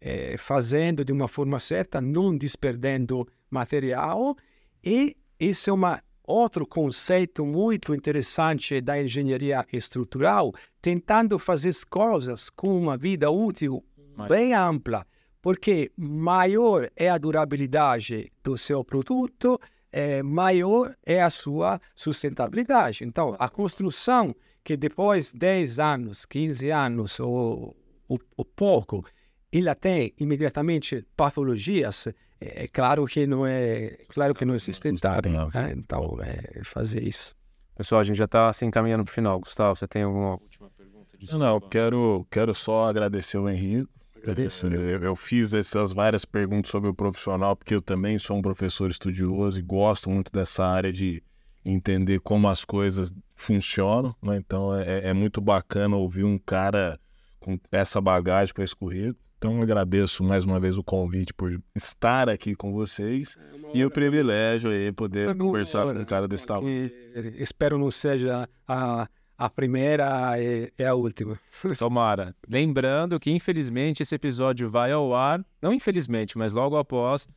É, 0.00 0.36
fazendo 0.36 1.04
de 1.04 1.12
uma 1.12 1.28
forma 1.28 1.60
certa, 1.60 2.00
não 2.00 2.36
desperdendo 2.36 3.26
material 3.48 4.36
e 4.84 5.16
esse 5.38 5.70
é 5.70 5.72
uma 5.72 6.02
outro 6.24 6.66
conceito 6.66 7.44
muito 7.44 7.94
interessante 7.94 8.80
da 8.80 9.00
engenharia 9.00 9.66
estrutural, 9.72 10.52
tentando 10.80 11.38
fazer 11.38 11.70
as 11.70 11.84
coisas 11.84 12.48
com 12.48 12.78
uma 12.78 12.96
vida 12.96 13.30
útil 13.30 13.84
bem 14.28 14.54
ampla, 14.54 15.06
porque 15.42 15.90
maior 15.96 16.88
é 16.94 17.10
a 17.10 17.18
durabilidade 17.18 18.32
do 18.44 18.56
seu 18.56 18.84
produto, 18.84 19.60
é, 19.90 20.22
maior 20.22 20.94
é 21.04 21.20
a 21.20 21.28
sua 21.28 21.80
sustentabilidade. 21.94 23.04
Então, 23.04 23.34
a 23.38 23.48
construção 23.48 24.34
que 24.64 24.76
depois 24.76 25.32
de 25.32 25.38
10 25.40 25.78
anos, 25.80 26.24
15 26.24 26.70
anos 26.70 27.18
ou, 27.18 27.76
ou, 28.08 28.20
ou 28.36 28.44
pouco, 28.44 29.04
ela 29.52 29.74
tem 29.74 30.14
imediatamente 30.18 31.04
patologias, 31.16 32.06
é, 32.40 32.64
é 32.64 32.68
claro 32.68 33.04
que 33.04 33.26
não 33.26 33.44
é 33.44 33.98
claro 34.08 34.34
que 34.34 34.44
não 34.44 34.54
é 34.54 34.58
sustentável. 34.60 35.50
Né? 35.52 35.74
Então, 35.76 36.18
é 36.22 36.62
fazer 36.62 37.02
isso. 37.02 37.34
Pessoal, 37.74 38.00
a 38.00 38.04
gente 38.04 38.16
já 38.16 38.26
está 38.26 38.48
assim 38.48 38.70
caminhando 38.70 39.04
para 39.04 39.10
o 39.10 39.14
final. 39.14 39.40
Gustavo, 39.40 39.74
você 39.74 39.88
tem 39.88 40.02
alguma 40.02 40.34
última 40.34 40.70
pergunta? 40.70 41.18
Desculpa. 41.18 41.44
Não, 41.44 41.54
eu 41.56 41.60
quero, 41.60 42.26
quero 42.30 42.54
só 42.54 42.88
agradecer 42.88 43.38
o 43.38 43.48
Henrique. 43.48 43.88
Agradeço. 44.22 44.66
Eu, 44.68 45.02
eu 45.02 45.16
fiz 45.16 45.52
essas 45.52 45.92
várias 45.92 46.24
perguntas 46.24 46.70
sobre 46.70 46.88
o 46.88 46.94
profissional, 46.94 47.56
porque 47.56 47.74
eu 47.74 47.82
também 47.82 48.18
sou 48.18 48.36
um 48.36 48.42
professor 48.42 48.90
estudioso 48.90 49.58
e 49.58 49.62
gosto 49.62 50.08
muito 50.08 50.30
dessa 50.32 50.64
área 50.64 50.92
de 50.92 51.22
entender 51.64 52.20
como 52.20 52.48
as 52.48 52.64
coisas 52.64 53.12
funcionam. 53.34 54.14
Né? 54.22 54.36
Então, 54.36 54.74
é, 54.74 55.08
é 55.08 55.12
muito 55.12 55.40
bacana 55.40 55.96
ouvir 55.96 56.24
um 56.24 56.38
cara 56.38 56.98
com 57.40 57.58
essa 57.70 58.00
bagagem 58.00 58.54
para 58.54 58.64
esse 58.64 58.76
currículo. 58.76 59.16
Então 59.42 59.60
agradeço 59.60 60.22
mais 60.22 60.44
uma 60.44 60.60
vez 60.60 60.78
o 60.78 60.84
convite 60.84 61.34
por 61.34 61.60
estar 61.74 62.28
aqui 62.28 62.54
com 62.54 62.72
vocês 62.72 63.36
é 63.36 63.76
e 63.76 63.84
o 63.84 63.90
privilégio 63.90 64.70
aí 64.70 64.92
poder 64.92 65.36
conversar 65.36 65.82
com 65.82 65.98
um 65.98 66.04
cara 66.04 66.28
desse 66.28 66.46
tamanho. 66.46 66.88
Espero 67.34 67.76
não 67.76 67.90
seja 67.90 68.48
a, 68.68 69.08
a 69.44 69.50
primeira 69.50 70.40
e, 70.40 70.72
e 70.78 70.84
a 70.84 70.94
última. 70.94 71.38
Tomara. 71.78 72.34
Lembrando 72.48 73.18
que 73.18 73.30
infelizmente 73.30 74.02
esse 74.02 74.14
episódio 74.14 74.70
vai 74.70 74.92
ao 74.92 75.14
ar, 75.14 75.44
não 75.60 75.72
infelizmente, 75.72 76.36
mas 76.38 76.52
logo 76.52 76.76
após 76.76 77.28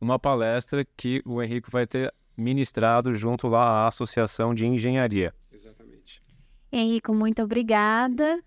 uma 0.00 0.18
palestra 0.18 0.84
que 0.96 1.22
o 1.24 1.42
Henrique 1.42 1.70
vai 1.70 1.86
ter 1.86 2.12
ministrado 2.36 3.14
junto 3.14 3.48
lá 3.48 3.84
à 3.84 3.88
Associação 3.88 4.54
de 4.54 4.66
Engenharia. 4.66 5.32
Exatamente. 5.52 6.22
Henrico, 6.70 7.14
muito 7.14 7.42
obrigada. 7.42 8.42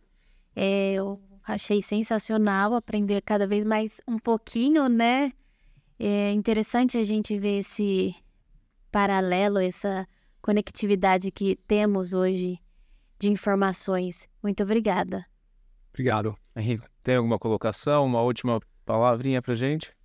É, 0.55 0.93
eu 0.93 1.19
Achei 1.47 1.81
sensacional 1.81 2.75
aprender 2.75 3.21
cada 3.21 3.47
vez 3.47 3.63
mais 3.63 4.01
um 4.05 4.19
pouquinho, 4.19 4.89
né? 4.89 5.31
É 5.97 6.29
interessante 6.33 6.97
a 6.97 7.05
gente 7.05 7.39
ver 7.39 7.59
esse 7.59 8.13
paralelo, 8.91 9.57
essa 9.57 10.05
conectividade 10.41 11.31
que 11.31 11.55
temos 11.65 12.11
hoje 12.11 12.59
de 13.19 13.29
informações. 13.29 14.27
Muito 14.41 14.63
obrigada. 14.63 15.25
Obrigado. 15.93 16.37
Henrique, 16.55 16.87
tem 17.03 17.15
alguma 17.15 17.39
colocação, 17.39 18.05
uma 18.05 18.21
última 18.21 18.59
palavrinha 18.85 19.41
para 19.41 19.55
gente? 19.55 19.97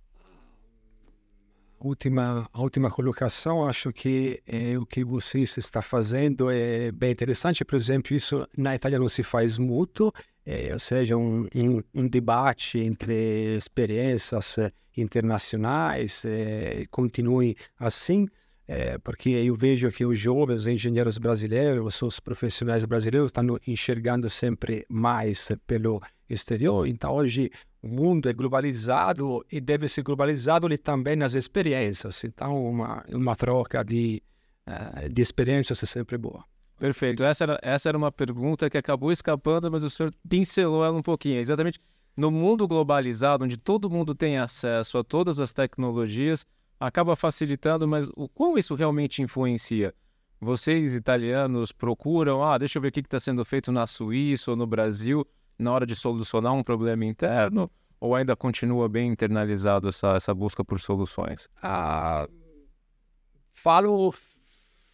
última, 1.87 2.49
a 2.51 2.61
última 2.61 2.89
colocação, 2.89 3.67
acho 3.67 3.91
que 3.91 4.41
é, 4.47 4.77
o 4.77 4.85
que 4.85 5.03
você 5.03 5.41
está 5.41 5.81
fazendo 5.81 6.49
é 6.49 6.91
bem 6.91 7.11
interessante. 7.11 7.63
Por 7.65 7.75
exemplo, 7.75 8.15
isso 8.15 8.47
na 8.57 8.75
Itália 8.75 8.97
não 8.97 9.09
se 9.09 9.21
faz 9.21 9.57
muito, 9.57 10.13
é, 10.45 10.71
ou 10.71 10.79
seja, 10.79 11.17
um, 11.17 11.47
um, 11.55 11.81
um, 11.93 12.07
debate 12.07 12.79
entre 12.79 13.55
experiências 13.55 14.57
eh, 14.57 14.71
internacionais, 14.95 16.23
é, 16.25 16.85
continue 16.89 17.55
assim, 17.77 18.27
é, 18.67 18.97
porque 18.97 19.29
eu 19.29 19.55
vejo 19.55 19.91
que 19.91 20.05
os 20.05 20.17
jovens 20.17 20.67
engenheiros 20.67 21.17
brasileiros, 21.17 22.01
os 22.01 22.19
profissionais 22.19 22.85
brasileiros 22.85 23.29
estão 23.29 23.57
enxergando 23.67 24.29
sempre 24.29 24.85
mais 24.89 25.51
pelo 25.67 26.01
exterior. 26.29 26.87
Então, 26.87 27.13
hoje, 27.13 27.51
o 27.81 27.87
mundo 27.87 28.29
é 28.29 28.33
globalizado 28.33 29.45
e 29.51 29.59
deve 29.59 29.87
ser 29.87 30.03
globalizado 30.03 30.67
também 30.77 31.15
nas 31.15 31.33
experiências. 31.33 32.23
Então, 32.23 32.65
uma, 32.65 33.03
uma 33.09 33.35
troca 33.35 33.83
de, 33.83 34.23
uh, 34.65 35.09
de 35.09 35.21
experiências 35.21 35.83
é 35.83 35.85
sempre 35.85 36.17
boa. 36.17 36.43
Perfeito. 36.79 37.23
Essa 37.23 37.43
era, 37.43 37.59
essa 37.61 37.89
era 37.89 37.97
uma 37.97 38.11
pergunta 38.11 38.69
que 38.69 38.77
acabou 38.77 39.11
escapando, 39.11 39.69
mas 39.69 39.83
o 39.83 39.89
senhor 39.89 40.11
pincelou 40.27 40.83
ela 40.83 40.97
um 40.97 41.03
pouquinho. 41.03 41.39
Exatamente 41.39 41.79
no 42.15 42.29
mundo 42.29 42.67
globalizado, 42.67 43.43
onde 43.43 43.57
todo 43.57 43.89
mundo 43.89 44.13
tem 44.13 44.37
acesso 44.37 44.97
a 44.97 45.03
todas 45.03 45.39
as 45.39 45.51
tecnologias, 45.51 46.45
acaba 46.79 47.15
facilitando, 47.15 47.87
mas 47.87 48.09
o 48.15 48.27
quão 48.27 48.57
isso 48.57 48.75
realmente 48.75 49.21
influencia? 49.21 49.93
vocês 50.43 50.93
italianos 50.93 51.71
procuram, 51.71 52.43
ah, 52.43 52.57
deixa 52.57 52.77
eu 52.77 52.81
ver 52.81 52.89
o 52.89 52.91
que 52.91 52.99
está 52.99 53.19
sendo 53.19 53.43
feito 53.45 53.71
na 53.71 53.87
Suíça 53.87 54.51
ou 54.51 54.57
no 54.57 54.67
Brasil 54.67 55.25
na 55.57 55.71
hora 55.71 55.85
de 55.85 55.95
solucionar 55.95 56.53
um 56.53 56.63
problema 56.63 57.05
interno? 57.05 57.71
Ou 57.99 58.13
ainda 58.13 58.35
continua 58.35 58.89
bem 58.89 59.09
internalizado 59.09 59.87
essa, 59.87 60.15
essa 60.15 60.33
busca 60.33 60.63
por 60.63 60.79
soluções? 60.79 61.47
Ah, 61.61 62.27
falo, 63.53 64.13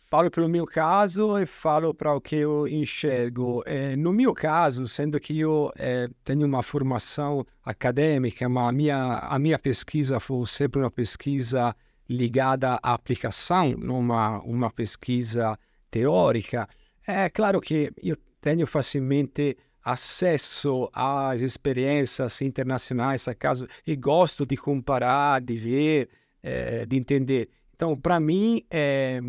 falo 0.09 0.31
pelo 0.31 0.49
meu 0.49 0.65
caso 0.65 1.37
e 1.37 1.45
falo 1.45 1.93
para 1.93 2.15
o 2.15 2.19
que 2.19 2.37
eu 2.37 2.67
enxergo. 2.67 3.61
É, 3.65 3.95
no 3.95 4.11
meu 4.11 4.33
caso, 4.33 4.87
sendo 4.87 5.19
que 5.19 5.39
eu 5.39 5.71
é, 5.77 6.09
tenho 6.23 6.47
uma 6.47 6.63
formação 6.63 7.45
acadêmica, 7.63 8.49
mas 8.49 8.69
a 8.69 8.71
minha, 8.71 9.19
a 9.19 9.37
minha 9.37 9.59
pesquisa 9.59 10.19
foi 10.19 10.43
sempre 10.47 10.81
uma 10.81 10.89
pesquisa 10.89 11.75
ligada 12.09 12.79
à 12.81 12.93
aplicação, 12.93 13.75
numa 13.77 14.39
uma 14.39 14.71
pesquisa 14.71 15.55
teórica. 15.91 16.67
É 17.05 17.29
claro 17.29 17.61
que 17.61 17.91
eu 18.01 18.17
tenho 18.41 18.65
facilmente 18.65 19.55
acesso 19.83 20.89
às 20.91 21.41
experiências 21.41 22.41
internacionais, 22.41 23.27
acaso, 23.27 23.67
e 23.85 23.95
gosto 23.95 24.43
de 24.43 24.57
comparar, 24.57 25.39
de 25.39 25.55
ver, 25.55 26.09
é, 26.41 26.83
de 26.83 26.97
entender. 26.97 27.47
Então, 27.75 27.95
para 27.95 28.19
mim, 28.19 28.63
é, 28.71 29.21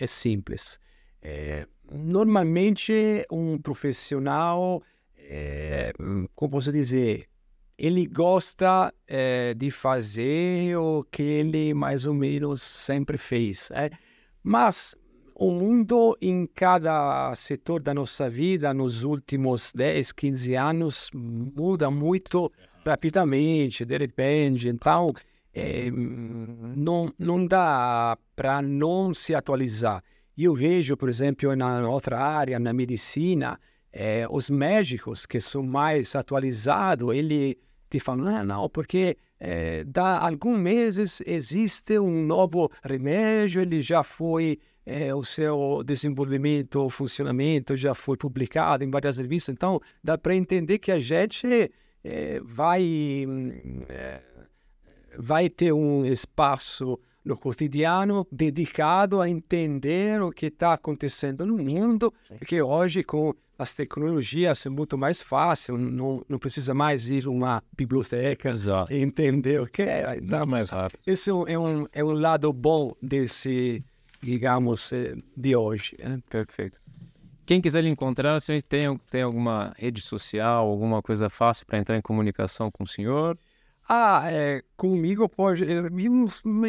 é 0.00 0.06
simples. 0.06 0.80
É, 1.22 1.66
normalmente, 1.92 3.26
um 3.30 3.58
profissional, 3.58 4.82
é, 5.16 5.92
como 6.34 6.52
posso 6.52 6.72
dizer, 6.72 7.26
ele 7.78 8.06
gosta 8.06 8.92
é, 9.06 9.54
de 9.54 9.70
fazer 9.70 10.76
o 10.76 11.04
que 11.04 11.22
ele 11.22 11.74
mais 11.74 12.06
ou 12.06 12.14
menos 12.14 12.62
sempre 12.62 13.16
fez. 13.16 13.70
É? 13.72 13.90
Mas 14.42 14.94
o 15.34 15.50
mundo 15.50 16.16
em 16.20 16.46
cada 16.46 17.34
setor 17.34 17.82
da 17.82 17.94
nossa 17.94 18.28
vida 18.28 18.74
nos 18.74 19.02
últimos 19.02 19.72
10, 19.74 20.12
15 20.12 20.54
anos 20.54 21.10
muda 21.14 21.90
muito 21.90 22.52
rapidamente, 22.86 23.84
de 23.84 23.96
repente. 23.96 24.68
Então, 24.68 25.12
é, 25.52 25.90
não, 25.90 27.12
não 27.18 27.46
dá 27.46 28.16
para 28.36 28.62
não 28.62 29.12
se 29.12 29.34
atualizar. 29.34 30.02
Eu 30.36 30.54
vejo, 30.54 30.96
por 30.96 31.08
exemplo, 31.08 31.54
na 31.54 31.88
outra 31.88 32.18
área, 32.18 32.58
na 32.58 32.72
medicina, 32.72 33.58
é, 33.92 34.26
os 34.30 34.48
médicos 34.48 35.26
que 35.26 35.40
são 35.40 35.62
mais 35.62 36.14
atualizados, 36.14 37.14
ele 37.14 37.58
te 37.90 37.98
falam, 37.98 38.26
ah, 38.28 38.44
não, 38.44 38.68
porque 38.68 39.16
é, 39.38 39.84
dá 39.84 40.20
alguns 40.20 40.58
meses 40.58 41.20
existe 41.26 41.98
um 41.98 42.24
novo 42.24 42.70
remédio, 42.84 43.60
ele 43.60 43.80
já 43.80 44.02
foi 44.02 44.58
é, 44.86 45.14
o 45.14 45.24
seu 45.24 45.82
desenvolvimento, 45.84 46.88
funcionamento 46.88 47.76
já 47.76 47.94
foi 47.94 48.16
publicado 48.16 48.84
em 48.84 48.90
várias 48.90 49.16
revistas. 49.16 49.52
Então, 49.52 49.80
dá 50.02 50.16
para 50.16 50.34
entender 50.34 50.78
que 50.78 50.92
a 50.92 50.98
gente 50.98 51.70
vai, 52.42 53.26
é, 53.88 54.22
vai 55.18 55.48
ter 55.48 55.72
um 55.72 56.04
espaço 56.04 56.98
no 57.24 57.36
cotidiano 57.36 58.26
dedicado 58.30 59.20
a 59.20 59.28
entender 59.28 60.22
o 60.22 60.30
que 60.30 60.46
está 60.46 60.72
acontecendo 60.72 61.44
no 61.44 61.58
mundo, 61.58 62.12
porque 62.38 62.60
hoje 62.62 63.02
com 63.04 63.34
as 63.58 63.74
tecnologias 63.74 64.64
é 64.64 64.70
muito 64.70 64.96
mais 64.96 65.20
fácil, 65.20 65.76
não, 65.76 66.24
não 66.26 66.38
precisa 66.38 66.72
mais 66.72 67.10
ir 67.10 67.26
a 67.26 67.30
uma 67.30 67.62
biblioteca 67.76 68.48
Exato. 68.48 68.90
e 68.90 69.02
entender 69.02 69.60
o 69.60 69.66
que 69.66 69.82
é. 69.82 70.18
Dá 70.18 70.46
mais 70.46 70.70
rápido. 70.70 70.98
Esse 71.06 71.28
é 71.28 71.58
um, 71.58 71.86
é 71.92 72.02
um 72.02 72.12
lado 72.12 72.50
bom 72.54 72.94
desse, 73.02 73.84
digamos, 74.22 74.94
eh, 74.94 75.14
de 75.36 75.54
hoje. 75.54 75.94
Né? 75.98 76.22
Perfeito. 76.30 76.80
Quem 77.44 77.60
quiser 77.60 77.82
lhe 77.82 77.90
encontrar, 77.90 78.40
se 78.40 78.62
tem, 78.62 78.96
tem 79.10 79.22
alguma 79.22 79.74
rede 79.76 80.00
social, 80.00 80.66
alguma 80.66 81.02
coisa 81.02 81.28
fácil 81.28 81.66
para 81.66 81.78
entrar 81.78 81.98
em 81.98 82.00
comunicação 82.00 82.70
com 82.70 82.84
o 82.84 82.86
senhor? 82.86 83.36
Ah, 83.92 84.22
é, 84.30 84.62
comigo 84.76 85.28
pode. 85.28 85.64
Eu, 85.64 85.88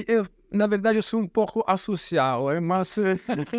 eu, 0.08 0.26
na 0.52 0.66
verdade, 0.66 0.98
eu 0.98 1.04
sou 1.04 1.20
um 1.20 1.28
pouco 1.28 1.64
associado, 1.68 2.50
é, 2.50 2.60
mas. 2.60 2.96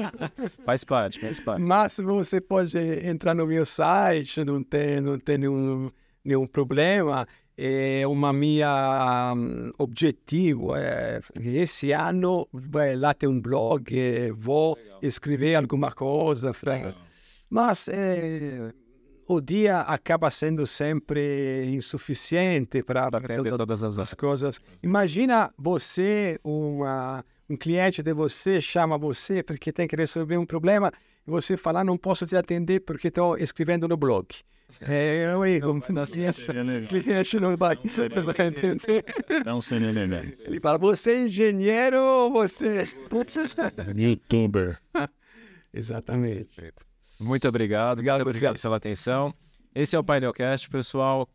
faz 0.67 0.83
parte, 0.83 1.21
faz 1.21 1.39
parte. 1.39 1.63
Mas 1.63 1.97
você 1.99 2.41
pode 2.41 2.77
entrar 2.77 3.37
no 3.37 3.47
meu 3.47 3.65
site, 3.65 4.43
não 4.43 4.65
tem, 4.65 5.01
não 5.01 5.17
tem 5.17 5.39
nenhum, 5.39 5.89
nenhum 6.25 6.45
problema. 6.45 7.25
É 7.57 8.05
uma 8.05 8.33
minha 8.33 9.33
um, 9.37 9.71
objetivo. 9.79 10.75
É, 10.75 11.21
esse 11.41 11.93
ano, 11.93 12.49
vai, 12.53 12.97
lá 12.97 13.15
tem 13.15 13.29
um 13.29 13.41
blog, 13.41 13.95
vou 14.33 14.75
Legal. 14.75 14.99
escrever 15.03 15.55
alguma 15.55 15.93
coisa. 15.93 16.51
Mas 17.49 17.87
é, 17.87 18.73
o 19.27 19.41
dia 19.41 19.81
acaba 19.81 20.31
sendo 20.31 20.67
sempre 20.67 21.67
insuficiente 21.73 22.83
para 22.83 23.07
atender 23.07 23.57
todas 23.57 23.83
as, 23.83 23.99
as 23.99 24.15
coisas. 24.15 24.61
Imagina 24.83 25.53
você, 25.57 26.39
uma, 26.45 27.25
um 27.49 27.57
cliente 27.57 28.03
de 28.03 28.13
você 28.13 28.61
chama 28.61 28.99
você 28.99 29.43
porque 29.43 29.73
tem 29.73 29.87
que 29.87 29.97
resolver 29.97 30.37
um 30.37 30.47
problema 30.47 30.93
e 31.27 31.31
você 31.31 31.57
fala, 31.57 31.85
não 31.85 31.97
posso 31.97 32.27
te 32.27 32.37
atender 32.37 32.81
porque 32.81 33.09
estou 33.09 33.37
escrevendo 33.37 33.89
no 33.89 33.97
blog. 33.97 34.27
É, 34.89 35.27
eu 35.27 35.45
erro. 35.45 35.83
Na 35.91 36.07
ciência, 36.07 36.55
o 36.55 36.89
cliente 36.89 37.39
não 37.39 37.55
vai, 37.59 37.79
não 38.17 38.25
vai 38.25 38.47
entender. 38.47 39.05
Não 39.45 39.61
seria 39.61 39.93
legal. 39.93 40.23
Ele 40.23 40.59
fala, 40.61 40.79
você 40.79 41.11
é 41.11 41.25
engenheiro 41.25 41.99
ou 41.99 42.33
você... 42.33 42.89
Youtuber. 43.95 44.81
Exatamente. 45.75 46.55
Perfeito. 46.57 46.92
Muito 47.23 47.47
obrigado, 47.47 47.93
obrigado 47.93 48.19
muito 48.19 48.29
obrigado 48.29 48.61
pela 48.61 48.77
atenção. 48.77 49.33
Esse 49.73 49.95
é 49.95 49.99
o 49.99 50.03
Painelcast, 50.03 50.69
pessoal, 50.69 51.29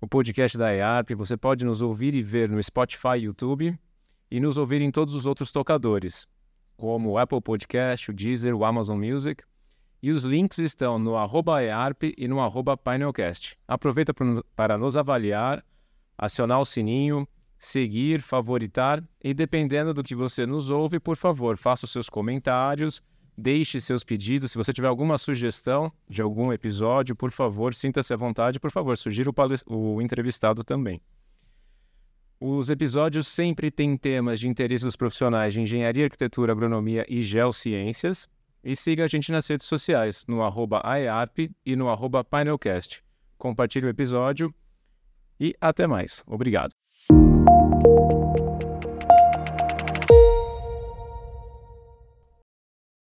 o 0.00 0.06
podcast 0.06 0.58
da 0.58 0.74
EARP. 0.74 1.14
Você 1.14 1.36
pode 1.36 1.64
nos 1.64 1.80
ouvir 1.80 2.12
e 2.12 2.22
ver 2.22 2.48
no 2.48 2.60
Spotify 2.60 3.18
e 3.18 3.24
YouTube 3.24 3.78
e 4.30 4.40
nos 4.40 4.58
ouvir 4.58 4.82
em 4.82 4.90
todos 4.90 5.14
os 5.14 5.26
outros 5.26 5.52
tocadores, 5.52 6.26
como 6.76 7.10
o 7.10 7.18
Apple 7.18 7.40
Podcast, 7.40 8.10
o 8.10 8.14
Deezer, 8.14 8.52
o 8.54 8.64
Amazon 8.64 8.98
Music. 8.98 9.44
E 10.02 10.10
os 10.10 10.24
links 10.24 10.58
estão 10.58 10.98
no 10.98 11.16
arroba 11.16 11.62
EARP 11.62 12.14
e 12.16 12.26
no 12.26 12.40
arroba 12.40 12.76
Painelcast. 12.76 13.56
Aproveita 13.66 14.12
para 14.56 14.76
nos 14.76 14.96
avaliar, 14.96 15.64
acionar 16.16 16.60
o 16.60 16.64
sininho, 16.64 17.26
seguir, 17.60 18.22
favoritar 18.22 19.02
e 19.22 19.32
dependendo 19.32 19.94
do 19.94 20.02
que 20.02 20.16
você 20.16 20.44
nos 20.44 20.68
ouve, 20.68 20.98
por 20.98 21.16
favor, 21.16 21.56
faça 21.56 21.84
os 21.84 21.92
seus 21.92 22.08
comentários 22.08 23.00
Deixe 23.40 23.80
seus 23.80 24.02
pedidos. 24.02 24.50
Se 24.50 24.58
você 24.58 24.72
tiver 24.72 24.88
alguma 24.88 25.16
sugestão 25.16 25.92
de 26.10 26.20
algum 26.20 26.52
episódio, 26.52 27.14
por 27.14 27.30
favor, 27.30 27.72
sinta-se 27.72 28.12
à 28.12 28.16
vontade. 28.16 28.58
Por 28.58 28.72
favor, 28.72 28.98
sugira 28.98 29.30
o, 29.30 29.94
o 29.94 30.02
entrevistado 30.02 30.64
também. 30.64 31.00
Os 32.40 32.68
episódios 32.68 33.28
sempre 33.28 33.70
têm 33.70 33.96
temas 33.96 34.40
de 34.40 34.48
interesse 34.48 34.84
dos 34.84 34.96
profissionais 34.96 35.52
de 35.52 35.60
engenharia, 35.60 36.06
arquitetura, 36.06 36.50
agronomia 36.50 37.06
e 37.08 37.22
geociências. 37.22 38.28
E 38.64 38.74
siga 38.74 39.04
a 39.04 39.06
gente 39.06 39.30
nas 39.30 39.46
redes 39.46 39.68
sociais, 39.68 40.24
no 40.26 40.42
arroba 40.42 40.82
e 41.64 41.76
no 41.76 41.88
arroba 41.88 42.24
Painelcast. 42.24 43.04
Compartilhe 43.38 43.86
o 43.86 43.88
episódio 43.88 44.52
e 45.38 45.54
até 45.60 45.86
mais. 45.86 46.24
Obrigado. 46.26 46.72